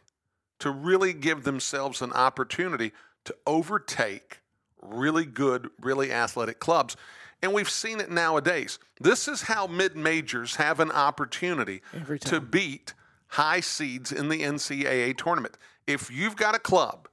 to 0.59 0.69
really 0.69 1.13
give 1.13 1.43
themselves 1.43 2.01
an 2.01 2.11
opportunity 2.13 2.91
to 3.25 3.35
overtake 3.45 4.39
really 4.81 5.25
good, 5.25 5.69
really 5.79 6.11
athletic 6.11 6.59
clubs. 6.59 6.95
And 7.43 7.53
we've 7.53 7.69
seen 7.69 7.99
it 7.99 8.09
nowadays. 8.09 8.79
This 9.01 9.27
is 9.27 9.43
how 9.43 9.67
mid 9.67 9.97
majors 9.97 10.55
have 10.55 10.79
an 10.79 10.91
opportunity 10.91 11.81
to 12.21 12.39
beat 12.39 12.93
high 13.27 13.59
seeds 13.59 14.13
in 14.13 14.29
the 14.29 14.41
NCAA 14.41 15.17
tournament. 15.17 15.57
If 15.85 16.09
you've 16.09 16.37
got 16.37 16.55
a 16.55 16.59
club 16.59 17.09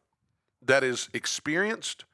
that 0.62 0.84
is 0.84 1.08
experienced, 1.12 2.04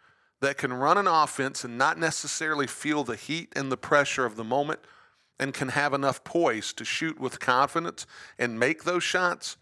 that 0.41 0.57
can 0.57 0.73
run 0.73 0.97
an 0.97 1.07
offense 1.07 1.63
and 1.63 1.77
not 1.77 1.99
necessarily 1.99 2.67
feel 2.67 3.05
the 3.05 3.17
heat 3.17 3.53
and 3.55 3.71
the 3.71 3.77
pressure 3.77 4.25
of 4.25 4.37
the 4.37 4.45
moment, 4.45 4.81
and 5.39 5.53
can 5.53 5.69
have 5.69 5.93
enough 5.93 6.25
poise 6.25 6.73
to 6.73 6.85
shoot 6.87 7.21
with 7.21 7.39
confidence 7.39 8.07
and 8.39 8.59
make 8.59 8.85
those 8.85 9.03
shots. 9.03 9.59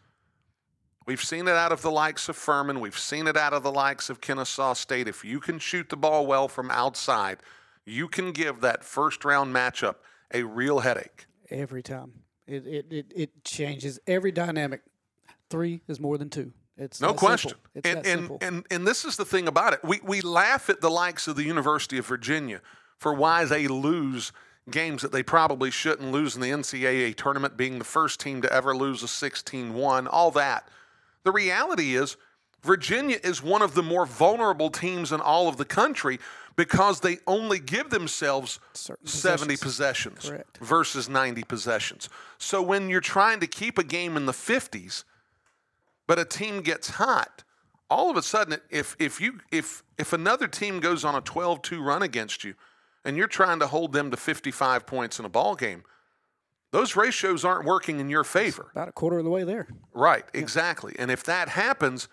We've 1.06 1.22
seen 1.22 1.48
it 1.48 1.56
out 1.56 1.72
of 1.72 1.82
the 1.82 1.90
likes 1.90 2.28
of 2.28 2.36
Furman. 2.36 2.78
We've 2.78 2.96
seen 2.96 3.26
it 3.26 3.36
out 3.36 3.52
of 3.52 3.64
the 3.64 3.72
likes 3.72 4.08
of 4.08 4.20
Kennesaw 4.20 4.74
State. 4.74 5.08
If 5.08 5.24
you 5.24 5.40
can 5.40 5.58
shoot 5.58 5.88
the 5.88 5.96
ball 5.96 6.26
well 6.26 6.46
from 6.46 6.70
outside, 6.70 7.38
you 7.86 8.08
can 8.08 8.32
give 8.32 8.60
that 8.60 8.84
first 8.84 9.24
round 9.24 9.54
matchup 9.54 9.96
a 10.32 10.42
real 10.42 10.80
headache. 10.80 11.26
Every 11.50 11.82
time. 11.82 12.12
It, 12.46 12.66
it, 12.66 12.86
it, 12.90 13.12
it 13.14 13.44
changes 13.44 13.98
every 14.06 14.32
dynamic. 14.32 14.82
Three 15.48 15.80
is 15.88 16.00
more 16.00 16.18
than 16.18 16.30
two. 16.30 16.52
It's 16.76 17.00
No 17.00 17.14
question. 17.14 17.54
It's 17.74 17.88
And, 17.88 18.06
and, 18.06 18.42
and, 18.42 18.66
and 18.70 18.86
this 18.86 19.04
is 19.04 19.16
the 19.16 19.24
thing 19.24 19.46
about 19.46 19.72
it. 19.72 19.84
We, 19.84 20.00
we 20.02 20.20
laugh 20.20 20.68
at 20.68 20.80
the 20.80 20.90
likes 20.90 21.28
of 21.28 21.36
the 21.36 21.44
University 21.44 21.98
of 21.98 22.06
Virginia 22.06 22.60
for 22.98 23.14
why 23.14 23.44
they 23.44 23.68
lose 23.68 24.32
games 24.70 25.02
that 25.02 25.12
they 25.12 25.22
probably 25.22 25.70
shouldn't 25.70 26.10
lose 26.10 26.34
in 26.34 26.40
the 26.40 26.50
NCAA 26.50 27.14
tournament, 27.16 27.56
being 27.56 27.78
the 27.78 27.84
first 27.84 28.18
team 28.18 28.42
to 28.42 28.52
ever 28.52 28.74
lose 28.74 29.02
a 29.02 29.08
16 29.08 29.74
1, 29.74 30.06
all 30.08 30.30
that. 30.32 30.68
The 31.22 31.32
reality 31.32 31.94
is, 31.94 32.16
Virginia 32.62 33.18
is 33.22 33.42
one 33.42 33.60
of 33.60 33.74
the 33.74 33.82
more 33.82 34.06
vulnerable 34.06 34.70
teams 34.70 35.12
in 35.12 35.20
all 35.20 35.48
of 35.48 35.58
the 35.58 35.66
country 35.66 36.18
because 36.56 37.00
they 37.00 37.18
only 37.26 37.58
give 37.58 37.90
themselves 37.90 38.60
Certain 38.72 39.06
70 39.06 39.56
possessions. 39.56 40.30
versus 40.60 41.08
90 41.08 41.42
possessions. 41.44 42.08
So 42.38 42.62
when 42.62 42.88
you're 42.88 43.00
trying 43.00 43.40
to 43.40 43.46
keep 43.46 43.78
a 43.78 43.84
game 43.84 44.16
in 44.16 44.26
the 44.26 44.32
50s, 44.32 45.04
but 46.06 46.18
a 46.18 46.24
team 46.24 46.60
gets 46.60 46.90
hot, 46.90 47.42
all 47.90 48.10
of 48.10 48.16
a 48.16 48.22
sudden 48.22 48.58
if 48.70 48.96
if 48.98 49.20
you 49.20 49.40
if 49.50 49.82
if 49.98 50.12
another 50.12 50.46
team 50.48 50.80
goes 50.80 51.04
on 51.04 51.14
a 51.14 51.22
12-2 51.22 51.84
run 51.84 52.02
against 52.02 52.44
you 52.44 52.54
and 53.04 53.16
you're 53.16 53.28
trying 53.28 53.58
to 53.60 53.66
hold 53.66 53.92
them 53.92 54.10
to 54.10 54.16
55 54.16 54.86
points 54.86 55.18
in 55.18 55.24
a 55.24 55.28
ball 55.28 55.54
game, 55.54 55.84
those 56.70 56.96
ratios 56.96 57.44
aren't 57.44 57.64
working 57.64 58.00
in 58.00 58.08
your 58.08 58.24
favor. 58.24 58.68
About 58.72 58.88
a 58.88 58.92
quarter 58.92 59.18
of 59.18 59.24
the 59.24 59.30
way 59.30 59.44
there. 59.44 59.68
Right, 59.92 60.24
exactly. 60.34 60.94
And 60.98 61.10
if 61.10 61.22
that 61.24 61.48
happens, 61.48 62.08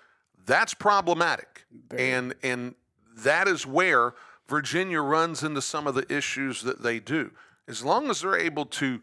that's 0.45 0.73
problematic. 0.73 1.65
And 1.97 2.33
and 2.43 2.75
that 3.17 3.47
is 3.47 3.65
where 3.65 4.13
Virginia 4.51 5.01
runs 5.01 5.41
into 5.41 5.61
some 5.61 5.87
of 5.87 5.95
the 5.95 6.05
issues 6.15 6.61
that 6.61 6.83
they 6.83 6.99
do. 6.99 7.31
As 7.67 7.83
long 7.83 8.09
as 8.11 8.21
they're 8.21 8.37
able 8.37 8.65
to 8.81 9.01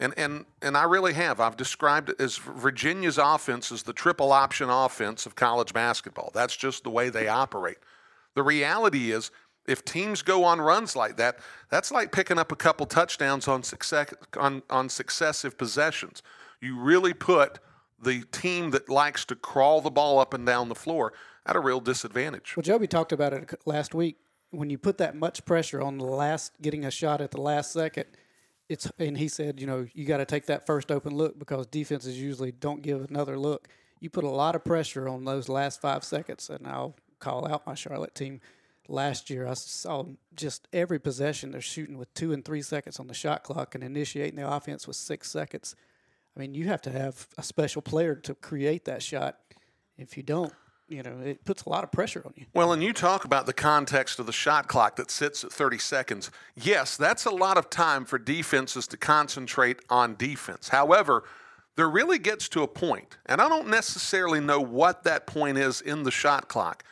And, 0.00 0.12
and, 0.16 0.44
and 0.60 0.76
I 0.76 0.84
really 0.94 1.14
have. 1.14 1.38
I've 1.38 1.56
described 1.56 2.08
it 2.10 2.20
as 2.20 2.36
Virginia's 2.36 3.16
offense 3.16 3.70
as 3.70 3.84
the 3.84 3.92
triple 3.92 4.32
option 4.32 4.68
offense 4.68 5.26
of 5.26 5.36
college 5.36 5.72
basketball. 5.72 6.30
That's 6.34 6.56
just 6.56 6.82
the 6.82 6.90
way 6.90 7.10
they 7.10 7.28
operate. 7.28 7.78
The 8.34 8.42
reality 8.42 9.12
is, 9.12 9.30
if 9.66 9.84
teams 9.84 10.22
go 10.22 10.42
on 10.44 10.60
runs 10.60 10.96
like 10.96 11.16
that, 11.16 11.38
that's 11.70 11.92
like 11.92 12.10
picking 12.10 12.38
up 12.38 12.50
a 12.50 12.56
couple 12.56 12.86
touchdowns 12.86 13.46
on, 13.46 13.62
success, 13.62 14.12
on, 14.36 14.62
on 14.68 14.88
successive 14.88 15.56
possessions. 15.56 16.22
You 16.60 16.76
really 16.76 17.14
put 17.14 17.60
the 18.02 18.24
team 18.32 18.72
that 18.72 18.88
likes 18.88 19.24
to 19.26 19.36
crawl 19.36 19.80
the 19.80 19.90
ball 19.90 20.18
up 20.18 20.34
and 20.34 20.44
down 20.44 20.68
the 20.68 20.74
floor 20.74 21.12
at 21.46 21.54
a 21.54 21.60
real 21.60 21.80
disadvantage. 21.80 22.56
Well, 22.56 22.64
Joby 22.64 22.88
talked 22.88 23.12
about 23.12 23.32
it 23.32 23.48
last 23.64 23.94
week. 23.94 24.16
When 24.56 24.70
you 24.70 24.78
put 24.78 24.98
that 24.98 25.14
much 25.16 25.44
pressure 25.44 25.80
on 25.80 25.98
the 25.98 26.04
last, 26.04 26.52
getting 26.62 26.84
a 26.84 26.90
shot 26.90 27.20
at 27.20 27.30
the 27.30 27.40
last 27.40 27.72
second, 27.72 28.06
it's 28.68 28.90
and 28.98 29.18
he 29.18 29.28
said, 29.28 29.60
you 29.60 29.66
know, 29.66 29.86
you 29.92 30.04
got 30.04 30.18
to 30.18 30.24
take 30.24 30.46
that 30.46 30.66
first 30.66 30.90
open 30.90 31.14
look 31.14 31.38
because 31.38 31.66
defenses 31.66 32.20
usually 32.20 32.52
don't 32.52 32.82
give 32.82 33.04
another 33.10 33.38
look. 33.38 33.68
You 34.00 34.10
put 34.10 34.24
a 34.24 34.30
lot 34.30 34.54
of 34.54 34.64
pressure 34.64 35.08
on 35.08 35.24
those 35.24 35.48
last 35.48 35.80
five 35.80 36.04
seconds, 36.04 36.50
and 36.50 36.66
I'll 36.66 36.96
call 37.18 37.46
out 37.46 37.66
my 37.66 37.74
Charlotte 37.74 38.14
team. 38.14 38.40
Last 38.86 39.30
year, 39.30 39.46
I 39.46 39.54
saw 39.54 40.04
just 40.34 40.68
every 40.72 40.98
possession 40.98 41.52
they're 41.52 41.62
shooting 41.62 41.96
with 41.96 42.12
two 42.12 42.32
and 42.32 42.44
three 42.44 42.60
seconds 42.60 43.00
on 43.00 43.06
the 43.06 43.14
shot 43.14 43.42
clock 43.42 43.74
and 43.74 43.82
initiating 43.82 44.36
the 44.36 44.50
offense 44.50 44.86
with 44.86 44.96
six 44.96 45.30
seconds. 45.30 45.74
I 46.36 46.40
mean, 46.40 46.54
you 46.54 46.66
have 46.66 46.82
to 46.82 46.90
have 46.90 47.28
a 47.38 47.42
special 47.42 47.80
player 47.80 48.14
to 48.14 48.34
create 48.34 48.84
that 48.84 49.02
shot. 49.02 49.38
If 49.96 50.18
you 50.18 50.22
don't, 50.22 50.52
you 50.88 51.02
know, 51.02 51.18
it 51.24 51.44
puts 51.44 51.64
a 51.64 51.68
lot 51.68 51.84
of 51.84 51.90
pressure 51.90 52.22
on 52.24 52.32
you. 52.36 52.46
Well, 52.52 52.72
and 52.72 52.82
you 52.82 52.92
talk 52.92 53.24
about 53.24 53.46
the 53.46 53.52
context 53.52 54.18
of 54.18 54.26
the 54.26 54.32
shot 54.32 54.68
clock 54.68 54.96
that 54.96 55.10
sits 55.10 55.44
at 55.44 55.52
30 55.52 55.78
seconds. 55.78 56.30
Yes, 56.54 56.96
that's 56.96 57.24
a 57.24 57.30
lot 57.30 57.56
of 57.56 57.70
time 57.70 58.04
for 58.04 58.18
defenses 58.18 58.86
to 58.88 58.96
concentrate 58.96 59.80
on 59.88 60.16
defense. 60.16 60.68
However, 60.68 61.24
there 61.76 61.88
really 61.88 62.18
gets 62.18 62.48
to 62.50 62.62
a 62.62 62.68
point, 62.68 63.16
and 63.26 63.40
I 63.40 63.48
don't 63.48 63.68
necessarily 63.68 64.40
know 64.40 64.60
what 64.60 65.04
that 65.04 65.26
point 65.26 65.58
is 65.58 65.80
in 65.80 66.04
the 66.04 66.10
shot 66.10 66.48
clock, 66.48 66.84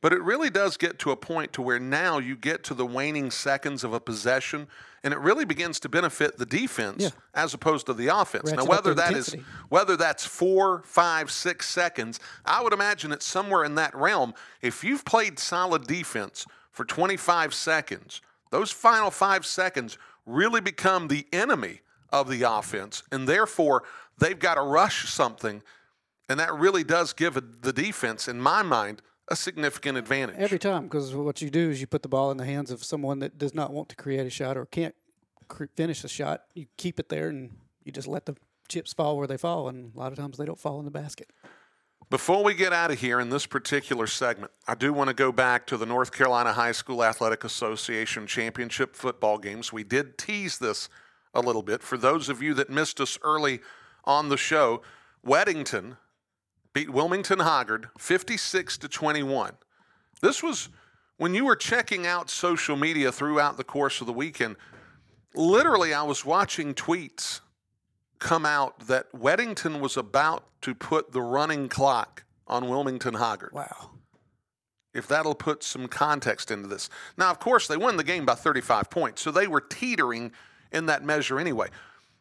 but 0.00 0.12
it 0.12 0.22
really 0.22 0.48
does 0.48 0.76
get 0.76 0.98
to 1.00 1.10
a 1.10 1.16
point 1.16 1.52
to 1.54 1.62
where 1.62 1.78
now 1.78 2.18
you 2.18 2.36
get 2.36 2.64
to 2.64 2.74
the 2.74 2.86
waning 2.86 3.30
seconds 3.30 3.84
of 3.84 3.92
a 3.92 4.00
possession, 4.00 4.68
and 5.02 5.14
it 5.14 5.18
really 5.20 5.44
begins 5.44 5.80
to 5.80 5.88
benefit 5.88 6.36
the 6.38 6.46
defense 6.46 7.02
Yeah. 7.02 7.10
as 7.34 7.54
opposed 7.54 7.86
to 7.86 7.94
the 7.94 8.08
offense. 8.08 8.44
Ratchet 8.50 8.58
now, 8.64 8.70
whether 8.70 8.90
the 8.90 9.02
that 9.02 9.12
is 9.14 9.28
intensity. 9.28 9.44
whether 9.68 9.96
that's 9.96 10.26
four, 10.26 10.82
five, 10.84 11.30
six 11.30 11.68
seconds, 11.68 12.20
I 12.44 12.62
would 12.62 12.72
imagine 12.72 13.12
it's 13.12 13.26
somewhere 13.26 13.64
in 13.64 13.74
that 13.76 13.94
realm. 13.94 14.34
If 14.60 14.84
you've 14.84 15.04
played 15.04 15.38
solid 15.38 15.86
defense 15.86 16.44
for 16.70 16.84
25 16.84 17.54
seconds, 17.54 18.20
those 18.50 18.70
final 18.70 19.10
five 19.10 19.46
seconds 19.46 19.96
really 20.26 20.60
become 20.60 21.08
the 21.08 21.26
enemy 21.32 21.80
of 22.12 22.28
the 22.28 22.42
offense, 22.42 23.02
and 23.10 23.26
therefore 23.28 23.84
they've 24.18 24.38
got 24.38 24.54
to 24.56 24.60
rush 24.62 25.08
something, 25.08 25.62
and 26.28 26.38
that 26.38 26.52
really 26.54 26.84
does 26.84 27.12
give 27.12 27.34
the 27.62 27.72
defense, 27.72 28.28
in 28.28 28.40
my 28.40 28.62
mind, 28.62 29.00
a 29.30 29.36
significant 29.36 29.96
advantage. 29.96 30.36
Every 30.38 30.58
time, 30.58 30.84
because 30.84 31.14
what 31.14 31.40
you 31.40 31.50
do 31.50 31.70
is 31.70 31.80
you 31.80 31.86
put 31.86 32.02
the 32.02 32.08
ball 32.08 32.30
in 32.30 32.36
the 32.36 32.44
hands 32.44 32.70
of 32.70 32.82
someone 32.82 33.20
that 33.20 33.38
does 33.38 33.54
not 33.54 33.72
want 33.72 33.88
to 33.90 33.96
create 33.96 34.26
a 34.26 34.30
shot 34.30 34.56
or 34.56 34.66
can't 34.66 34.94
cr- 35.48 35.66
finish 35.76 36.02
a 36.04 36.08
shot. 36.08 36.42
You 36.54 36.66
keep 36.76 36.98
it 36.98 37.08
there 37.08 37.28
and 37.28 37.56
you 37.84 37.92
just 37.92 38.08
let 38.08 38.26
the 38.26 38.36
chips 38.68 38.92
fall 38.92 39.16
where 39.16 39.26
they 39.26 39.36
fall, 39.36 39.68
and 39.68 39.94
a 39.94 39.98
lot 39.98 40.12
of 40.12 40.18
times 40.18 40.36
they 40.36 40.44
don't 40.44 40.58
fall 40.58 40.78
in 40.78 40.84
the 40.84 40.90
basket. 40.90 41.30
Before 42.08 42.42
we 42.42 42.54
get 42.54 42.72
out 42.72 42.90
of 42.90 42.98
here 42.98 43.20
in 43.20 43.30
this 43.30 43.46
particular 43.46 44.08
segment, 44.08 44.50
I 44.66 44.74
do 44.74 44.92
want 44.92 45.08
to 45.08 45.14
go 45.14 45.30
back 45.30 45.66
to 45.68 45.76
the 45.76 45.86
North 45.86 46.10
Carolina 46.10 46.52
High 46.52 46.72
School 46.72 47.04
Athletic 47.04 47.44
Association 47.44 48.26
championship 48.26 48.96
football 48.96 49.38
games. 49.38 49.72
We 49.72 49.84
did 49.84 50.18
tease 50.18 50.58
this 50.58 50.88
a 51.32 51.40
little 51.40 51.62
bit. 51.62 51.84
For 51.84 51.96
those 51.96 52.28
of 52.28 52.42
you 52.42 52.52
that 52.54 52.68
missed 52.68 53.00
us 53.00 53.16
early 53.22 53.60
on 54.04 54.28
the 54.28 54.36
show, 54.36 54.82
Weddington 55.24 55.98
beat 56.72 56.90
Wilmington 56.90 57.40
Hoggard 57.40 57.88
56 57.98 58.78
to 58.78 58.88
21. 58.88 59.52
This 60.20 60.42
was 60.42 60.68
when 61.16 61.34
you 61.34 61.44
were 61.44 61.56
checking 61.56 62.06
out 62.06 62.30
social 62.30 62.76
media 62.76 63.12
throughout 63.12 63.56
the 63.56 63.64
course 63.64 64.00
of 64.00 64.06
the 64.06 64.12
weekend. 64.12 64.56
Literally, 65.34 65.94
I 65.94 66.02
was 66.02 66.24
watching 66.24 66.74
tweets 66.74 67.40
come 68.18 68.44
out 68.44 68.86
that 68.86 69.10
Weddington 69.12 69.80
was 69.80 69.96
about 69.96 70.44
to 70.62 70.74
put 70.74 71.12
the 71.12 71.22
running 71.22 71.68
clock 71.68 72.24
on 72.46 72.68
Wilmington 72.68 73.14
Hoggard. 73.14 73.52
Wow. 73.52 73.90
If 74.92 75.06
that'll 75.06 75.36
put 75.36 75.62
some 75.62 75.86
context 75.86 76.50
into 76.50 76.68
this. 76.68 76.90
Now, 77.16 77.30
of 77.30 77.38
course, 77.38 77.68
they 77.68 77.76
won 77.76 77.96
the 77.96 78.04
game 78.04 78.26
by 78.26 78.34
35 78.34 78.90
points, 78.90 79.22
so 79.22 79.30
they 79.30 79.46
were 79.46 79.60
teetering 79.60 80.32
in 80.72 80.86
that 80.86 81.04
measure 81.04 81.38
anyway. 81.38 81.68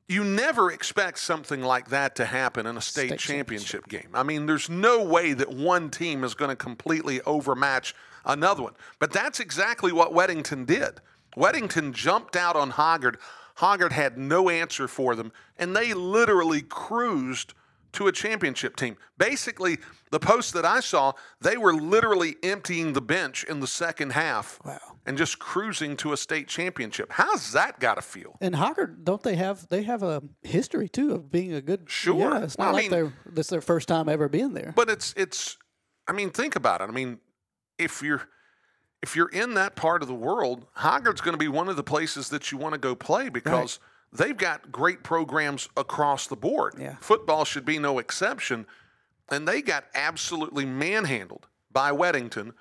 You 0.09 0.23
never 0.23 0.71
expect 0.71 1.19
something 1.19 1.61
like 1.61 1.89
that 1.89 2.15
to 2.15 2.25
happen 2.25 2.65
in 2.65 2.75
a 2.75 2.81
state, 2.81 3.09
State 3.09 3.19
championship 3.19 3.87
game. 3.87 4.09
I 4.15 4.23
mean, 4.23 4.47
there's 4.47 4.67
no 4.67 5.03
way 5.03 5.33
that 5.33 5.53
one 5.53 5.91
team 5.91 6.23
is 6.23 6.33
going 6.33 6.49
to 6.49 6.55
completely 6.55 7.21
overmatch 7.21 7.93
another 8.25 8.63
one. 8.63 8.73
But 8.97 9.13
that's 9.13 9.39
exactly 9.39 9.91
what 9.91 10.11
Weddington 10.11 10.65
did. 10.65 10.99
Weddington 11.37 11.93
jumped 11.93 12.35
out 12.35 12.55
on 12.55 12.71
Hoggard. 12.71 13.17
Hoggard 13.59 13.91
had 13.91 14.17
no 14.17 14.49
answer 14.49 14.87
for 14.87 15.13
them, 15.13 15.31
and 15.59 15.75
they 15.75 15.93
literally 15.93 16.63
cruised 16.63 17.53
to 17.93 18.07
a 18.07 18.11
championship 18.11 18.75
team. 18.75 18.97
Basically, 19.17 19.77
the 20.11 20.19
post 20.19 20.53
that 20.53 20.65
I 20.65 20.79
saw, 20.79 21.13
they 21.41 21.57
were 21.57 21.73
literally 21.73 22.35
emptying 22.43 22.93
the 22.93 23.01
bench 23.01 23.43
in 23.43 23.59
the 23.59 23.67
second 23.67 24.11
half 24.11 24.59
Wow. 24.63 24.79
and 25.05 25.17
just 25.17 25.39
cruising 25.39 25.97
to 25.97 26.13
a 26.13 26.17
state 26.17 26.47
championship. 26.47 27.11
How's 27.13 27.51
that 27.53 27.79
got 27.79 27.95
to 27.95 28.01
feel? 28.01 28.37
And 28.41 28.55
Hoggard, 28.55 29.03
don't 29.03 29.23
they 29.23 29.35
have 29.35 29.67
they 29.69 29.83
have 29.83 30.03
a 30.03 30.21
history 30.43 30.87
too 30.89 31.13
of 31.13 31.31
being 31.31 31.53
a 31.53 31.61
good? 31.61 31.89
Sure. 31.89 32.17
Yeah, 32.31 32.43
it's 32.43 32.57
not 32.57 32.65
Well, 32.65 32.69
I 32.69 32.73
like 32.73 32.83
mean- 32.83 32.91
they're 32.91 33.13
this 33.25 33.47
their 33.47 33.61
first 33.61 33.87
time 33.87 34.07
ever 34.09 34.29
being 34.29 34.53
there. 34.53 34.73
But 34.75 34.89
it's 34.89 35.13
it's 35.17 35.57
I 36.07 36.11
mean, 36.11 36.29
think 36.31 36.55
about 36.55 36.81
it. 36.81 36.85
I 36.85 36.91
mean, 36.91 37.19
if 37.77 38.01
you're 38.01 38.27
if 39.01 39.15
you're 39.15 39.29
in 39.29 39.53
that 39.53 39.75
part 39.75 40.01
of 40.01 40.07
the 40.07 40.13
world, 40.15 40.65
Hoggard's 40.77 41.21
going 41.21 41.33
to 41.33 41.37
be 41.39 41.47
one 41.47 41.69
of 41.69 41.75
the 41.77 41.83
places 41.83 42.29
that 42.29 42.51
you 42.51 42.57
want 42.57 42.73
to 42.73 42.79
go 42.79 42.95
play 42.95 43.29
because 43.29 43.79
they've 44.11 44.37
got 44.37 44.71
great 44.71 45.03
programs 45.03 45.69
across 45.77 46.27
the 46.27 46.35
board. 46.35 46.75
Yeah. 46.77 46.95
Football 47.01 47.45
should 47.45 47.65
be 47.65 47.79
no 47.79 47.99
exception. 47.99 48.65
And 49.29 49.47
they 49.47 49.61
got 49.61 49.85
absolutely 49.93 50.65
manhandled 50.65 51.47
by 51.71 51.91
Weddington, 51.91 52.53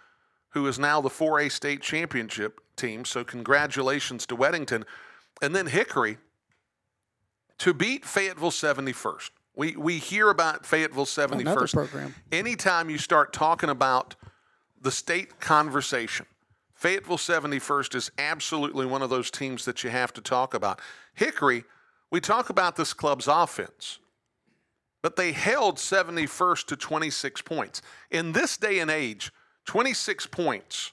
who 0.50 0.66
is 0.66 0.78
now 0.78 1.00
the 1.00 1.08
4A 1.08 1.50
state 1.50 1.80
championship 1.80 2.61
team. 2.76 3.04
So 3.04 3.24
congratulations 3.24 4.26
to 4.26 4.37
Weddington. 4.37 4.84
And 5.40 5.54
then 5.54 5.66
Hickory 5.66 6.18
to 7.58 7.74
beat 7.74 8.04
Fayetteville 8.04 8.50
71st. 8.50 9.30
We, 9.56 9.76
we 9.76 9.98
hear 9.98 10.30
about 10.30 10.64
Fayetteville 10.64 11.06
71st. 11.06 11.40
Another 11.40 11.66
program. 11.66 12.14
Anytime 12.30 12.90
you 12.90 12.98
start 12.98 13.32
talking 13.32 13.70
about 13.70 14.14
the 14.80 14.92
state 14.92 15.40
conversation, 15.40 16.26
Fayetteville 16.78 17.16
71st 17.16 17.96
is 17.96 18.10
absolutely 18.18 18.86
one 18.86 19.02
of 19.02 19.10
those 19.10 19.32
teams 19.32 19.64
that 19.64 19.82
you 19.82 19.90
have 19.90 20.12
to 20.12 20.20
talk 20.20 20.54
about. 20.54 20.80
Hickory, 21.12 21.64
we 22.12 22.20
talk 22.20 22.50
about 22.50 22.76
this 22.76 22.92
club's 22.92 23.26
offense, 23.26 23.98
but 25.02 25.16
they 25.16 25.32
held 25.32 25.78
71st 25.78 26.66
to 26.66 26.76
26 26.76 27.42
points. 27.42 27.82
In 28.12 28.30
this 28.30 28.56
day 28.56 28.78
and 28.78 28.92
age, 28.92 29.32
26 29.66 30.26
points 30.26 30.92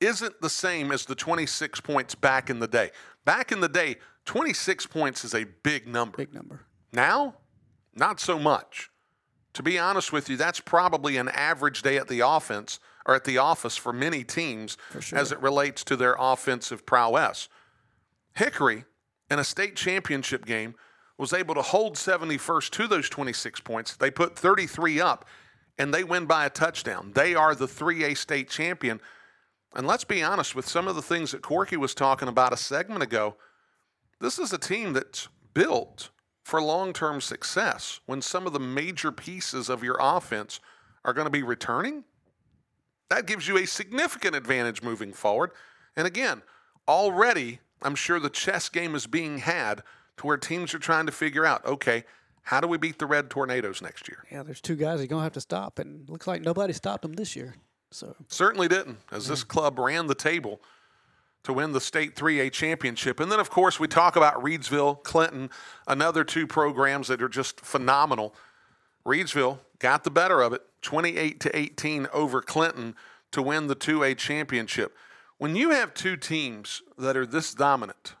isn't 0.00 0.40
the 0.40 0.50
same 0.50 0.90
as 0.90 1.04
the 1.04 1.14
26 1.14 1.80
points 1.82 2.16
back 2.16 2.50
in 2.50 2.58
the 2.58 2.66
day. 2.66 2.90
Back 3.24 3.52
in 3.52 3.60
the 3.60 3.68
day, 3.68 3.94
26 4.24 4.86
points 4.86 5.24
is 5.24 5.36
a 5.36 5.44
big 5.62 5.86
number. 5.86 6.16
Big 6.16 6.34
number. 6.34 6.62
Now, 6.92 7.36
not 7.94 8.18
so 8.18 8.40
much. 8.40 8.90
To 9.52 9.62
be 9.62 9.78
honest 9.78 10.12
with 10.12 10.28
you, 10.28 10.36
that's 10.36 10.58
probably 10.58 11.16
an 11.16 11.28
average 11.28 11.82
day 11.82 11.96
at 11.96 12.08
the 12.08 12.26
offense 12.26 12.80
or 13.06 13.14
at 13.14 13.24
the 13.24 13.38
office 13.38 13.76
for 13.76 13.92
many 13.92 14.24
teams 14.24 14.76
as 15.12 15.32
it 15.32 15.40
relates 15.40 15.84
to 15.84 15.96
their 15.96 16.16
offensive 16.18 16.84
prowess. 16.84 17.48
Hickory, 18.34 18.84
in 19.30 19.38
a 19.38 19.44
state 19.44 19.76
championship 19.76 20.44
game, 20.44 20.74
was 21.18 21.32
able 21.32 21.54
to 21.54 21.62
hold 21.62 21.96
71st 21.96 22.70
to 22.70 22.86
those 22.86 23.08
26 23.08 23.60
points. 23.60 23.96
They 23.96 24.10
put 24.10 24.38
33 24.38 25.00
up 25.00 25.26
and 25.78 25.92
they 25.94 26.04
win 26.04 26.26
by 26.26 26.46
a 26.46 26.50
touchdown. 26.50 27.12
They 27.14 27.34
are 27.34 27.54
the 27.54 27.66
3A 27.66 28.16
state 28.16 28.48
champion. 28.48 29.00
And 29.74 29.86
let's 29.86 30.04
be 30.04 30.22
honest, 30.22 30.54
with 30.54 30.68
some 30.68 30.88
of 30.88 30.96
the 30.96 31.02
things 31.02 31.32
that 31.32 31.42
Corky 31.42 31.76
was 31.76 31.94
talking 31.94 32.28
about 32.28 32.52
a 32.52 32.56
segment 32.56 33.02
ago, 33.02 33.36
this 34.20 34.38
is 34.38 34.52
a 34.52 34.58
team 34.58 34.92
that's 34.92 35.28
built 35.54 36.10
for 36.42 36.60
long 36.60 36.92
term 36.92 37.20
success 37.20 38.00
when 38.06 38.20
some 38.20 38.46
of 38.46 38.52
the 38.52 38.58
major 38.58 39.12
pieces 39.12 39.68
of 39.68 39.82
your 39.84 39.96
offense 40.00 40.60
are 41.04 41.12
going 41.12 41.26
to 41.26 41.30
be 41.30 41.42
returning. 41.42 42.04
That 43.10 43.26
gives 43.26 43.46
you 43.46 43.58
a 43.58 43.66
significant 43.66 44.34
advantage 44.34 44.82
moving 44.82 45.12
forward. 45.12 45.50
And 45.96 46.06
again, 46.06 46.42
already, 46.88 47.60
I'm 47.82 47.94
sure 47.94 48.18
the 48.18 48.30
chess 48.30 48.68
game 48.68 48.94
is 48.94 49.06
being 49.06 49.38
had 49.38 49.82
to 50.16 50.26
where 50.26 50.36
teams 50.36 50.72
are 50.74 50.78
trying 50.78 51.06
to 51.06 51.12
figure 51.12 51.44
out 51.44 51.64
okay, 51.66 52.04
how 52.42 52.60
do 52.60 52.66
we 52.66 52.78
beat 52.78 52.98
the 52.98 53.06
Red 53.06 53.28
Tornadoes 53.28 53.82
next 53.82 54.08
year? 54.08 54.24
Yeah, 54.30 54.42
there's 54.42 54.60
two 54.60 54.76
guys 54.76 55.00
you're 55.00 55.08
gonna 55.08 55.22
have 55.22 55.32
to 55.34 55.40
stop, 55.40 55.78
and 55.78 56.08
looks 56.08 56.26
like 56.26 56.42
nobody 56.42 56.72
stopped 56.72 57.02
them 57.02 57.12
this 57.12 57.36
year. 57.36 57.54
So 57.90 58.14
Certainly 58.28 58.68
didn't, 58.68 58.98
as 59.10 59.26
this 59.26 59.44
club 59.44 59.78
ran 59.78 60.06
the 60.06 60.14
table 60.14 60.60
to 61.42 61.52
win 61.52 61.72
the 61.72 61.80
state 61.80 62.14
3A 62.14 62.52
championship. 62.52 63.18
And 63.18 63.32
then, 63.32 63.40
of 63.40 63.50
course, 63.50 63.80
we 63.80 63.88
talk 63.88 64.14
about 64.14 64.42
Reidsville, 64.42 65.02
Clinton, 65.02 65.50
another 65.86 66.22
two 66.22 66.46
programs 66.46 67.08
that 67.08 67.22
are 67.22 67.28
just 67.28 67.60
phenomenal. 67.60 68.34
Reidsville 69.06 69.58
got 69.78 70.04
the 70.04 70.10
better 70.10 70.42
of 70.42 70.52
it, 70.52 70.62
28 70.82 71.40
to 71.40 71.56
18 71.56 72.06
over 72.12 72.40
Clinton 72.40 72.94
to 73.32 73.42
win 73.42 73.66
the 73.66 73.76
2A 73.76 74.16
championship. 74.16 74.96
When 75.38 75.56
you 75.56 75.70
have 75.70 75.94
two 75.94 76.16
teams 76.16 76.82
that 76.98 77.16
are 77.16 77.24
this 77.26 77.54
dominant, 77.54 78.14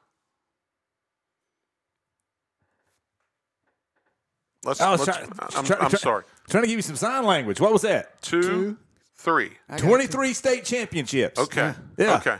let's. 4.64 4.80
I 4.80 4.90
was 4.92 5.06
let's 5.06 5.18
trying- 5.18 5.32
I'm, 5.56 5.64
try- 5.64 5.76
I'm 5.78 5.90
try- 5.90 5.98
sorry. 5.98 6.24
Trying 6.48 6.62
to 6.64 6.68
give 6.68 6.76
you 6.78 6.82
some 6.82 6.96
sign 6.96 7.24
language. 7.24 7.60
What 7.60 7.72
was 7.72 7.82
that? 7.82 8.20
Two, 8.22 8.76
three. 9.16 9.52
23 9.76 10.32
state 10.32 10.64
championships. 10.64 11.38
Okay. 11.38 11.74
Yeah. 11.96 12.16
Okay. 12.16 12.38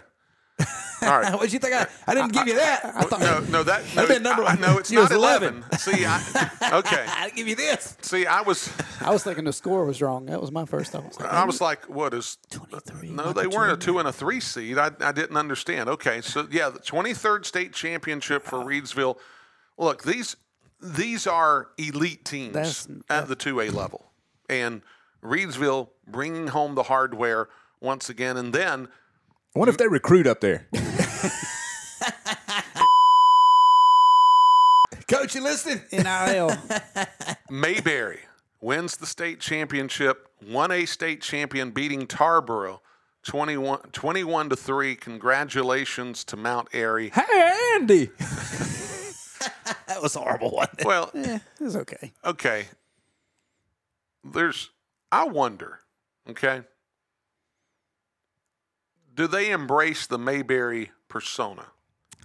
All 1.02 1.18
right. 1.20 1.32
What'd 1.34 1.52
you 1.52 1.58
think? 1.58 1.74
I, 1.74 1.86
I 2.06 2.14
didn't 2.14 2.32
give 2.32 2.46
you 2.46 2.56
that. 2.56 2.84
I 2.84 3.02
thought, 3.02 3.20
no, 3.20 3.40
no, 3.50 3.62
that 3.62 3.82
no, 3.94 3.94
That'd 3.94 4.08
been 4.08 4.22
number- 4.22 4.44
I- 4.44 4.56
no, 4.56 4.78
it's 4.78 4.90
you 4.92 5.00
not 5.00 5.10
11. 5.10 5.64
11. 5.70 5.78
See, 5.78 6.04
I, 6.06 6.18
okay. 6.74 7.04
I 7.08 7.24
didn't 7.24 7.36
give 7.36 7.48
you 7.48 7.56
this. 7.56 7.96
See, 8.02 8.26
I 8.26 8.42
was, 8.42 8.72
I 9.00 9.10
was 9.10 9.22
thinking 9.24 9.44
the 9.44 9.52
score 9.52 9.84
was 9.84 10.00
wrong. 10.02 10.26
That 10.26 10.40
was 10.40 10.52
my 10.52 10.64
first 10.64 10.92
thought. 10.92 11.18
Like, 11.20 11.32
I 11.32 11.44
was 11.44 11.60
like, 11.60 11.84
what 11.88 12.12
is? 12.14 12.38
23. 12.50 13.10
No, 13.10 13.32
they 13.32 13.46
weren't 13.46 13.72
a 13.72 13.76
two 13.76 13.98
and 13.98 14.06
a 14.08 14.12
three 14.12 14.40
seed. 14.40 14.78
I, 14.78 14.90
I 15.00 15.12
didn't 15.12 15.36
understand. 15.36 15.88
Okay, 15.88 16.20
so 16.20 16.46
yeah, 16.50 16.68
the 16.70 16.78
23rd 16.80 17.44
state 17.46 17.72
championship 17.72 18.44
for 18.44 18.58
Reidsville. 18.58 19.16
Look, 19.78 20.02
these 20.02 20.36
these 20.82 21.26
are 21.26 21.68
elite 21.78 22.24
teams 22.24 22.52
That's- 22.54 22.88
at 23.08 23.28
the 23.28 23.36
2A 23.36 23.72
level, 23.72 24.10
and 24.48 24.82
Reidsville 25.22 25.88
bringing 26.06 26.48
home 26.48 26.74
the 26.74 26.84
hardware 26.84 27.48
once 27.80 28.08
again, 28.10 28.36
and 28.36 28.52
then 28.54 28.88
I 29.54 29.58
wonder 29.58 29.70
if 29.70 29.78
they 29.78 29.88
recruit 29.88 30.28
up 30.28 30.40
there. 30.40 30.68
Coach, 35.08 35.34
you 35.34 35.42
listening? 35.42 35.80
NIL. 35.90 36.52
Mayberry 37.50 38.20
wins 38.60 38.96
the 38.96 39.06
state 39.06 39.40
championship, 39.40 40.28
1A 40.44 40.86
state 40.86 41.20
champion, 41.20 41.72
beating 41.72 42.06
Tarboro 42.06 42.78
21, 43.24 43.80
21 43.90 44.50
to 44.50 44.56
3. 44.56 44.94
Congratulations 44.94 46.22
to 46.24 46.36
Mount 46.36 46.68
Airy. 46.72 47.10
Hey, 47.10 47.54
Andy. 47.74 48.10
that 49.88 50.00
was 50.00 50.14
a 50.14 50.20
horrible, 50.20 50.52
wasn't 50.52 50.80
it? 50.80 50.86
Well, 50.86 51.10
it 51.12 51.42
was 51.58 51.74
okay. 51.74 52.12
okay. 52.24 52.66
There's, 54.22 54.70
I 55.10 55.24
wonder, 55.24 55.80
okay, 56.28 56.62
do 59.20 59.26
they 59.26 59.50
embrace 59.50 60.06
the 60.06 60.16
Mayberry 60.16 60.92
persona? 61.08 61.66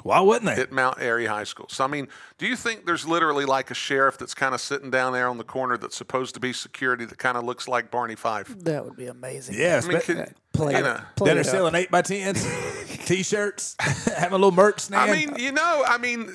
Why 0.03 0.21
wouldn't 0.21 0.45
they? 0.45 0.61
at 0.61 0.71
Mount 0.71 1.01
Airy 1.01 1.25
High 1.25 1.43
School. 1.43 1.65
So, 1.67 1.83
I 1.83 1.87
mean, 1.87 2.07
do 2.37 2.47
you 2.47 2.55
think 2.55 2.85
there's 2.85 3.05
literally 3.05 3.43
like 3.43 3.69
a 3.69 3.73
sheriff 3.73 4.17
that's 4.17 4.33
kind 4.33 4.55
of 4.55 4.61
sitting 4.61 4.91
down 4.91 5.11
there 5.11 5.27
on 5.27 5.37
the 5.37 5.43
corner 5.43 5.75
that's 5.75 5.97
supposed 5.97 6.35
to 6.35 6.39
be 6.39 6.53
security 6.53 7.03
that 7.03 7.17
kind 7.17 7.35
of 7.35 7.43
looks 7.43 7.67
like 7.67 7.91
Barney 7.91 8.15
Fife? 8.15 8.47
That 8.59 8.85
would 8.85 8.95
be 8.95 9.07
amazing. 9.07 9.55
Yeah, 9.59 9.81
I 9.83 9.87
mean, 9.89 9.99
spe- 9.99 10.05
could, 10.05 10.33
Play 10.53 10.71
you 10.71 10.79
it. 10.79 10.83
know, 10.83 11.01
Play 11.17 11.27
then 11.27 11.35
they're 11.35 11.43
selling 11.43 11.75
eight 11.75 11.91
by 11.91 12.01
tens, 12.01 12.47
t-shirts, 13.05 13.75
having 13.81 14.31
a 14.31 14.37
little 14.37 14.53
merch 14.53 14.79
stand. 14.79 15.11
I 15.11 15.13
mean, 15.13 15.35
you 15.37 15.51
know, 15.51 15.83
I 15.85 15.97
mean, 15.97 16.33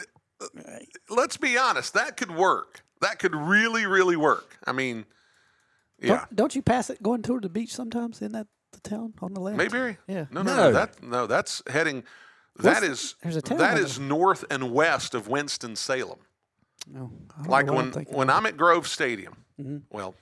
let's 1.08 1.38
be 1.38 1.56
honest, 1.56 1.94
that 1.94 2.18
could 2.18 2.32
work. 2.32 2.82
That 3.00 3.18
could 3.18 3.34
really, 3.34 3.86
really 3.86 4.16
work. 4.16 4.58
I 4.66 4.72
mean, 4.72 5.06
yeah. 6.02 6.08
Don't, 6.08 6.36
don't 6.36 6.54
you 6.54 6.60
pass 6.60 6.90
it 6.90 7.02
going 7.02 7.22
toward 7.22 7.44
the 7.44 7.48
beach 7.48 7.72
sometimes 7.72 8.20
in 8.20 8.32
that 8.32 8.46
the 8.72 8.80
town 8.80 9.14
on 9.22 9.34
the 9.34 9.40
left? 9.40 9.56
Mayberry? 9.58 9.98
Yeah. 10.06 10.26
No, 10.30 10.42
no, 10.42 10.54
No. 10.54 10.62
no. 10.64 10.72
That 10.72 11.02
no, 11.02 11.26
that's 11.26 11.62
heading. 11.68 12.04
That 12.56 12.82
What's- 12.82 12.86
is 12.86 13.14
there's 13.22 13.36
a 13.36 13.42
town 13.42 13.58
that 13.58 13.76
on 13.78 13.82
is 13.82 13.98
north 13.98 14.44
and 14.50 14.72
west 14.72 15.14
of 15.14 15.28
Winston 15.28 15.76
Salem. 15.76 16.18
No, 16.86 17.12
oh, 17.12 17.34
I 17.38 17.42
don't 17.42 17.48
Like 17.50 17.66
know 17.66 17.72
what 17.74 17.78
I'm 17.80 17.84
when 17.86 17.92
thinking 17.92 18.16
when. 18.16 18.30
I'm 18.30 18.46
at 18.46 18.56
Grove 18.56 18.86
Stadium. 18.88 19.36
Mm-hmm. 19.60 19.78
Well, 19.90 20.14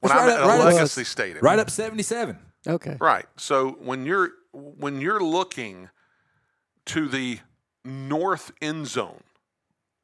when 0.00 0.10
It's 0.10 0.20
I'm 0.20 0.26
right 0.28 0.34
at 0.34 0.40
up- 0.40 0.48
right 0.48 0.58
a 0.60 0.62
up- 0.62 0.72
Legacy 0.74 1.04
Stadium. 1.04 1.44
right 1.44 1.58
up 1.58 1.70
77. 1.70 2.38
Okay. 2.66 2.96
Right. 3.00 3.26
So 3.36 3.72
when 3.72 4.04
you're 4.06 4.30
when 4.52 5.00
you're 5.00 5.20
looking 5.22 5.88
to 6.86 7.08
the 7.08 7.40
north 7.84 8.52
end 8.62 8.86
zone 8.86 9.22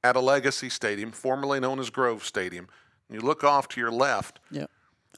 at 0.03 0.17
a 0.17 0.21
Legacy 0.21 0.69
Stadium, 0.71 1.13
formerly 1.13 1.61
known 1.61 1.79
as 1.79 1.91
Grove 1.91 2.25
Stadium, 2.25 2.69
and 3.09 3.21
you 3.21 3.27
look 3.27 3.45
off 3.45 3.69
to 3.69 3.81
your 3.81 3.91
left, 3.91 4.41
Yeah. 4.51 4.67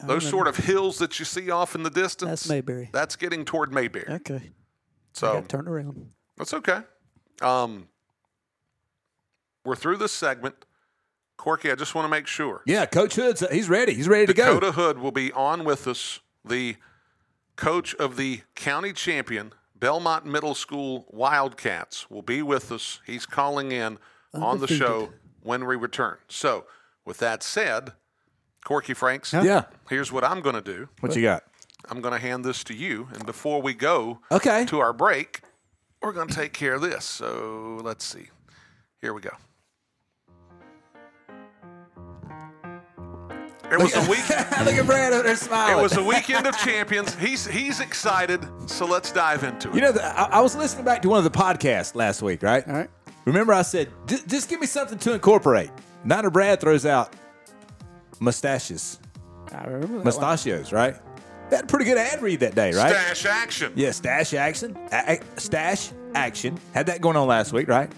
I 0.00 0.06
those 0.06 0.24
remember. 0.24 0.30
sort 0.30 0.48
of 0.48 0.56
hills 0.56 0.98
that 0.98 1.18
you 1.18 1.24
see 1.24 1.50
off 1.50 1.74
in 1.74 1.82
the 1.82 1.90
distance, 1.90 2.30
That's 2.30 2.48
Mayberry. 2.48 2.90
That's 2.92 3.16
getting 3.16 3.44
toward 3.44 3.72
Mayberry. 3.72 4.06
Okay. 4.08 4.50
So 5.12 5.34
Got 5.34 5.48
turn 5.48 5.68
around. 5.68 6.10
that's 6.36 6.54
okay. 6.54 6.80
Um, 7.40 7.88
we're 9.64 9.76
through 9.76 9.98
this 9.98 10.12
segment. 10.12 10.54
Corky, 11.36 11.70
I 11.70 11.74
just 11.74 11.94
want 11.94 12.04
to 12.06 12.10
make 12.10 12.26
sure. 12.26 12.62
Yeah, 12.66 12.86
Coach 12.86 13.16
Hood's 13.16 13.44
he's 13.50 13.68
ready. 13.68 13.94
He's 13.94 14.08
ready 14.08 14.26
to 14.26 14.34
go. 14.34 14.54
Dakota 14.54 14.72
Hood 14.72 14.98
will 14.98 15.10
be 15.12 15.32
on 15.32 15.64
with 15.64 15.86
us, 15.88 16.20
the 16.44 16.76
coach 17.56 17.94
of 17.96 18.16
the 18.16 18.42
county 18.54 18.92
champion 18.92 19.52
Belmont 19.74 20.24
Middle 20.24 20.54
School 20.54 21.06
Wildcats 21.10 22.08
will 22.08 22.22
be 22.22 22.40
with 22.42 22.70
us. 22.70 23.00
He's 23.04 23.26
calling 23.26 23.72
in 23.72 23.98
on 24.32 24.60
the 24.60 24.68
show 24.68 25.10
when 25.42 25.66
we 25.66 25.74
return. 25.74 26.18
So, 26.28 26.66
with 27.04 27.18
that 27.18 27.42
said, 27.42 27.92
Corky 28.64 28.94
Franks, 28.94 29.32
Yeah. 29.32 29.64
here's 29.88 30.12
what 30.12 30.24
I'm 30.24 30.40
going 30.40 30.54
to 30.54 30.60
do. 30.62 30.88
What 31.00 31.14
you 31.16 31.22
got? 31.22 31.42
I'm 31.88 32.00
going 32.00 32.12
to 32.14 32.20
hand 32.20 32.44
this 32.44 32.62
to 32.64 32.74
you, 32.74 33.08
and 33.12 33.26
before 33.26 33.60
we 33.60 33.74
go 33.74 34.20
Okay. 34.30 34.64
to 34.66 34.78
our 34.80 34.92
break, 34.92 35.40
we're 36.00 36.12
going 36.12 36.28
to 36.28 36.34
take 36.34 36.52
care 36.52 36.74
of 36.74 36.80
this. 36.80 37.04
So, 37.04 37.80
let's 37.82 38.04
see. 38.04 38.28
Here 39.00 39.12
we 39.12 39.20
go. 39.20 39.30
It 43.70 43.78
was 43.78 43.94
a 43.96 44.00
week. 44.10 44.28
Look 44.28 44.74
at 44.74 44.86
Brad 44.86 45.12
over 45.14 45.22
there 45.22 45.34
smiling. 45.34 45.78
It 45.78 45.82
was 45.82 45.96
a 45.96 46.02
weekend 46.04 46.46
of 46.46 46.56
champions. 46.58 47.14
He's 47.14 47.46
he's 47.46 47.80
excited, 47.80 48.46
so 48.66 48.84
let's 48.84 49.10
dive 49.10 49.44
into 49.44 49.70
it. 49.70 49.74
You 49.74 49.80
know, 49.80 49.92
the, 49.92 50.04
I, 50.04 50.24
I 50.24 50.40
was 50.42 50.54
listening 50.54 50.84
back 50.84 51.00
to 51.02 51.08
one 51.08 51.18
of 51.18 51.24
the 51.24 51.30
podcasts 51.36 51.94
last 51.94 52.20
week, 52.20 52.42
right? 52.42 52.66
All 52.68 52.74
right. 52.74 52.90
Remember, 53.24 53.54
I 53.54 53.62
said, 53.62 53.88
just 54.26 54.50
give 54.50 54.60
me 54.60 54.66
something 54.66 54.98
to 54.98 55.14
incorporate. 55.14 55.70
Niner 56.04 56.28
Brad 56.28 56.60
throws 56.60 56.84
out 56.84 57.14
mustaches, 58.22 58.98
I 59.52 59.64
remember 59.64 59.86
that 59.86 59.92
one. 59.94 60.04
mustachios, 60.04 60.72
right? 60.72 60.96
They 61.50 61.56
had 61.56 61.64
a 61.66 61.68
pretty 61.68 61.84
good 61.84 61.98
ad 61.98 62.22
read 62.22 62.40
that 62.40 62.54
day, 62.54 62.72
right? 62.72 62.90
Stash 62.90 63.26
action. 63.26 63.72
Yeah, 63.76 63.90
stash 63.90 64.32
action. 64.34 64.76
A- 64.90 65.18
a- 65.18 65.40
stash 65.40 65.90
action. 66.14 66.58
Had 66.72 66.86
that 66.86 67.00
going 67.00 67.16
on 67.16 67.26
last 67.28 67.52
week, 67.52 67.68
right? 67.68 67.90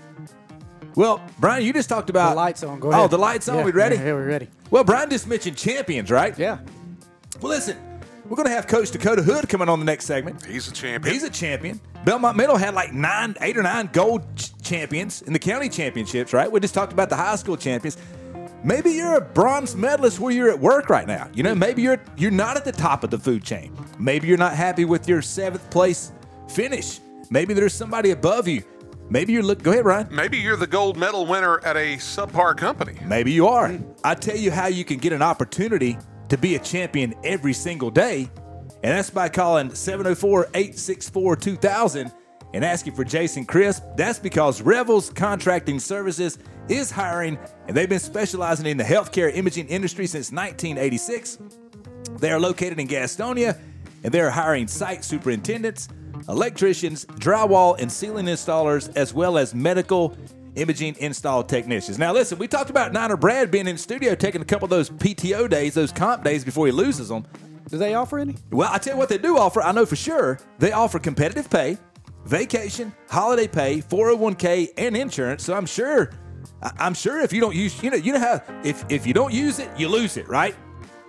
Well, 0.96 1.20
Brian, 1.38 1.64
you 1.64 1.72
just 1.72 1.88
talked 1.88 2.10
about 2.10 2.30
The 2.30 2.36
lights 2.36 2.62
on. 2.62 2.80
Go 2.80 2.92
Oh, 2.92 3.08
the 3.08 3.18
lights 3.18 3.48
on. 3.48 3.58
Yeah, 3.58 3.64
we 3.64 3.72
ready? 3.72 3.96
Yeah, 3.96 4.06
yeah, 4.06 4.12
we're 4.12 4.26
ready. 4.26 4.48
Well, 4.70 4.84
Brian 4.84 5.10
just 5.10 5.26
mentioned 5.26 5.56
champions, 5.56 6.10
right? 6.10 6.36
Yeah. 6.38 6.58
Well, 7.40 7.50
listen, 7.50 7.76
we're 8.28 8.36
going 8.36 8.46
to 8.48 8.54
have 8.54 8.66
Coach 8.68 8.90
Dakota 8.92 9.22
Hood 9.22 9.48
coming 9.48 9.68
on 9.68 9.80
the 9.80 9.84
next 9.84 10.04
segment. 10.06 10.44
He's 10.44 10.68
a 10.68 10.72
champion. 10.72 11.12
He's 11.12 11.24
a 11.24 11.30
champion. 11.30 11.80
Belmont 12.04 12.36
Middle 12.36 12.56
had 12.56 12.74
like 12.74 12.92
nine, 12.92 13.34
eight 13.40 13.56
or 13.56 13.62
nine 13.62 13.88
gold 13.92 14.22
ch- 14.36 14.52
champions 14.62 15.22
in 15.22 15.32
the 15.32 15.38
county 15.38 15.68
championships, 15.68 16.32
right? 16.32 16.50
We 16.50 16.60
just 16.60 16.74
talked 16.74 16.92
about 16.92 17.08
the 17.08 17.16
high 17.16 17.36
school 17.36 17.56
champions. 17.56 17.96
Maybe 18.64 18.92
you're 18.92 19.16
a 19.16 19.20
bronze 19.20 19.76
medalist 19.76 20.18
where 20.18 20.32
you're 20.32 20.48
at 20.48 20.58
work 20.58 20.88
right 20.88 21.06
now. 21.06 21.28
You 21.34 21.42
know, 21.42 21.54
maybe 21.54 21.82
you're 21.82 22.02
you're 22.16 22.30
not 22.30 22.56
at 22.56 22.64
the 22.64 22.72
top 22.72 23.04
of 23.04 23.10
the 23.10 23.18
food 23.18 23.44
chain. 23.44 23.76
Maybe 23.98 24.26
you're 24.26 24.38
not 24.38 24.54
happy 24.54 24.86
with 24.86 25.06
your 25.06 25.20
seventh 25.20 25.68
place 25.70 26.12
finish. 26.48 26.98
Maybe 27.28 27.52
there's 27.52 27.74
somebody 27.74 28.12
above 28.12 28.48
you. 28.48 28.62
Maybe 29.10 29.34
you're 29.34 29.42
look. 29.42 29.62
Go 29.62 29.72
ahead, 29.72 29.84
Ryan. 29.84 30.08
Maybe 30.10 30.38
you're 30.38 30.56
the 30.56 30.66
gold 30.66 30.96
medal 30.96 31.26
winner 31.26 31.62
at 31.62 31.76
a 31.76 31.96
subpar 31.96 32.56
company. 32.56 32.98
Maybe 33.04 33.32
you 33.32 33.48
are. 33.48 33.78
I 34.02 34.14
tell 34.14 34.36
you 34.36 34.50
how 34.50 34.68
you 34.68 34.82
can 34.82 34.96
get 34.96 35.12
an 35.12 35.20
opportunity 35.20 35.98
to 36.30 36.38
be 36.38 36.54
a 36.54 36.58
champion 36.58 37.14
every 37.22 37.52
single 37.52 37.90
day, 37.90 38.30
and 38.82 38.96
that's 38.96 39.10
by 39.10 39.28
calling 39.28 39.74
704 39.74 40.48
864 40.54 41.36
2000 41.36 42.12
and 42.54 42.64
asking 42.64 42.94
for 42.94 43.04
Jason 43.04 43.44
Crisp. 43.44 43.82
That's 43.96 44.18
because 44.18 44.62
Revels 44.62 45.10
Contracting 45.10 45.80
Services 45.80 46.38
is 46.68 46.90
hiring, 46.90 47.36
and 47.66 47.76
they've 47.76 47.88
been 47.88 47.98
specializing 47.98 48.66
in 48.66 48.76
the 48.76 48.84
healthcare 48.84 49.34
imaging 49.36 49.68
industry 49.68 50.06
since 50.06 50.30
1986. 50.30 51.38
They 52.18 52.30
are 52.30 52.40
located 52.40 52.78
in 52.78 52.86
Gastonia, 52.86 53.58
and 54.04 54.14
they 54.14 54.20
are 54.20 54.30
hiring 54.30 54.68
site 54.68 55.04
superintendents, 55.04 55.88
electricians, 56.28 57.04
drywall 57.06 57.78
and 57.78 57.90
ceiling 57.90 58.26
installers, 58.26 58.94
as 58.96 59.12
well 59.12 59.36
as 59.36 59.54
medical 59.54 60.16
imaging 60.54 60.94
install 61.00 61.42
technicians. 61.42 61.98
Now, 61.98 62.12
listen, 62.12 62.38
we 62.38 62.46
talked 62.46 62.70
about 62.70 62.92
Niner 62.92 63.16
Brad 63.16 63.50
being 63.50 63.66
in 63.66 63.76
studio 63.76 64.14
taking 64.14 64.40
a 64.40 64.44
couple 64.44 64.66
of 64.66 64.70
those 64.70 64.90
PTO 64.90 65.50
days, 65.50 65.74
those 65.74 65.90
comp 65.90 66.22
days 66.22 66.44
before 66.44 66.66
he 66.66 66.72
loses 66.72 67.08
them. 67.08 67.26
Do 67.68 67.78
they 67.78 67.94
offer 67.94 68.20
any? 68.20 68.36
Well, 68.50 68.70
I 68.72 68.78
tell 68.78 68.94
you 68.94 68.98
what 68.98 69.08
they 69.08 69.18
do 69.18 69.36
offer. 69.36 69.60
I 69.60 69.72
know 69.72 69.84
for 69.84 69.96
sure 69.96 70.38
they 70.60 70.70
offer 70.70 71.00
competitive 71.00 71.50
pay, 71.50 71.78
vacation, 72.24 72.94
holiday 73.08 73.46
pay, 73.46 73.78
401k, 73.80 74.70
and 74.76 74.96
insurance. 74.96 75.44
So 75.44 75.54
I'm 75.54 75.66
sure, 75.66 76.10
I'm 76.78 76.94
sure 76.94 77.20
if 77.20 77.32
you 77.32 77.40
don't 77.40 77.54
use, 77.54 77.82
you 77.82 77.90
know, 77.90 77.96
you 77.96 78.12
know 78.12 78.20
how 78.20 78.42
if 78.64 78.84
if 78.90 79.06
you 79.06 79.14
don't 79.14 79.32
use 79.32 79.58
it, 79.58 79.70
you 79.78 79.88
lose 79.88 80.16
it, 80.16 80.28
right? 80.28 80.54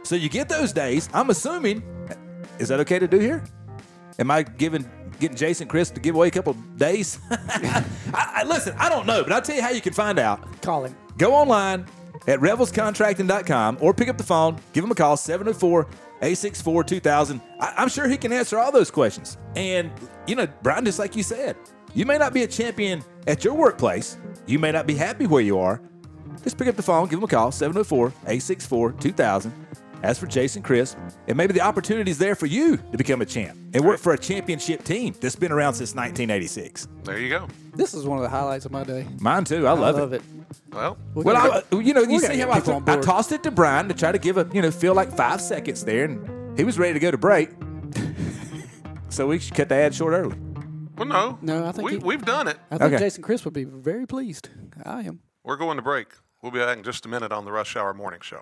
So 0.03 0.15
you 0.15 0.29
get 0.29 0.49
those 0.49 0.71
days. 0.71 1.09
I'm 1.13 1.29
assuming. 1.29 1.83
Is 2.59 2.69
that 2.69 2.79
okay 2.81 2.99
to 2.99 3.07
do 3.07 3.19
here? 3.19 3.43
Am 4.19 4.31
I 4.31 4.43
giving 4.43 4.89
getting 5.19 5.35
Jason 5.35 5.67
Crisp 5.67 5.95
to 5.95 5.99
give 5.99 6.15
away 6.15 6.27
a 6.27 6.31
couple 6.31 6.53
days? 6.77 7.19
I, 7.31 7.83
I, 8.13 8.43
listen, 8.43 8.75
I 8.77 8.89
don't 8.89 9.05
know, 9.05 9.23
but 9.23 9.31
I'll 9.31 9.41
tell 9.41 9.55
you 9.55 9.61
how 9.61 9.71
you 9.71 9.81
can 9.81 9.93
find 9.93 10.19
out. 10.19 10.61
Call 10.61 10.85
him. 10.85 10.95
Go 11.17 11.33
online 11.33 11.85
at 12.27 12.39
revelscontracting.com 12.39 13.77
or 13.81 13.93
pick 13.93 14.07
up 14.07 14.17
the 14.17 14.23
phone, 14.23 14.57
give 14.73 14.83
him 14.83 14.91
a 14.91 14.95
call, 14.95 15.17
704 15.17 15.87
864 16.25 16.83
2000. 16.83 17.41
I'm 17.59 17.87
sure 17.87 18.07
he 18.07 18.17
can 18.17 18.33
answer 18.33 18.57
all 18.57 18.71
those 18.71 18.89
questions. 18.89 19.37
And, 19.55 19.91
you 20.25 20.35
know, 20.35 20.47
Brian, 20.63 20.83
just 20.83 20.97
like 20.97 21.15
you 21.15 21.21
said, 21.21 21.55
you 21.93 22.05
may 22.05 22.17
not 22.17 22.33
be 22.33 22.41
a 22.43 22.47
champion 22.47 23.03
at 23.27 23.43
your 23.43 23.53
workplace, 23.53 24.17
you 24.47 24.57
may 24.57 24.71
not 24.71 24.87
be 24.87 24.95
happy 24.95 25.27
where 25.27 25.43
you 25.43 25.59
are. 25.59 25.81
Just 26.43 26.57
pick 26.57 26.67
up 26.67 26.75
the 26.75 26.83
phone, 26.83 27.07
give 27.07 27.19
him 27.19 27.23
a 27.23 27.27
call, 27.27 27.51
704 27.51 28.07
864 28.07 28.93
2000. 28.93 29.53
As 30.03 30.19
for 30.19 30.27
Jason 30.27 30.61
Crisp, 30.61 30.97
and 31.27 31.35
maybe 31.35 31.53
the 31.53 31.61
opportunity 31.61 32.11
is 32.11 32.17
there 32.19 32.35
for 32.35 32.45
you 32.45 32.77
to 32.77 32.97
become 32.97 33.21
a 33.21 33.25
champ 33.25 33.57
and 33.73 33.83
work 33.83 33.99
for 33.99 34.13
a 34.13 34.17
championship 34.17 34.83
team 34.83 35.15
that's 35.19 35.35
been 35.35 35.51
around 35.51 35.73
since 35.73 35.95
1986. 35.95 36.87
There 37.03 37.17
you 37.17 37.29
go. 37.29 37.47
This 37.73 37.93
is 37.95 38.05
one 38.05 38.17
of 38.19 38.23
the 38.23 38.29
highlights 38.29 38.65
of 38.65 38.71
my 38.71 38.83
day. 38.83 39.07
Mine 39.19 39.45
too. 39.45 39.65
I 39.67 39.71
love, 39.71 39.95
it. 39.95 39.97
I 39.97 40.01
love 40.01 40.13
it. 40.13 40.21
it. 40.21 40.73
Well, 40.75 40.97
Well, 41.15 41.35
I, 41.37 41.75
you 41.75 41.93
know, 41.93 42.03
you 42.03 42.19
see 42.19 42.37
how 42.37 42.51
I, 42.51 42.59
people 42.59 42.83
I 42.87 42.97
tossed 42.97 43.31
it 43.31 43.41
to 43.43 43.51
Brian 43.51 43.87
to 43.87 43.93
try 43.95 44.11
to 44.11 44.19
give 44.19 44.37
a, 44.37 44.47
you 44.53 44.61
know, 44.61 44.69
feel 44.69 44.93
like 44.93 45.11
five 45.15 45.41
seconds 45.41 45.83
there, 45.83 46.05
and 46.05 46.55
he 46.57 46.63
was 46.63 46.77
ready 46.77 46.93
to 46.93 46.99
go 46.99 47.09
to 47.09 47.17
break. 47.17 47.49
so 49.09 49.27
we 49.27 49.39
should 49.39 49.55
cut 49.55 49.69
the 49.69 49.75
ad 49.75 49.95
short 49.95 50.13
early. 50.13 50.37
well, 50.97 51.07
no. 51.07 51.39
No, 51.41 51.65
I 51.65 51.71
think 51.71 51.85
we, 51.85 51.91
he- 51.93 51.97
we've 51.99 52.25
done 52.25 52.47
it. 52.47 52.57
I 52.69 52.77
think 52.77 52.93
Okay. 52.93 53.03
Jason 53.03 53.23
Crisp 53.23 53.45
would 53.45 53.53
be 53.53 53.63
very 53.63 54.05
pleased. 54.05 54.49
I 54.83 55.01
am. 55.01 55.21
We're 55.43 55.57
going 55.57 55.77
to 55.77 55.83
break. 55.83 56.07
We'll 56.41 56.51
be 56.51 56.59
back 56.59 56.77
in 56.77 56.83
just 56.83 57.05
a 57.05 57.09
minute 57.09 57.31
on 57.31 57.45
the 57.45 57.51
Rush 57.51 57.75
Hour 57.75 57.93
Morning 57.93 58.19
Show. 58.21 58.41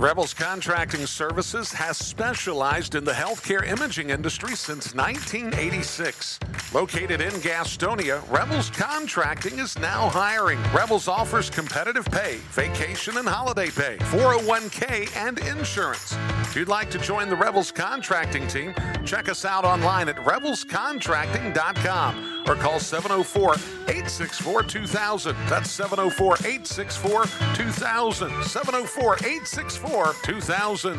Revels 0.00 0.32
Contracting 0.32 1.04
Services 1.04 1.70
has 1.72 1.98
specialized 1.98 2.94
in 2.94 3.04
the 3.04 3.12
healthcare 3.12 3.68
imaging 3.68 4.08
industry 4.08 4.56
since 4.56 4.94
1986. 4.94 6.40
Located 6.72 7.20
in 7.20 7.32
Gastonia, 7.42 8.22
Revels 8.30 8.70
Contracting 8.70 9.58
is 9.58 9.78
now 9.78 10.08
hiring. 10.08 10.58
Revels 10.72 11.06
offers 11.06 11.50
competitive 11.50 12.06
pay, 12.06 12.38
vacation 12.52 13.18
and 13.18 13.28
holiday 13.28 13.68
pay, 13.68 13.98
401k, 13.98 15.14
and 15.16 15.38
insurance. 15.40 16.16
If 16.44 16.56
you'd 16.56 16.68
like 16.68 16.90
to 16.92 16.98
join 16.98 17.28
the 17.28 17.36
Revels 17.36 17.70
Contracting 17.70 18.46
team, 18.46 18.74
check 19.04 19.28
us 19.28 19.44
out 19.44 19.66
online 19.66 20.08
at 20.08 20.16
revelscontracting.com 20.16 22.44
or 22.48 22.54
call 22.54 22.80
704 22.80 23.54
864 23.54 24.62
2000. 24.62 25.36
That's 25.46 25.70
704 25.70 26.36
864 26.36 27.26
2000. 27.54 28.44
704 28.44 29.16
864 29.16 29.89
2000. 30.22 30.98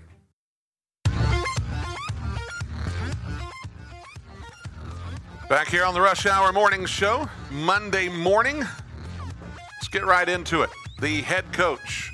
Back 5.51 5.67
here 5.67 5.83
on 5.83 5.93
the 5.93 5.99
Rush 5.99 6.25
Hour 6.25 6.53
Morning 6.53 6.85
Show, 6.85 7.27
Monday 7.51 8.07
morning. 8.07 8.59
Let's 8.59 9.89
get 9.91 10.05
right 10.05 10.29
into 10.29 10.61
it. 10.61 10.69
The 11.01 11.23
head 11.23 11.43
coach 11.51 12.13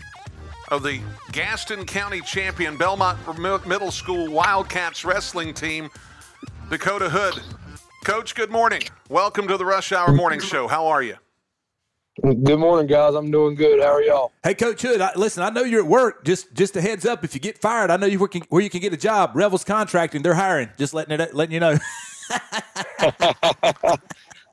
of 0.70 0.82
the 0.82 1.02
Gaston 1.34 1.86
County 1.86 2.22
champion 2.22 2.78
Belmont 2.78 3.20
Middle 3.68 3.92
School 3.92 4.32
Wildcats 4.32 5.06
wrestling 5.06 5.54
team, 5.54 5.92
Dakota 6.72 7.12
Hood. 7.12 7.40
Coach, 8.04 8.34
good 8.34 8.50
morning. 8.50 8.82
Welcome 9.08 9.48
to 9.50 9.58
the 9.58 9.66
Rush 9.66 9.92
Hour 9.92 10.14
Morning 10.14 10.40
Show. 10.40 10.68
How 10.68 10.88
are 10.88 11.04
you? 11.04 11.18
Good 12.24 12.58
morning, 12.58 12.88
guys. 12.88 13.14
I'm 13.14 13.30
doing 13.30 13.54
good. 13.54 13.80
How 13.80 13.94
are 13.94 14.02
y'all? 14.02 14.32
Hey, 14.44 14.56
Coach 14.56 14.82
Hood, 14.82 15.00
I, 15.00 15.12
listen, 15.16 15.44
I 15.44 15.52
know 15.52 15.62
you're 15.62 15.84
at 15.84 15.88
work. 15.88 16.26
Just 16.26 16.56
just 16.56 16.76
a 16.76 16.82
heads 16.82 17.06
up, 17.06 17.24
if 17.24 17.36
you 17.36 17.40
get 17.40 17.60
fired, 17.60 17.92
I 17.92 17.98
know 17.98 18.08
you 18.08 18.18
working 18.18 18.48
where 18.50 18.64
you 18.64 18.72
can 18.72 18.82
get 18.82 18.94
a 18.94 18.98
job. 18.98 19.34
Revels 19.36 19.64
Contracting, 19.64 20.24
they're 20.24 20.34
hiring. 20.34 20.70
Just 20.80 20.96
letting 20.96 21.20
it 21.20 21.36
letting 21.36 21.54
you 21.54 21.60
know. 21.60 21.78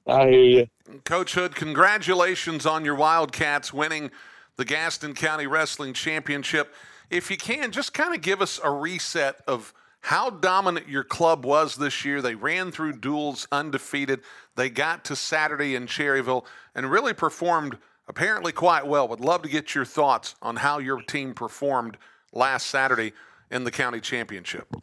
I 0.06 0.28
hear 0.28 0.44
you. 0.44 0.66
Coach 1.04 1.34
Hood, 1.34 1.54
congratulations 1.54 2.66
on 2.66 2.84
your 2.84 2.94
Wildcats 2.94 3.72
winning 3.72 4.10
the 4.56 4.64
Gaston 4.64 5.14
County 5.14 5.46
Wrestling 5.46 5.92
Championship. 5.92 6.74
If 7.10 7.30
you 7.30 7.36
can, 7.36 7.72
just 7.72 7.94
kind 7.94 8.14
of 8.14 8.20
give 8.20 8.40
us 8.40 8.60
a 8.62 8.70
reset 8.70 9.36
of 9.46 9.72
how 10.00 10.30
dominant 10.30 10.88
your 10.88 11.04
club 11.04 11.46
was 11.46 11.76
this 11.76 12.04
year. 12.04 12.20
They 12.20 12.34
ran 12.34 12.70
through 12.70 12.98
duels 12.98 13.48
undefeated. 13.50 14.20
They 14.56 14.68
got 14.68 15.04
to 15.06 15.16
Saturday 15.16 15.74
in 15.74 15.86
Cherryville 15.86 16.44
and 16.74 16.90
really 16.90 17.14
performed 17.14 17.78
apparently 18.06 18.52
quite 18.52 18.86
well. 18.86 19.08
Would 19.08 19.20
love 19.20 19.42
to 19.42 19.48
get 19.48 19.74
your 19.74 19.86
thoughts 19.86 20.34
on 20.42 20.56
how 20.56 20.78
your 20.78 21.00
team 21.00 21.32
performed 21.34 21.96
last 22.32 22.66
Saturday 22.66 23.12
in 23.50 23.64
the 23.64 23.70
county 23.70 24.00
championship. 24.00 24.74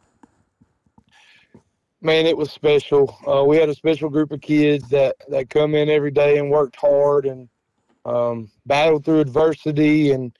Man, 2.04 2.26
it 2.26 2.36
was 2.36 2.50
special. 2.50 3.16
Uh, 3.28 3.44
we 3.44 3.56
had 3.56 3.68
a 3.68 3.74
special 3.76 4.10
group 4.10 4.32
of 4.32 4.40
kids 4.40 4.88
that, 4.88 5.14
that 5.28 5.48
come 5.50 5.76
in 5.76 5.88
every 5.88 6.10
day 6.10 6.38
and 6.38 6.50
worked 6.50 6.74
hard 6.74 7.26
and 7.26 7.48
um, 8.04 8.50
battled 8.66 9.04
through 9.04 9.20
adversity 9.20 10.10
and 10.10 10.36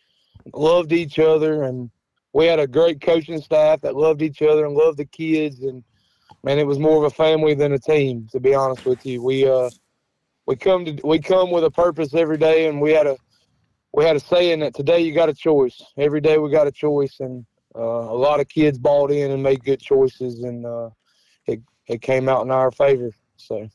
loved 0.54 0.92
each 0.92 1.20
other. 1.20 1.62
And 1.62 1.88
we 2.32 2.46
had 2.46 2.58
a 2.58 2.66
great 2.66 3.00
coaching 3.00 3.40
staff 3.40 3.80
that 3.82 3.94
loved 3.94 4.22
each 4.22 4.42
other 4.42 4.66
and 4.66 4.74
loved 4.74 4.98
the 4.98 5.04
kids. 5.04 5.62
And 5.62 5.84
man, 6.42 6.58
it 6.58 6.66
was 6.66 6.80
more 6.80 6.96
of 6.96 7.12
a 7.12 7.14
family 7.14 7.54
than 7.54 7.74
a 7.74 7.78
team. 7.78 8.26
To 8.32 8.40
be 8.40 8.56
honest 8.56 8.84
with 8.84 9.06
you, 9.06 9.22
we 9.22 9.48
uh, 9.48 9.70
we 10.46 10.56
come 10.56 10.84
to 10.84 10.98
we 11.04 11.20
come 11.20 11.52
with 11.52 11.62
a 11.62 11.70
purpose 11.70 12.12
every 12.12 12.38
day, 12.38 12.66
and 12.66 12.80
we 12.80 12.90
had 12.90 13.06
a 13.06 13.16
we 13.92 14.04
had 14.04 14.16
a 14.16 14.20
saying 14.20 14.58
that 14.60 14.74
today 14.74 14.98
you 14.98 15.14
got 15.14 15.28
a 15.28 15.34
choice. 15.34 15.80
Every 15.96 16.20
day 16.20 16.38
we 16.38 16.50
got 16.50 16.66
a 16.66 16.72
choice, 16.72 17.20
and 17.20 17.46
uh, 17.76 17.80
a 17.80 18.18
lot 18.18 18.40
of 18.40 18.48
kids 18.48 18.80
bought 18.80 19.12
in 19.12 19.30
and 19.30 19.40
made 19.40 19.62
good 19.62 19.80
choices, 19.80 20.42
and 20.42 20.66
uh, 20.66 20.90
it 21.46 21.60
it 21.86 22.02
came 22.02 22.28
out 22.28 22.44
in 22.44 22.50
our 22.50 22.70
favor. 22.70 23.10
So. 23.36 23.68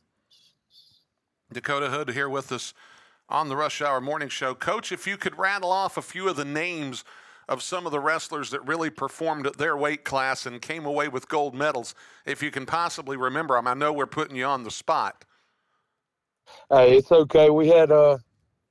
Dakota 1.52 1.90
Hood 1.90 2.10
here 2.10 2.28
with 2.28 2.52
us 2.52 2.74
on 3.30 3.48
the 3.48 3.56
Rush 3.56 3.82
Hour 3.82 4.02
Morning 4.02 4.28
Show. 4.28 4.54
Coach, 4.54 4.92
if 4.92 5.08
you 5.08 5.16
could 5.16 5.38
rattle 5.38 5.72
off 5.72 5.96
a 5.98 6.02
few 6.02 6.28
of 6.28 6.36
the 6.36 6.46
names 6.46 7.06
of 7.48 7.64
some 7.64 7.86
of 7.86 7.94
the 7.94 8.02
wrestlers 8.02 8.50
that 8.50 8.66
really 8.68 8.90
performed 8.90 9.48
at 9.48 9.58
their 9.58 9.78
weight 9.78 10.04
class 10.04 10.46
and 10.46 10.62
came 10.62 10.86
away 10.86 11.08
with 11.08 11.30
gold 11.30 11.56
medals, 11.56 11.96
if 12.26 12.44
you 12.44 12.52
can 12.52 12.66
possibly 12.66 13.16
remember 13.16 13.56
them. 13.56 13.68
I 13.68 13.74
know 13.74 13.94
we're 13.94 14.06
putting 14.06 14.36
you 14.36 14.44
on 14.44 14.64
the 14.64 14.72
spot. 14.72 15.24
Hey, 16.70 16.98
it's 16.98 17.12
okay. 17.12 17.50
We 17.50 17.70
had 17.70 17.92
uh, 17.92 18.18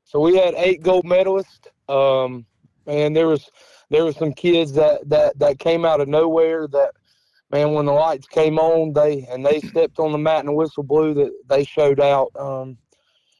so 0.04 0.20
we 0.20 0.36
had 0.36 0.54
eight 0.54 0.82
gold 0.82 1.06
medalists. 1.06 1.66
Um, 1.88 2.44
and 2.86 3.16
there 3.16 3.28
was 3.28 3.50
there 3.90 4.04
was 4.04 4.16
some 4.16 4.32
kids 4.32 4.72
that 4.72 5.08
that 5.08 5.38
that 5.38 5.58
came 5.58 5.84
out 5.84 6.00
of 6.00 6.08
nowhere 6.08 6.66
that 6.68 6.92
man 7.50 7.72
when 7.72 7.86
the 7.86 7.92
lights 7.92 8.26
came 8.26 8.58
on 8.58 8.92
they 8.92 9.26
and 9.30 9.44
they 9.44 9.60
stepped 9.60 9.98
on 9.98 10.12
the 10.12 10.18
mat 10.18 10.40
and 10.40 10.48
the 10.48 10.52
whistle 10.52 10.82
blew 10.82 11.14
that 11.14 11.32
they 11.48 11.64
showed 11.64 12.00
out. 12.00 12.30
Um, 12.38 12.76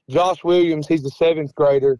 josh 0.08 0.44
williams 0.44 0.86
he's 0.86 1.04
a 1.04 1.10
seventh 1.10 1.54
grader 1.54 1.98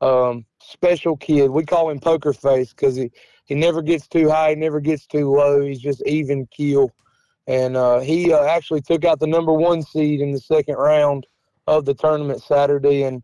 um, 0.00 0.44
special 0.60 1.16
kid. 1.16 1.50
We 1.50 1.64
call 1.64 1.90
him 1.90 2.00
poker 2.00 2.32
face 2.32 2.70
because 2.70 2.96
he 2.96 3.10
he 3.44 3.54
never 3.54 3.82
gets 3.82 4.06
too 4.06 4.28
high 4.28 4.50
he 4.50 4.56
never 4.56 4.80
gets 4.80 5.06
too 5.06 5.30
low. 5.30 5.62
He's 5.62 5.80
just 5.80 6.02
even 6.06 6.46
keel. 6.46 6.92
And 7.46 7.76
uh, 7.76 8.00
he 8.00 8.32
uh, 8.32 8.44
actually 8.44 8.82
took 8.82 9.04
out 9.04 9.20
the 9.20 9.26
number 9.26 9.52
one 9.52 9.82
seed 9.82 10.20
in 10.20 10.32
the 10.32 10.40
second 10.40 10.74
round 10.74 11.26
of 11.68 11.84
the 11.84 11.94
tournament 11.94 12.42
saturday 12.42 13.04
and 13.04 13.22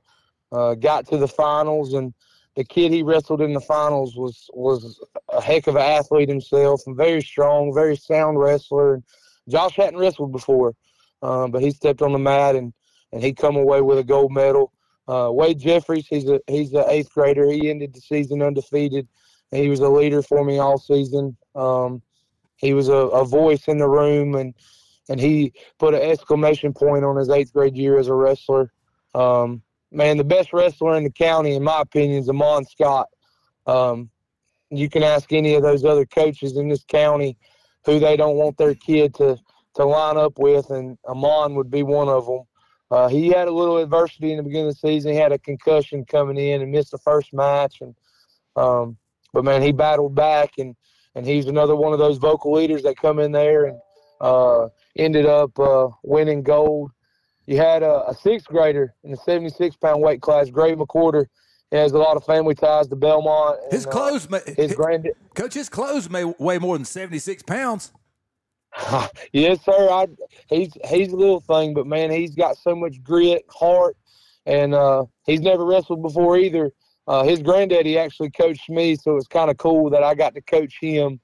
uh, 0.52 0.74
got 0.74 1.06
to 1.08 1.16
the 1.16 1.28
finals. 1.28 1.92
And 1.94 2.14
the 2.54 2.64
kid 2.64 2.92
he 2.92 3.02
wrestled 3.02 3.40
in 3.40 3.52
the 3.52 3.60
finals 3.60 4.16
was 4.16 4.48
was 4.52 5.00
a 5.30 5.40
heck 5.40 5.66
of 5.66 5.76
an 5.76 5.82
athlete 5.82 6.28
himself 6.28 6.82
and 6.86 6.96
very 6.96 7.22
strong, 7.22 7.72
very 7.74 7.96
sound 7.96 8.38
wrestler. 8.38 9.02
Josh 9.48 9.76
hadn't 9.76 9.98
wrestled 9.98 10.32
before, 10.32 10.74
um, 11.22 11.50
but 11.50 11.62
he 11.62 11.70
stepped 11.70 12.02
on 12.02 12.12
the 12.12 12.18
mat 12.18 12.54
and 12.54 12.72
and 13.12 13.22
he 13.22 13.32
come 13.32 13.56
away 13.56 13.80
with 13.80 13.98
a 13.98 14.04
gold 14.04 14.32
medal. 14.32 14.72
Uh, 15.08 15.30
Wade 15.32 15.58
Jeffries, 15.58 16.06
he's 16.06 16.28
a 16.28 16.40
he's 16.46 16.72
an 16.74 16.84
eighth 16.88 17.12
grader. 17.12 17.50
He 17.50 17.70
ended 17.70 17.94
the 17.94 18.00
season 18.00 18.42
undefeated. 18.42 19.08
He 19.50 19.68
was 19.68 19.80
a 19.80 19.88
leader 19.88 20.22
for 20.22 20.44
me 20.44 20.58
all 20.58 20.78
season. 20.78 21.36
Um, 21.54 22.02
he 22.56 22.72
was 22.72 22.88
a, 22.88 22.92
a 22.92 23.24
voice 23.24 23.66
in 23.68 23.78
the 23.78 23.88
room, 23.88 24.34
and 24.34 24.54
and 25.08 25.20
he 25.20 25.52
put 25.78 25.94
an 25.94 26.02
exclamation 26.02 26.72
point 26.72 27.04
on 27.04 27.16
his 27.16 27.28
eighth 27.28 27.52
grade 27.52 27.76
year 27.76 27.98
as 27.98 28.08
a 28.08 28.14
wrestler. 28.14 28.72
Um, 29.14 29.62
man, 29.92 30.16
the 30.16 30.24
best 30.24 30.52
wrestler 30.52 30.96
in 30.96 31.04
the 31.04 31.10
county, 31.10 31.54
in 31.54 31.62
my 31.62 31.80
opinion, 31.80 32.20
is 32.20 32.28
Amon 32.28 32.64
Scott. 32.64 33.08
Um, 33.66 34.10
you 34.70 34.88
can 34.88 35.02
ask 35.02 35.32
any 35.32 35.54
of 35.54 35.62
those 35.62 35.84
other 35.84 36.06
coaches 36.06 36.56
in 36.56 36.68
this 36.68 36.84
county 36.84 37.36
who 37.84 37.98
they 37.98 38.16
don't 38.16 38.36
want 38.36 38.56
their 38.56 38.74
kid 38.74 39.14
to 39.16 39.38
to 39.74 39.84
line 39.86 40.18
up 40.18 40.38
with, 40.38 40.70
and 40.70 40.98
Amon 41.08 41.54
would 41.54 41.70
be 41.70 41.82
one 41.82 42.08
of 42.08 42.26
them. 42.26 42.42
Uh, 42.90 43.08
he 43.08 43.28
had 43.28 43.48
a 43.48 43.52
little 43.52 43.78
adversity 43.78 44.32
in 44.32 44.36
the 44.36 44.42
beginning 44.42 44.68
of 44.68 44.74
the 44.74 44.88
season. 44.88 45.12
He 45.12 45.18
had 45.18 45.32
a 45.32 45.38
concussion 45.38 46.04
coming 46.04 46.36
in 46.36 46.60
and 46.60 46.70
missed 46.70 46.90
the 46.90 46.98
first 46.98 47.32
match, 47.32 47.80
and 47.80 47.94
um, 48.56 48.96
but 49.32 49.44
man, 49.44 49.62
he 49.62 49.72
battled 49.72 50.14
back, 50.14 50.52
and 50.58 50.74
and 51.14 51.26
he's 51.26 51.46
another 51.46 51.76
one 51.76 51.92
of 51.92 51.98
those 51.98 52.18
vocal 52.18 52.52
leaders 52.52 52.82
that 52.82 52.96
come 52.96 53.18
in 53.18 53.32
there 53.32 53.66
and 53.66 53.78
uh, 54.20 54.68
ended 54.96 55.26
up 55.26 55.58
uh, 55.58 55.88
winning 56.02 56.42
gold 56.42 56.90
you 57.46 57.56
had 57.56 57.82
a, 57.82 58.08
a 58.08 58.14
sixth 58.14 58.46
grader 58.46 58.94
in 59.04 59.10
the 59.10 59.16
76 59.16 59.76
pound 59.76 60.02
weight 60.02 60.20
class, 60.20 60.50
Gray 60.50 60.74
McWhorter. 60.74 61.26
He 61.70 61.76
has 61.78 61.92
a 61.92 61.98
lot 61.98 62.16
of 62.16 62.24
family 62.24 62.54
ties 62.54 62.88
to 62.88 62.96
Belmont. 62.96 63.58
And, 63.64 63.72
his 63.72 63.86
clothes, 63.86 64.26
uh, 64.26 64.40
may, 64.46 64.54
his 64.54 64.74
grand, 64.74 65.08
coach, 65.34 65.54
his 65.54 65.68
clothes 65.68 66.10
may 66.10 66.24
weigh 66.24 66.58
more 66.58 66.76
than 66.76 66.84
76 66.84 67.42
pounds. 67.44 67.92
yes, 69.32 69.64
sir. 69.64 69.88
I, 69.90 70.06
he's 70.48 70.72
he's 70.88 71.12
a 71.12 71.16
little 71.16 71.40
thing, 71.40 71.74
but 71.74 71.86
man, 71.86 72.10
he's 72.10 72.34
got 72.34 72.56
so 72.56 72.74
much 72.74 73.02
grit, 73.02 73.44
heart, 73.50 73.96
and 74.46 74.74
uh, 74.74 75.04
he's 75.26 75.40
never 75.40 75.64
wrestled 75.64 76.02
before 76.02 76.38
either. 76.38 76.70
Uh, 77.06 77.24
his 77.24 77.42
granddaddy 77.42 77.98
actually 77.98 78.30
coached 78.30 78.70
me, 78.70 78.96
so 78.96 79.16
it's 79.16 79.26
kind 79.26 79.50
of 79.50 79.56
cool 79.56 79.90
that 79.90 80.02
I 80.02 80.14
got 80.14 80.34
to 80.34 80.40
coach 80.42 80.76
him. 80.80 81.20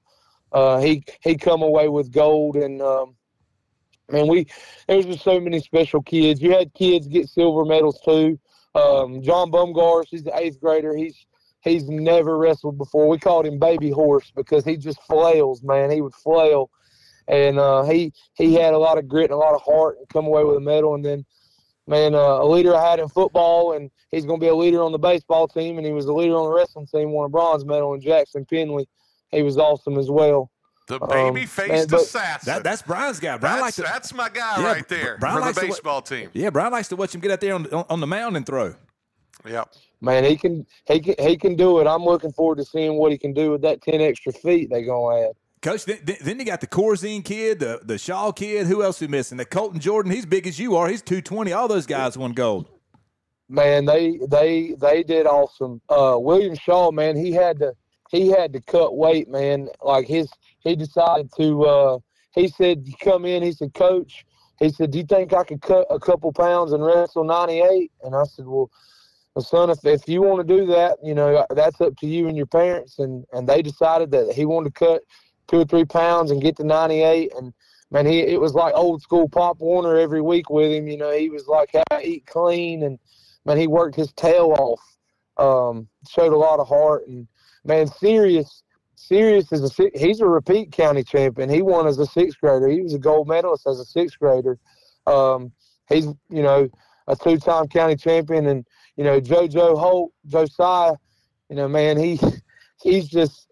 Uh, 0.51 0.79
he 0.79 1.03
he 1.21 1.35
come 1.35 1.61
away 1.61 1.89
with 1.89 2.11
gold, 2.11 2.55
and 2.55 2.81
um, 2.81 3.15
man, 4.11 4.27
we 4.27 4.47
there 4.87 4.97
was 4.97 5.05
just 5.05 5.23
so 5.23 5.39
many 5.39 5.59
special 5.59 6.01
kids. 6.01 6.41
You 6.41 6.51
had 6.51 6.73
kids 6.73 7.07
get 7.07 7.29
silver 7.29 7.65
medals 7.65 7.99
too. 8.03 8.39
Um, 8.75 9.21
John 9.21 9.51
Bumgars, 9.51 10.07
he's 10.09 10.23
the 10.23 10.37
eighth 10.37 10.59
grader. 10.59 10.95
He's 10.95 11.25
he's 11.61 11.89
never 11.89 12.37
wrestled 12.37 12.77
before. 12.77 13.07
We 13.07 13.17
called 13.17 13.45
him 13.45 13.59
Baby 13.59 13.89
Horse 13.89 14.31
because 14.35 14.63
he 14.65 14.77
just 14.77 15.01
flails, 15.03 15.63
man. 15.63 15.91
He 15.91 16.01
would 16.01 16.13
flail, 16.13 16.69
and 17.27 17.59
uh, 17.59 17.83
he 17.83 18.13
he 18.35 18.53
had 18.53 18.73
a 18.73 18.77
lot 18.77 18.97
of 18.97 19.07
grit 19.07 19.31
and 19.31 19.33
a 19.33 19.37
lot 19.37 19.55
of 19.55 19.61
heart 19.61 19.97
and 19.97 20.09
come 20.09 20.25
away 20.25 20.43
with 20.43 20.57
a 20.57 20.61
medal. 20.61 20.95
And 20.95 21.03
then, 21.03 21.25
man, 21.87 22.15
uh, 22.15 22.41
a 22.41 22.47
leader 22.47 22.75
I 22.75 22.89
had 22.89 22.99
in 22.99 23.09
football, 23.09 23.73
and 23.73 23.89
he's 24.11 24.25
going 24.25 24.39
to 24.39 24.43
be 24.43 24.49
a 24.49 24.55
leader 24.55 24.83
on 24.83 24.91
the 24.91 24.99
baseball 24.99 25.47
team, 25.47 25.77
and 25.77 25.85
he 25.85 25.93
was 25.93 26.05
a 26.05 26.13
leader 26.13 26.35
on 26.35 26.45
the 26.45 26.55
wrestling 26.55 26.87
team. 26.87 27.11
Won 27.11 27.25
a 27.25 27.29
bronze 27.29 27.65
medal 27.65 27.93
in 27.93 28.01
Jackson 28.01 28.45
Penley. 28.45 28.87
He 29.31 29.43
was 29.43 29.57
awesome 29.57 29.97
as 29.97 30.09
well. 30.09 30.51
The 30.89 30.99
baby 30.99 31.45
faced 31.45 31.93
um, 31.93 31.99
assassin. 31.99 32.51
That, 32.51 32.63
that's 32.63 32.81
Brian's 32.81 33.19
guy. 33.19 33.37
Brian 33.37 33.57
that's, 33.57 33.61
likes 33.61 33.75
to, 33.75 33.81
that's 33.83 34.13
my 34.13 34.27
guy 34.27 34.59
yeah, 34.59 34.65
right 34.65 34.87
there 34.87 35.17
Brian 35.19 35.53
for 35.53 35.53
the 35.53 35.67
baseball 35.67 36.01
to, 36.01 36.15
team. 36.17 36.29
Yeah, 36.33 36.49
Brian 36.49 36.71
likes 36.71 36.87
to 36.87 36.95
watch 36.95 37.13
him 37.13 37.21
get 37.21 37.29
out 37.29 37.41
there 37.41 37.53
on, 37.53 37.67
on, 37.67 37.85
on 37.91 37.99
the 37.99 38.07
mound 38.07 38.35
and 38.35 38.45
throw. 38.45 38.73
Yep. 39.47 39.71
Man, 40.01 40.23
he 40.23 40.35
can 40.35 40.65
he 40.85 40.99
can 40.99 41.15
he 41.19 41.37
can 41.37 41.55
do 41.55 41.79
it. 41.79 41.85
I'm 41.85 42.03
looking 42.03 42.31
forward 42.31 42.57
to 42.57 42.65
seeing 42.65 42.95
what 42.95 43.11
he 43.11 43.19
can 43.19 43.33
do 43.33 43.51
with 43.51 43.61
that 43.61 43.83
ten 43.83 44.01
extra 44.01 44.33
feet 44.33 44.71
they 44.71 44.83
gonna 44.83 45.27
add. 45.27 45.31
Coach, 45.61 45.85
then, 45.85 45.99
then 46.21 46.39
you 46.39 46.45
got 46.45 46.61
the 46.61 46.67
Corzine 46.67 47.23
kid, 47.23 47.59
the 47.59 47.81
the 47.83 47.99
Shaw 47.99 48.31
kid. 48.31 48.65
Who 48.65 48.81
else 48.81 48.99
we 48.99 49.07
missing? 49.07 49.37
The 49.37 49.45
Colton 49.45 49.79
Jordan. 49.79 50.11
He's 50.11 50.25
big 50.25 50.47
as 50.47 50.57
you 50.57 50.75
are. 50.75 50.87
He's 50.87 51.03
two 51.03 51.21
twenty. 51.21 51.53
All 51.53 51.67
those 51.67 51.85
guys 51.85 52.17
won 52.17 52.31
gold. 52.31 52.67
Man, 53.47 53.85
they 53.85 54.19
they 54.27 54.75
they 54.79 55.03
did 55.03 55.27
awesome. 55.27 55.81
Uh, 55.87 56.17
William 56.17 56.55
Shaw, 56.55 56.91
man, 56.91 57.15
he 57.15 57.31
had 57.31 57.59
to 57.59 57.75
he 58.09 58.29
had 58.29 58.53
to 58.53 58.61
cut 58.61 58.95
weight, 58.95 59.29
man. 59.29 59.69
Like 59.83 60.07
his 60.07 60.29
he 60.61 60.75
decided 60.75 61.31
to. 61.37 61.63
Uh, 61.63 61.99
he 62.33 62.47
said, 62.47 62.87
"You 62.87 62.93
come 63.01 63.25
in." 63.25 63.43
He 63.43 63.51
said, 63.51 63.73
"Coach," 63.73 64.25
he 64.59 64.69
said, 64.69 64.91
"Do 64.91 64.99
you 64.99 65.05
think 65.05 65.33
I 65.33 65.43
could 65.43 65.61
cut 65.61 65.87
a 65.89 65.99
couple 65.99 66.31
pounds 66.31 66.73
and 66.73 66.83
wrestle 66.85 67.23
98?" 67.23 67.91
And 68.03 68.15
I 68.15 68.23
said, 68.23 68.47
"Well." 68.47 68.69
Son, 69.41 69.69
if, 69.69 69.85
if 69.85 70.07
you 70.09 70.21
want 70.21 70.45
to 70.45 70.57
do 70.57 70.65
that, 70.65 70.97
you 71.01 71.13
know 71.13 71.45
that's 71.51 71.79
up 71.79 71.95
to 71.97 72.07
you 72.07 72.27
and 72.27 72.35
your 72.35 72.45
parents. 72.45 72.99
And 72.99 73.25
and 73.31 73.47
they 73.47 73.61
decided 73.61 74.11
that 74.11 74.33
he 74.33 74.45
wanted 74.45 74.75
to 74.75 74.85
cut 74.85 75.01
two 75.47 75.61
or 75.61 75.65
three 75.65 75.85
pounds 75.85 76.31
and 76.31 76.41
get 76.41 76.57
to 76.57 76.63
98. 76.63 77.31
And 77.37 77.53
man, 77.91 78.05
he 78.05 78.19
it 78.19 78.39
was 78.39 78.53
like 78.53 78.73
old 78.75 79.01
school 79.01 79.29
Pop 79.29 79.59
Warner 79.59 79.97
every 79.97 80.21
week 80.21 80.49
with 80.49 80.71
him. 80.71 80.87
You 80.87 80.97
know, 80.97 81.11
he 81.11 81.29
was 81.29 81.47
like, 81.47 81.69
"I 81.91 82.01
eat 82.01 82.25
clean," 82.25 82.83
and 82.83 82.99
man, 83.45 83.57
he 83.57 83.67
worked 83.67 83.95
his 83.95 84.11
tail 84.13 84.53
off. 84.57 84.81
Um, 85.37 85.87
showed 86.09 86.33
a 86.33 86.37
lot 86.37 86.59
of 86.59 86.67
heart, 86.67 87.07
and 87.07 87.27
man, 87.63 87.87
serious 87.87 88.63
Sirius 88.99 89.49
is 89.53 89.79
a 89.79 89.89
he's 89.95 90.19
a 90.19 90.25
repeat 90.25 90.73
county 90.73 91.03
champion. 91.03 91.49
He 91.49 91.61
won 91.61 91.87
as 91.87 91.97
a 91.99 92.05
sixth 92.05 92.39
grader. 92.41 92.67
He 92.67 92.81
was 92.81 92.93
a 92.93 92.99
gold 92.99 93.29
medalist 93.29 93.65
as 93.65 93.79
a 93.79 93.85
sixth 93.85 94.19
grader. 94.19 94.59
Um, 95.07 95.53
he's 95.87 96.05
you 96.29 96.43
know 96.43 96.67
a 97.07 97.15
two-time 97.15 97.69
county 97.69 97.95
champion, 97.95 98.45
and 98.47 98.67
you 98.97 99.05
know 99.05 99.21
JoJo 99.21 99.79
Holt, 99.79 100.11
Josiah. 100.27 100.95
You 101.49 101.55
know, 101.55 101.69
man, 101.69 101.97
he 101.97 102.19
he's 102.81 103.07
just 103.07 103.47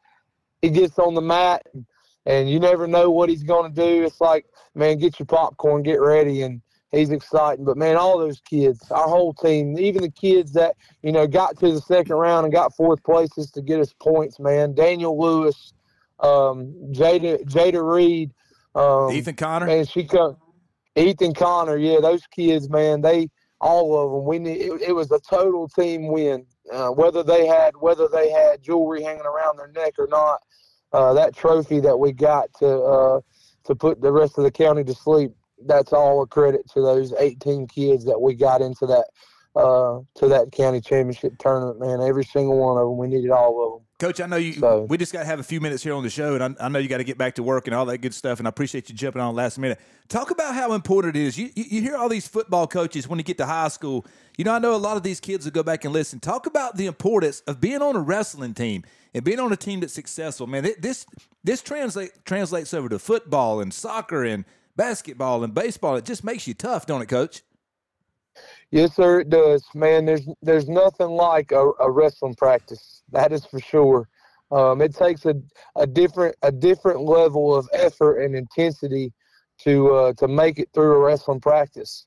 he 0.61 0.69
gets 0.69 0.99
on 0.99 1.13
the 1.13 1.21
mat, 1.21 1.65
and, 1.73 1.85
and 2.25 2.49
you 2.49 2.59
never 2.59 2.85
know 2.85 3.09
what 3.09 3.29
he's 3.29 3.43
going 3.43 3.73
to 3.73 3.81
do. 3.81 4.03
It's 4.03 4.19
like, 4.19 4.45
man, 4.75 4.97
get 4.97 5.17
your 5.17 5.27
popcorn, 5.27 5.81
get 5.81 6.01
ready, 6.01 6.41
and 6.41 6.61
he's 6.91 7.11
exciting. 7.11 7.65
But 7.65 7.77
man, 7.77 7.97
all 7.97 8.17
those 8.17 8.39
kids, 8.41 8.89
our 8.91 9.07
whole 9.07 9.33
team, 9.33 9.77
even 9.77 10.01
the 10.01 10.11
kids 10.11 10.53
that 10.53 10.75
you 11.01 11.11
know 11.11 11.27
got 11.27 11.57
to 11.59 11.71
the 11.71 11.81
second 11.81 12.15
round 12.15 12.45
and 12.45 12.53
got 12.53 12.75
fourth 12.75 13.03
places 13.03 13.51
to 13.51 13.61
get 13.61 13.79
us 13.79 13.93
points, 13.99 14.39
man. 14.39 14.73
Daniel 14.73 15.19
Lewis, 15.19 15.73
um, 16.19 16.73
Jada 16.91 17.43
Jada 17.45 17.83
Reed, 17.83 18.31
um, 18.75 19.11
Ethan 19.11 19.35
Connor, 19.35 19.67
and 19.67 19.89
she 19.89 20.03
come. 20.03 20.37
Ethan 20.95 21.33
Connor, 21.33 21.77
yeah, 21.77 21.99
those 21.99 22.25
kids, 22.27 22.69
man, 22.69 23.01
they 23.01 23.29
all 23.61 24.03
of 24.03 24.11
them. 24.11 24.25
We 24.25 24.39
need, 24.39 24.61
it, 24.61 24.81
it 24.89 24.91
was 24.93 25.11
a 25.11 25.19
total 25.19 25.67
team 25.67 26.07
win. 26.07 26.45
Uh, 26.71 26.89
whether 26.89 27.23
they 27.23 27.45
had 27.45 27.75
whether 27.77 28.07
they 28.07 28.29
had 28.29 28.61
jewelry 28.61 29.03
hanging 29.03 29.21
around 29.21 29.57
their 29.57 29.71
neck 29.71 29.93
or 29.97 30.07
not, 30.07 30.39
uh, 30.91 31.13
that 31.13 31.35
trophy 31.35 31.79
that 31.79 31.97
we 31.97 32.11
got 32.11 32.49
to 32.59 32.67
uh, 32.67 33.21
to 33.65 33.75
put 33.75 34.01
the 34.01 34.11
rest 34.11 34.37
of 34.37 34.43
the 34.43 34.51
county 34.51 34.83
to 34.83 34.93
sleep 34.93 35.31
that's 35.65 35.93
all 35.93 36.21
a 36.21 36.27
credit 36.27 36.69
to 36.71 36.81
those 36.81 37.13
18 37.13 37.67
kids 37.67 38.05
that 38.05 38.19
we 38.19 38.33
got 38.33 38.61
into 38.61 38.85
that 38.85 39.05
uh, 39.55 40.01
to 40.15 40.27
that 40.27 40.51
county 40.51 40.79
championship 40.79 41.37
tournament. 41.39 41.79
Man, 41.79 42.01
every 42.07 42.23
single 42.23 42.57
one 42.59 42.77
of 42.77 42.87
them, 42.87 42.97
we 42.97 43.07
needed 43.07 43.31
all 43.31 43.65
of 43.65 43.73
them. 43.73 43.87
Coach, 43.99 44.21
I 44.21 44.27
know 44.27 44.35
you. 44.35 44.53
So- 44.53 44.85
we 44.87 44.97
just 44.97 45.11
got 45.11 45.21
to 45.21 45.25
have 45.25 45.39
a 45.39 45.43
few 45.43 45.59
minutes 45.59 45.81
here 45.81 45.95
on 45.95 46.03
the 46.03 46.09
show, 46.11 46.35
and 46.35 46.43
I, 46.59 46.65
I 46.65 46.69
know 46.69 46.77
you 46.77 46.87
got 46.87 46.97
to 46.97 47.03
get 47.03 47.17
back 47.17 47.33
to 47.35 47.43
work 47.43 47.65
and 47.65 47.75
all 47.75 47.87
that 47.87 47.97
good 47.97 48.13
stuff. 48.13 48.37
And 48.37 48.47
I 48.47 48.49
appreciate 48.49 48.89
you 48.89 48.95
jumping 48.95 49.19
on 49.19 49.33
last 49.33 49.57
minute. 49.57 49.79
Talk 50.07 50.29
about 50.29 50.53
how 50.53 50.73
important 50.73 51.15
it 51.15 51.23
is. 51.23 51.39
You, 51.39 51.49
you 51.55 51.65
you 51.67 51.81
hear 51.81 51.97
all 51.97 52.07
these 52.07 52.27
football 52.27 52.67
coaches 52.67 53.07
when 53.07 53.17
you 53.17 53.23
get 53.23 53.39
to 53.39 53.47
high 53.47 53.69
school. 53.69 54.05
You 54.37 54.45
know, 54.45 54.53
I 54.53 54.59
know 54.59 54.75
a 54.75 54.77
lot 54.77 54.97
of 54.97 55.01
these 55.01 55.19
kids 55.19 55.45
will 55.45 55.51
go 55.51 55.63
back 55.63 55.83
and 55.83 55.91
listen. 55.91 56.19
Talk 56.19 56.45
about 56.45 56.77
the 56.77 56.85
importance 56.85 57.39
of 57.47 57.59
being 57.59 57.81
on 57.81 57.95
a 57.95 57.99
wrestling 57.99 58.53
team 58.53 58.83
and 59.15 59.23
being 59.23 59.39
on 59.39 59.51
a 59.51 59.57
team 59.57 59.79
that's 59.79 59.93
successful. 59.93 60.45
Man, 60.45 60.67
this 60.79 61.07
this 61.43 61.63
translate 61.63 62.11
translates 62.23 62.75
over 62.75 62.89
to 62.89 62.99
football 62.99 63.59
and 63.59 63.73
soccer 63.73 64.23
and 64.23 64.45
basketball 64.77 65.43
and 65.43 65.53
baseball. 65.53 65.97
It 65.97 66.05
just 66.05 66.23
makes 66.23 66.47
you 66.47 66.53
tough, 66.53 66.85
don't 66.85 67.01
it, 67.01 67.07
Coach? 67.07 67.43
Yes, 68.71 68.95
sir, 68.95 69.21
it 69.21 69.29
does. 69.29 69.65
Man, 69.73 70.05
there's 70.05 70.27
there's 70.41 70.69
nothing 70.69 71.09
like 71.09 71.51
a, 71.51 71.71
a 71.79 71.89
wrestling 71.89 72.35
practice. 72.35 73.01
That 73.11 73.31
is 73.31 73.45
for 73.45 73.59
sure. 73.59 74.07
Um, 74.51 74.81
it 74.81 74.95
takes 74.95 75.25
a, 75.25 75.35
a 75.75 75.87
different 75.87 76.35
a 76.41 76.51
different 76.51 77.01
level 77.01 77.55
of 77.55 77.67
effort 77.73 78.19
and 78.19 78.35
intensity 78.35 79.11
to 79.59 79.93
uh, 79.93 80.13
to 80.13 80.27
make 80.27 80.59
it 80.59 80.69
through 80.73 80.95
a 80.95 80.99
wrestling 80.99 81.39
practice. 81.39 82.05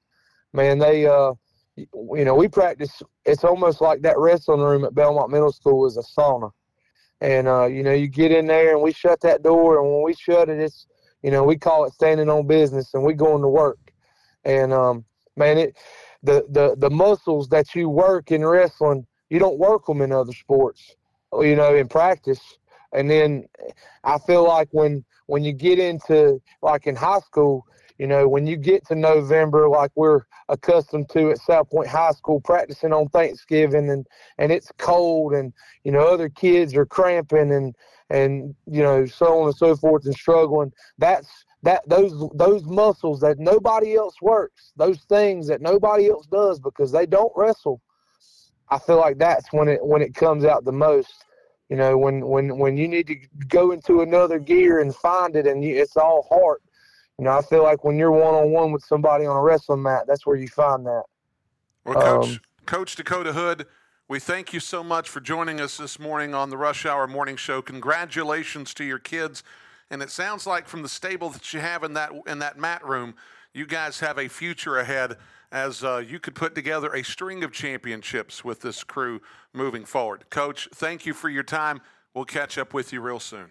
Man, 0.53 0.79
they 0.79 1.07
uh, 1.07 1.33
you 1.77 2.25
know 2.25 2.35
we 2.35 2.49
practice. 2.49 3.03
It's 3.25 3.45
almost 3.45 3.81
like 3.81 4.03
that 4.03 4.19
wrestling 4.19 4.61
room 4.61 4.85
at 4.85 4.95
Belmont 4.95 5.31
Middle 5.31 5.53
School 5.53 5.87
is 5.87 5.97
a 5.97 6.21
sauna, 6.21 6.51
and 7.21 7.49
uh, 7.49 7.67
you 7.67 7.83
know 7.83 7.93
you 7.93 8.09
get 8.09 8.33
in 8.33 8.47
there 8.47 8.73
and 8.73 8.83
we 8.83 8.93
shut 8.93 9.21
that 9.23 9.43
door, 9.43 9.79
and 9.79 9.91
when 9.91 10.03
we 10.03 10.15
shut 10.15 10.49
it, 10.49 10.61
it's 10.61 10.87
you 11.23 11.31
know 11.31 11.45
we 11.45 11.57
call 11.57 11.85
it 11.85 11.93
standing 11.93 12.29
on 12.29 12.47
business, 12.47 12.95
and 12.95 13.05
we 13.05 13.15
going 13.15 13.43
to 13.43 13.49
work. 13.49 13.93
And 14.45 14.73
um, 14.73 15.05
man, 15.37 15.59
it 15.59 15.77
the, 16.23 16.45
the 16.51 16.77
the 16.77 16.91
muscles 16.91 17.49
that 17.49 17.75
you 17.75 17.89
work 17.89 18.31
in 18.31 18.45
wrestling, 18.45 19.07
you 19.29 19.39
don't 19.39 19.59
work 19.59 19.87
them 19.87 20.03
in 20.03 20.13
other 20.13 20.33
sports, 20.33 20.95
you 21.33 21.57
know, 21.57 21.75
in 21.75 21.89
practice. 21.89 22.41
And 22.93 23.11
then 23.11 23.45
I 24.05 24.19
feel 24.19 24.45
like 24.47 24.69
when 24.73 25.05
when 25.27 25.45
you 25.45 25.53
get 25.53 25.79
into 25.79 26.41
like 26.63 26.87
in 26.87 26.97
high 26.97 27.21
school, 27.21 27.67
you 27.99 28.07
know, 28.07 28.27
when 28.29 28.47
you 28.47 28.57
get 28.57 28.87
to 28.87 28.95
November, 28.95 29.69
like 29.69 29.93
we're 29.95 30.23
accustomed 30.49 31.09
to 31.11 31.31
at 31.31 31.39
South 31.39 31.71
Point 31.71 31.89
High 31.89 32.13
School, 32.13 32.41
practicing 32.41 32.93
on 32.93 33.09
Thanksgiving, 33.09 33.91
and 33.91 34.07
and 34.39 34.51
it's 34.51 34.73
cold, 34.79 35.33
and 35.33 35.53
you 35.85 35.93
know 35.93 36.07
other 36.09 36.29
kids 36.29 36.75
are 36.75 36.87
cramping, 36.87 37.53
and 37.53 37.75
and 38.11 38.55
you 38.67 38.83
know 38.83 39.07
so 39.07 39.41
on 39.41 39.47
and 39.47 39.57
so 39.57 39.77
forth, 39.77 40.05
and 40.05 40.15
struggling. 40.15 40.73
That's 40.99 41.29
that 41.63 41.89
those 41.89 42.29
those 42.35 42.65
muscles 42.65 43.21
that 43.21 43.39
nobody 43.39 43.95
else 43.95 44.21
works, 44.21 44.73
those 44.77 44.99
things 45.09 45.47
that 45.49 45.61
nobody 45.61 46.09
else 46.09 46.27
does 46.27 46.59
because 46.59 46.93
they 46.93 47.07
don't 47.07 47.33
wrestle. 47.37 47.81
I 48.71 48.79
feel 48.79 48.99
like 48.99 49.19
that's 49.19 49.53
when 49.53 49.69
it 49.69 49.85
when 49.85 50.03
it 50.03 50.15
comes 50.15 50.45
out 50.45 50.65
the 50.65 50.73
most. 50.73 51.25
You 51.69 51.77
know, 51.77 51.97
when 51.97 52.27
when 52.27 52.59
when 52.59 52.77
you 52.77 52.89
need 52.89 53.07
to 53.07 53.17
go 53.47 53.71
into 53.71 54.01
another 54.01 54.39
gear 54.39 54.81
and 54.81 54.95
find 54.95 55.37
it, 55.37 55.47
and 55.47 55.63
you, 55.63 55.81
it's 55.81 55.97
all 55.97 56.27
heart. 56.29 56.63
You 57.19 57.27
know, 57.27 57.37
I 57.37 57.43
feel 57.43 57.63
like 57.63 57.85
when 57.85 57.97
you're 57.97 58.11
one 58.11 58.35
on 58.35 58.51
one 58.51 58.73
with 58.73 58.83
somebody 58.83 59.27
on 59.27 59.37
a 59.37 59.43
wrestling 59.43 59.83
mat, 59.83 60.05
that's 60.09 60.27
where 60.27 60.37
you 60.37 60.49
find 60.49 60.87
that. 60.87 61.03
Well, 61.85 62.01
Coach, 62.01 62.27
Um, 62.27 62.41
Coach 62.67 62.97
Dakota 62.97 63.33
Hood, 63.33 63.67
we 64.11 64.19
thank 64.19 64.53
you 64.53 64.59
so 64.59 64.83
much 64.83 65.09
for 65.09 65.21
joining 65.21 65.61
us 65.61 65.77
this 65.77 66.01
morning 66.01 66.35
on 66.35 66.51
the 66.51 66.57
Rush 66.57 66.85
Hour 66.85 67.07
Morning 67.07 67.37
Show. 67.37 67.63
Congratulations 67.63 68.75
to 68.75 68.83
your 68.83 68.99
kids, 68.99 69.45
and 69.89 70.03
it 70.03 70.11
sounds 70.11 70.49
like 70.49 70.67
from 70.67 70.83
the 70.83 70.89
stable 70.89 71.31
that 71.31 71.55
you 71.55 71.61
have 71.61 71.85
in 71.85 71.93
that 71.93 72.11
in 72.27 72.41
that 72.41 72.59
mat 72.59 72.85
room, 72.85 73.15
you 73.55 73.67
guys 73.67 74.01
have 74.01 74.19
a 74.19 74.27
future 74.27 74.79
ahead 74.79 75.17
as 75.53 75.85
uh, 75.85 76.03
you 76.05 76.19
could 76.19 76.35
put 76.35 76.57
together 76.57 76.93
a 76.93 77.05
string 77.05 77.45
of 77.45 77.53
championships 77.53 78.45
with 78.45 78.63
this 78.63 78.83
crew 78.83 79.21
moving 79.53 79.85
forward. 79.85 80.29
Coach, 80.29 80.69
thank 80.75 81.07
you 81.07 81.15
for 81.15 81.29
your 81.29 81.45
time. 81.45 81.81
We'll 82.13 82.25
catch 82.25 82.59
up 82.59 82.75
with 82.75 82.93
you 82.93 83.01
real 83.01 83.21
soon. 83.21 83.47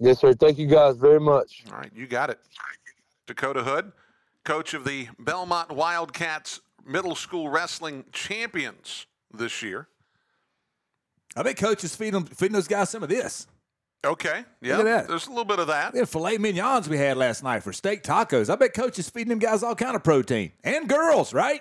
Yes, 0.00 0.20
sir. 0.20 0.32
Thank 0.32 0.56
you 0.56 0.66
guys 0.66 0.96
very 0.96 1.20
much. 1.20 1.62
All 1.70 1.76
right, 1.76 1.92
you 1.94 2.06
got 2.06 2.30
it. 2.30 2.40
Dakota 3.26 3.62
Hood, 3.62 3.92
coach 4.44 4.72
of 4.72 4.86
the 4.86 5.08
Belmont 5.18 5.72
Wildcats 5.72 6.62
middle 6.86 7.14
school 7.14 7.50
wrestling 7.50 8.06
champions 8.12 9.06
this 9.38 9.62
year. 9.62 9.88
I 11.36 11.42
bet 11.42 11.56
Coach 11.56 11.84
is 11.84 11.94
feeding 11.94 12.24
feeding 12.24 12.54
those 12.54 12.68
guys 12.68 12.90
some 12.90 13.02
of 13.02 13.08
this. 13.08 13.46
Okay, 14.04 14.44
yeah, 14.60 14.76
Look 14.76 14.86
at 14.86 15.00
that. 15.02 15.08
there's 15.08 15.26
a 15.26 15.30
little 15.30 15.44
bit 15.44 15.58
of 15.58 15.66
that. 15.66 15.94
Yeah, 15.94 16.04
filet 16.04 16.38
mignons 16.38 16.88
we 16.88 16.96
had 16.96 17.16
last 17.16 17.42
night 17.42 17.62
for 17.64 17.72
steak 17.72 18.04
tacos. 18.04 18.48
I 18.48 18.54
bet 18.54 18.72
Coach 18.72 18.98
is 18.98 19.10
feeding 19.10 19.30
them 19.30 19.38
guys 19.40 19.62
all 19.64 19.74
kind 19.74 19.96
of 19.96 20.04
protein 20.04 20.52
and 20.62 20.88
girls, 20.88 21.34
right? 21.34 21.60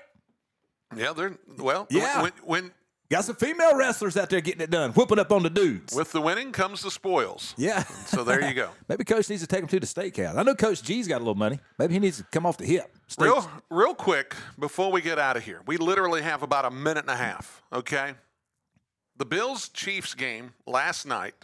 Yeah, 0.96 1.14
they're 1.14 1.38
well. 1.58 1.88
Yeah. 1.90 2.22
When, 2.22 2.32
when 2.44 2.72
Got 3.10 3.24
some 3.26 3.36
female 3.36 3.76
wrestlers 3.78 4.18
out 4.18 4.32
there 4.32 4.42
getting 4.42 4.62
it 4.62 4.72
done, 4.72 4.92
whooping 4.92 5.20
up 5.20 5.32
on 5.32 5.44
the 5.44 5.50
dudes. 5.50 5.94
with 5.96 6.12
the 6.12 6.22
winning 6.22 6.52
comes 6.52 6.82
the 6.82 6.90
spoils. 6.90 7.54
yeah. 7.56 7.84
So 7.84 8.24
there 8.24 8.48
you 8.48 8.54
go. 8.56 8.70
Maybe 8.90 9.04
Coach 9.04 9.30
needs 9.30 9.42
to 9.44 9.48
take 9.48 9.60
them 9.62 9.70
to 9.70 9.80
the 9.80 9.86
steakhouse. 9.86 10.36
I 10.36 10.42
know 10.44 10.56
Coach 10.56 10.82
G's 10.82 11.08
got 11.08 11.18
a 11.18 11.20
little 11.20 11.36
money. 11.36 11.60
Maybe 11.78 11.94
he 11.94 12.00
needs 12.00 12.18
to 12.18 12.24
come 12.32 12.46
off 12.48 12.58
the 12.58 12.66
hip. 12.66 12.95
Steaks. 13.08 13.28
Real, 13.28 13.50
real 13.70 13.94
quick 13.94 14.36
before 14.58 14.92
we 14.92 15.02
get 15.02 15.20
out 15.20 15.38
of 15.38 15.44
here, 15.44 15.62
we 15.68 15.78
literally 15.78 16.22
have 16.22 16.42
about 16.42 16.66
a 16.66 16.72
minute 16.72 17.04
and 17.04 17.12
a 17.12 17.16
half. 17.16 17.62
Okay, 17.72 18.14
the 19.16 19.26
Bills 19.26 19.70
Chiefs 19.70 20.14
game 20.14 20.54
last 20.66 21.06
night 21.06 21.36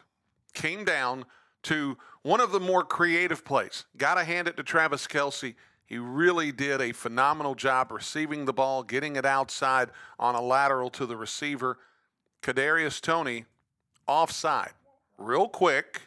came 0.54 0.84
down 0.84 1.26
to 1.64 1.98
one 2.24 2.42
of 2.42 2.52
the 2.52 2.60
more 2.60 2.84
creative 2.84 3.46
plays. 3.46 3.86
Got 3.98 4.16
to 4.16 4.24
hand 4.24 4.48
it 4.48 4.58
to 4.58 4.64
Travis 4.64 5.08
Kelce. 5.08 5.56
He 5.86 5.98
really 5.98 6.52
did 6.52 6.82
a 6.82 6.94
phenomenal 6.94 7.54
job 7.54 7.92
receiving 7.92 8.46
the 8.46 8.54
ball, 8.54 8.82
getting 8.84 9.16
it 9.16 9.26
outside 9.26 9.90
on 10.18 10.36
a 10.36 10.42
lateral 10.42 10.90
to 10.92 11.06
the 11.06 11.18
receiver. 11.18 11.78
Kadarius 12.42 13.00
Toney 13.02 13.46
offside. 14.08 14.72
Real 15.18 15.48
quick, 15.48 16.02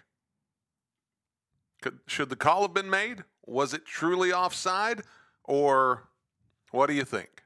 could, 1.83 2.01
should 2.07 2.31
the 2.31 2.37
call 2.37 2.63
have 2.63 2.75
been 2.75 2.91
made? 2.91 3.25
Was 3.47 3.75
it 3.75 3.85
truly 3.85 4.33
offside, 4.33 5.03
or 5.45 6.09
what 6.71 6.87
do 6.87 6.95
you 6.95 7.05
think? 7.05 7.43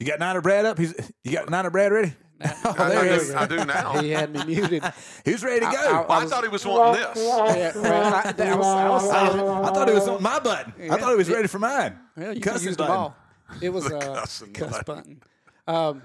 You 0.00 0.06
got 0.06 0.18
Niner 0.18 0.40
Brad 0.40 0.64
up? 0.64 0.78
He's, 0.78 0.94
you 1.22 1.32
got 1.32 1.48
Niner 1.48 1.70
Brad 1.70 1.92
ready? 1.92 2.12
Oh, 2.64 2.74
I, 2.76 2.88
there 2.88 3.18
do. 3.20 3.34
I 3.36 3.46
do 3.46 3.64
now. 3.64 4.00
He 4.00 4.10
had 4.10 4.32
me 4.32 4.44
muted. 4.44 4.82
He's 5.24 5.44
ready 5.44 5.60
to 5.60 5.70
go. 5.70 6.06
I- 6.08 6.22
I, 6.22 6.26
thought 6.26 6.42
he 6.42 6.48
was 6.48 6.66
wanting 6.66 7.00
this. 7.00 7.18
Yeah, 7.24 7.72
well, 7.76 8.14
I, 8.14 8.34
I 8.36 8.56
was, 8.56 8.66
I 8.66 8.88
was 8.88 9.10
I, 9.10 9.28
saying, 9.28 9.48
I 9.48 9.70
thought 9.70 9.88
he 9.88 9.94
was 9.94 10.08
on 10.08 10.20
my 10.20 10.40
button. 10.40 10.90
I 10.90 10.96
thought 10.96 11.10
he 11.10 11.16
was 11.16 11.30
ready 11.30 11.46
for 11.46 11.60
mine. 11.60 11.96
well, 12.16 12.34
you 12.34 12.40
could 12.40 12.52
Cussing 12.52 12.72
the 12.72 12.78
button. 12.78 12.94
ball. 12.94 13.16
It 13.60 13.68
was 13.68 13.88
a 13.88 13.96
uh, 13.96 14.14
cuss 14.16 14.42
button. 14.82 14.82
button. 14.84 15.22
Um, 15.68 16.02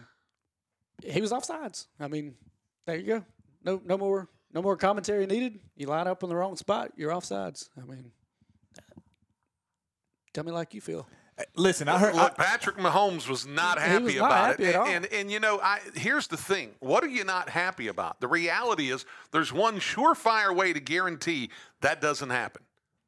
he 1.03 1.19
was 1.19 1.31
offsides. 1.31 1.87
I 1.99 2.07
mean, 2.07 2.35
there 2.85 2.97
you 2.97 3.05
go. 3.07 3.25
No, 3.63 3.81
no 3.83 3.97
more, 3.97 4.29
no 4.53 4.61
more 4.61 4.77
commentary 4.77 5.25
needed. 5.25 5.59
You 5.75 5.87
line 5.87 6.05
up 6.07 6.21
in 6.21 6.29
the 6.29 6.35
wrong 6.35 6.55
spot, 6.55 6.91
you're 6.97 7.11
offsides. 7.11 7.69
I 7.81 7.85
mean, 7.85 8.11
tell 10.37 10.45
me 10.45 10.51
like 10.51 10.73
you 10.75 10.81
feel. 10.81 11.07
Listen, 11.55 11.87
I 11.87 11.97
heard. 11.97 12.15
I, 12.15 12.25
Look, 12.25 12.37
Patrick 12.37 12.77
Mahomes 12.77 13.27
was 13.27 13.45
not 13.47 13.79
He 13.79 13.87
happy 13.87 14.03
was 14.03 14.15
not 14.15 14.25
about 14.25 14.47
happy 14.47 14.63
it. 14.65 14.69
at 14.69 14.75
all. 14.75 14.85
And, 14.87 15.05
and 15.05 15.13
and 15.13 15.31
you 15.31 15.39
know, 15.39 15.59
I 15.61 15.79
here's 15.95 16.27
the 16.27 16.37
thing. 16.37 16.71
What 16.79 17.03
are 17.03 17.07
you 17.07 17.23
not 17.23 17.49
happy 17.49 17.87
about? 17.87 18.21
The 18.21 18.27
reality 18.27 18.91
is 18.91 19.05
there's 19.31 19.51
one 19.51 19.79
surefire 19.79 20.55
way 20.55 20.73
to 20.73 20.79
guarantee 20.79 21.49
that 21.81 22.01
doesn't 22.01 22.29
happen. 22.29 22.63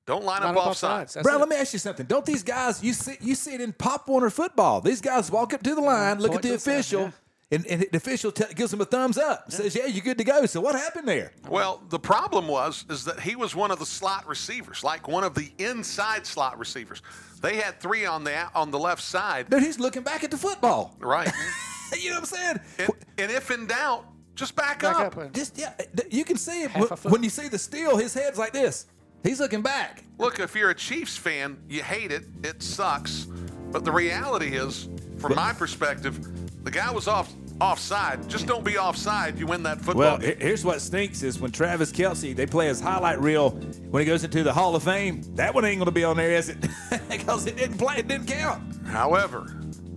Don't 0.06 0.24
line, 0.24 0.42
Line 0.42 0.56
up 0.56 0.58
up 0.58 0.68
offside. 0.70 1.08
offsides. 1.08 1.14
That's 1.14 1.24
Bro, 1.24 1.36
it. 1.36 1.40
let 1.40 1.50
me 1.50 1.56
ask 1.56 1.74
you 1.74 1.80
something. 1.80 2.06
Don't 2.08 2.26
these 2.26 2.44
guys 2.44 2.84
you 2.84 2.94
see 2.94 3.18
you 3.22 3.36
see 3.36 3.54
it 3.54 3.62
in 3.62 3.74
Pop 3.74 4.08
Warner 4.08 4.32
football? 4.32 4.82
These 4.82 5.02
guys 5.02 5.32
walk 5.32 5.54
up 5.54 5.62
to 5.64 5.76
the 5.76 5.82
line, 5.82 6.14
mm-hmm. 6.14 6.22
look 6.24 6.36
at 6.36 6.42
the 6.42 6.48
to 6.50 6.54
the 6.56 6.60
side, 6.60 6.72
official, 6.72 7.02
yeah. 7.02 7.12
And, 7.52 7.66
and 7.68 7.82
the 7.92 7.98
official 7.98 8.32
t- 8.32 8.44
gives 8.56 8.72
him 8.74 8.82
a 8.82 8.86
thumbs 8.86 9.18
up. 9.18 9.52
Says, 9.52 9.76
"Yeah, 9.76 9.86
you're 9.88 10.04
good 10.04 10.18
to 10.20 10.24
go." 10.24 10.46
So 10.46 10.62
what 10.62 10.76
happened 10.76 11.08
there? 11.08 11.32
Well, 11.50 11.82
the 11.90 12.00
problem 12.00 12.48
was 12.48 12.86
is 12.90 13.06
that 13.06 13.20
he 13.22 13.36
was 13.36 13.56
one 13.56 13.72
of 13.72 13.80
the 13.80 13.86
slot 13.86 14.28
receivers, 14.28 14.84
like 14.84 15.08
one 15.08 15.24
of 15.24 15.34
the 15.36 15.52
inside 15.58 16.26
slot 16.28 16.60
receivers. 16.60 17.02
They 17.42 17.56
had 17.58 17.80
three 17.80 18.06
on 18.06 18.24
the 18.24 18.48
on 18.54 18.70
the 18.72 18.80
left 18.80 19.02
side, 19.02 19.50
Dude, 19.50 19.64
he's 19.64 19.80
looking 19.80 20.04
back 20.04 20.24
at 20.24 20.32
the 20.32 20.38
football. 20.38 20.96
right? 21.00 21.32
you 22.00 22.10
know 22.10 22.16
what 22.20 22.20
I'm 22.20 22.26
saying? 22.26 22.60
and, 22.80 22.90
and 23.18 23.32
if 23.32 23.50
in 23.50 23.66
doubt, 23.66 24.06
just 24.36 24.56
back, 24.56 24.82
Back 24.82 24.96
up. 24.96 25.02
up 25.08 25.18
and- 25.18 25.34
Just 25.34 25.58
yeah, 25.58 25.74
you 26.12 26.24
can 26.26 26.38
see 26.38 26.64
it 26.64 26.72
when, 26.76 26.88
when 27.12 27.24
you 27.24 27.30
see 27.30 27.48
the 27.48 27.58
steal. 27.58 27.98
His 27.98 28.14
head's 28.14 28.38
like 28.38 28.54
this. 28.54 28.86
He's 29.24 29.40
looking 29.40 29.62
back. 29.62 30.04
Look, 30.18 30.40
if 30.40 30.56
you're 30.56 30.70
a 30.70 30.76
Chiefs 30.76 31.18
fan, 31.18 31.58
you 31.68 31.82
hate 31.84 32.12
it. 32.12 32.24
It 32.44 32.62
sucks. 32.64 33.26
But 33.72 33.84
the 33.86 33.92
reality 33.92 34.56
is, 34.56 34.88
from 35.18 35.36
my 35.36 35.52
perspective, 35.54 36.20
the 36.64 36.72
guy 36.72 36.92
was 36.92 37.08
off 37.08 37.32
offside. 37.62 38.28
Just 38.30 38.48
don't 38.48 38.64
be 38.64 38.78
offside. 38.78 39.38
You 39.38 39.46
win 39.46 39.64
that 39.64 39.80
football 39.80 39.96
Well, 39.96 40.18
game. 40.18 40.38
he- 40.38 40.44
here's 40.46 40.64
what 40.64 40.80
stinks 40.82 41.24
is 41.24 41.40
when 41.40 41.52
Travis 41.52 41.92
Kelce 41.92 42.34
they 42.36 42.46
play 42.46 42.68
his 42.68 42.80
highlight 42.80 43.20
reel 43.22 43.50
when 43.90 44.00
he 44.02 44.06
goes 44.06 44.24
into 44.24 44.44
the 44.44 44.54
Hall 44.54 44.76
of 44.76 44.84
Fame. 44.84 45.22
That 45.36 45.54
one 45.54 45.66
ain't 45.66 45.78
going 45.80 45.86
to 45.86 45.92
be 45.92 46.04
on 46.06 46.16
there, 46.18 46.32
is 46.32 46.50
it? 46.50 46.58
because 47.10 47.46
it 47.48 47.58
didn't 47.58 47.78
play. 47.78 47.96
It 47.98 48.08
didn't 48.08 48.28
count. 48.28 48.64
However, 48.88 49.54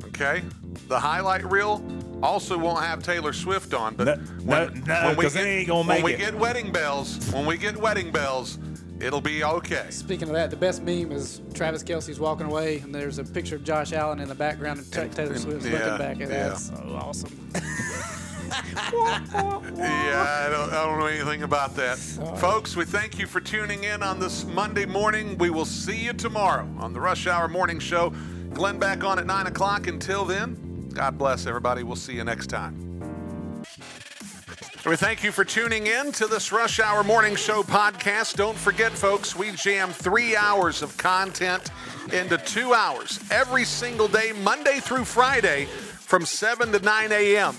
okay, 0.07 0.43
the 0.89 0.99
highlight 0.99 1.49
reel 1.51 1.83
Also, 2.23 2.57
won't 2.57 2.79
have 2.85 3.03
Taylor 3.03 3.33
Swift 3.33 3.75
on, 3.75 3.97
but 3.97 4.05
No, 4.07 4.15
when, 4.45 4.85
no, 4.87 5.15
when 5.17 5.17
we 5.17 5.29
get, 5.29 5.69
when 5.75 6.03
we 6.05 6.15
get 6.17 6.35
wedding 6.35 6.71
bells, 6.71 7.19
when 7.33 7.47
we 7.47 7.57
get 7.57 7.77
wedding 7.77 8.13
bells, 8.13 8.59
it'll 9.01 9.21
be 9.21 9.45
okay. 9.45 9.87
Speaking 9.91 10.29
of 10.29 10.35
that, 10.35 10.51
the 10.51 10.57
best 10.57 10.83
meme 10.83 11.13
is 11.13 11.41
Travis 11.55 11.83
Kelce's 11.83 12.21
walking 12.21 12.47
away, 12.47 12.79
and 12.79 12.95
there's 12.95 13.19
a 13.19 13.25
picture 13.25 13.57
of 13.57 13.65
Josh 13.65 13.93
Allen 13.93 14.21
in 14.21 14.29
the 14.29 14.35
background, 14.35 14.81
and 14.81 14.93
Ta- 14.93 15.07
Taylor 15.09 15.39
Swift's 15.39 15.67
yeah, 15.67 15.73
looking 15.73 15.99
back 15.99 16.21
at 16.21 16.29
yeah. 16.29 16.49
that. 16.49 16.59
So 16.59 16.75
awesome. 17.01 17.51
Yeah, 19.77 20.45
I 20.47 20.49
don't, 20.51 20.73
I 20.73 20.85
don't 20.85 20.99
know 20.99 21.07
anything 21.07 21.43
about 21.43 21.75
that. 21.77 21.99
Folks, 22.39 22.77
we 22.77 22.85
thank 22.85 23.19
you 23.19 23.27
for 23.27 23.41
tuning 23.41 23.85
in 23.85 24.03
on 24.03 24.21
this 24.21 24.45
Monday 24.45 24.85
morning. 24.85 25.39
We 25.39 25.51
will 25.51 25.65
see 25.65 25.97
you 25.97 26.13
tomorrow 26.13 26.69
on 26.79 26.93
the 26.93 27.01
Rush 27.01 27.27
Hour 27.27 27.49
Morning 27.49 27.79
Show. 27.79 28.13
Glenn 28.53 28.79
back 28.79 29.05
on 29.05 29.19
at 29.19 29.27
9 29.27 29.47
o'clock. 29.47 29.87
Until 29.87 30.25
then, 30.25 30.91
God 30.93 31.17
bless 31.17 31.47
everybody. 31.47 31.83
We'll 31.83 31.97
see 31.97 32.15
you 32.15 32.25
next 32.25 32.49
time. 32.49 32.92
We 34.85 34.97
thank 34.97 35.23
you 35.23 35.31
for 35.31 35.45
tuning 35.45 35.87
in 35.87 36.11
to 36.13 36.27
this 36.27 36.51
Rush 36.51 36.81
Hour 36.81 37.05
Morning 37.05 37.37
Show 37.37 37.63
podcast. 37.63 38.35
Don't 38.35 38.59
forget, 38.59 38.91
folks, 38.91 39.37
we 39.37 39.53
jam 39.53 39.91
three 39.91 40.35
hours 40.35 40.83
of 40.83 40.97
content 40.97 41.71
into 42.13 42.37
two 42.39 42.75
hours 42.75 43.21
every 43.31 43.65
single 43.65 44.09
day, 44.09 44.33
Monday 44.43 44.81
through 44.81 45.05
Friday, 45.05 45.67
from 45.67 46.27
7 46.27 46.73
to 46.73 46.81
9 46.81 47.13
a.m. 47.13 47.55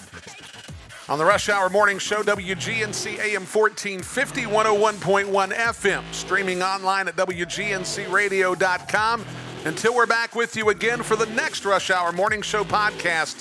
On 1.07 1.17
the 1.17 1.23
Rush 1.23 1.47
Hour 1.47 1.69
Morning 1.69 1.97
Show, 1.97 2.23
WGNC 2.23 3.19
AM 3.19 3.45
1450, 3.45 4.41
101.1 4.41 5.53
FM, 5.53 6.03
streaming 6.13 6.61
online 6.61 7.07
at 7.07 7.15
WGNCradio.com. 7.15 9.25
Until 9.63 9.95
we're 9.95 10.05
back 10.05 10.35
with 10.35 10.57
you 10.57 10.71
again 10.71 11.01
for 11.01 11.15
the 11.15 11.27
next 11.27 11.63
Rush 11.63 11.89
Hour 11.89 12.11
Morning 12.11 12.41
Show 12.41 12.65
podcast, 12.65 13.35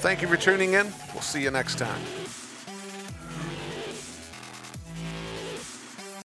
thank 0.00 0.20
you 0.20 0.28
for 0.28 0.36
tuning 0.36 0.74
in. 0.74 0.92
We'll 1.14 1.22
see 1.22 1.42
you 1.42 1.50
next 1.50 1.78
time. 1.78 2.02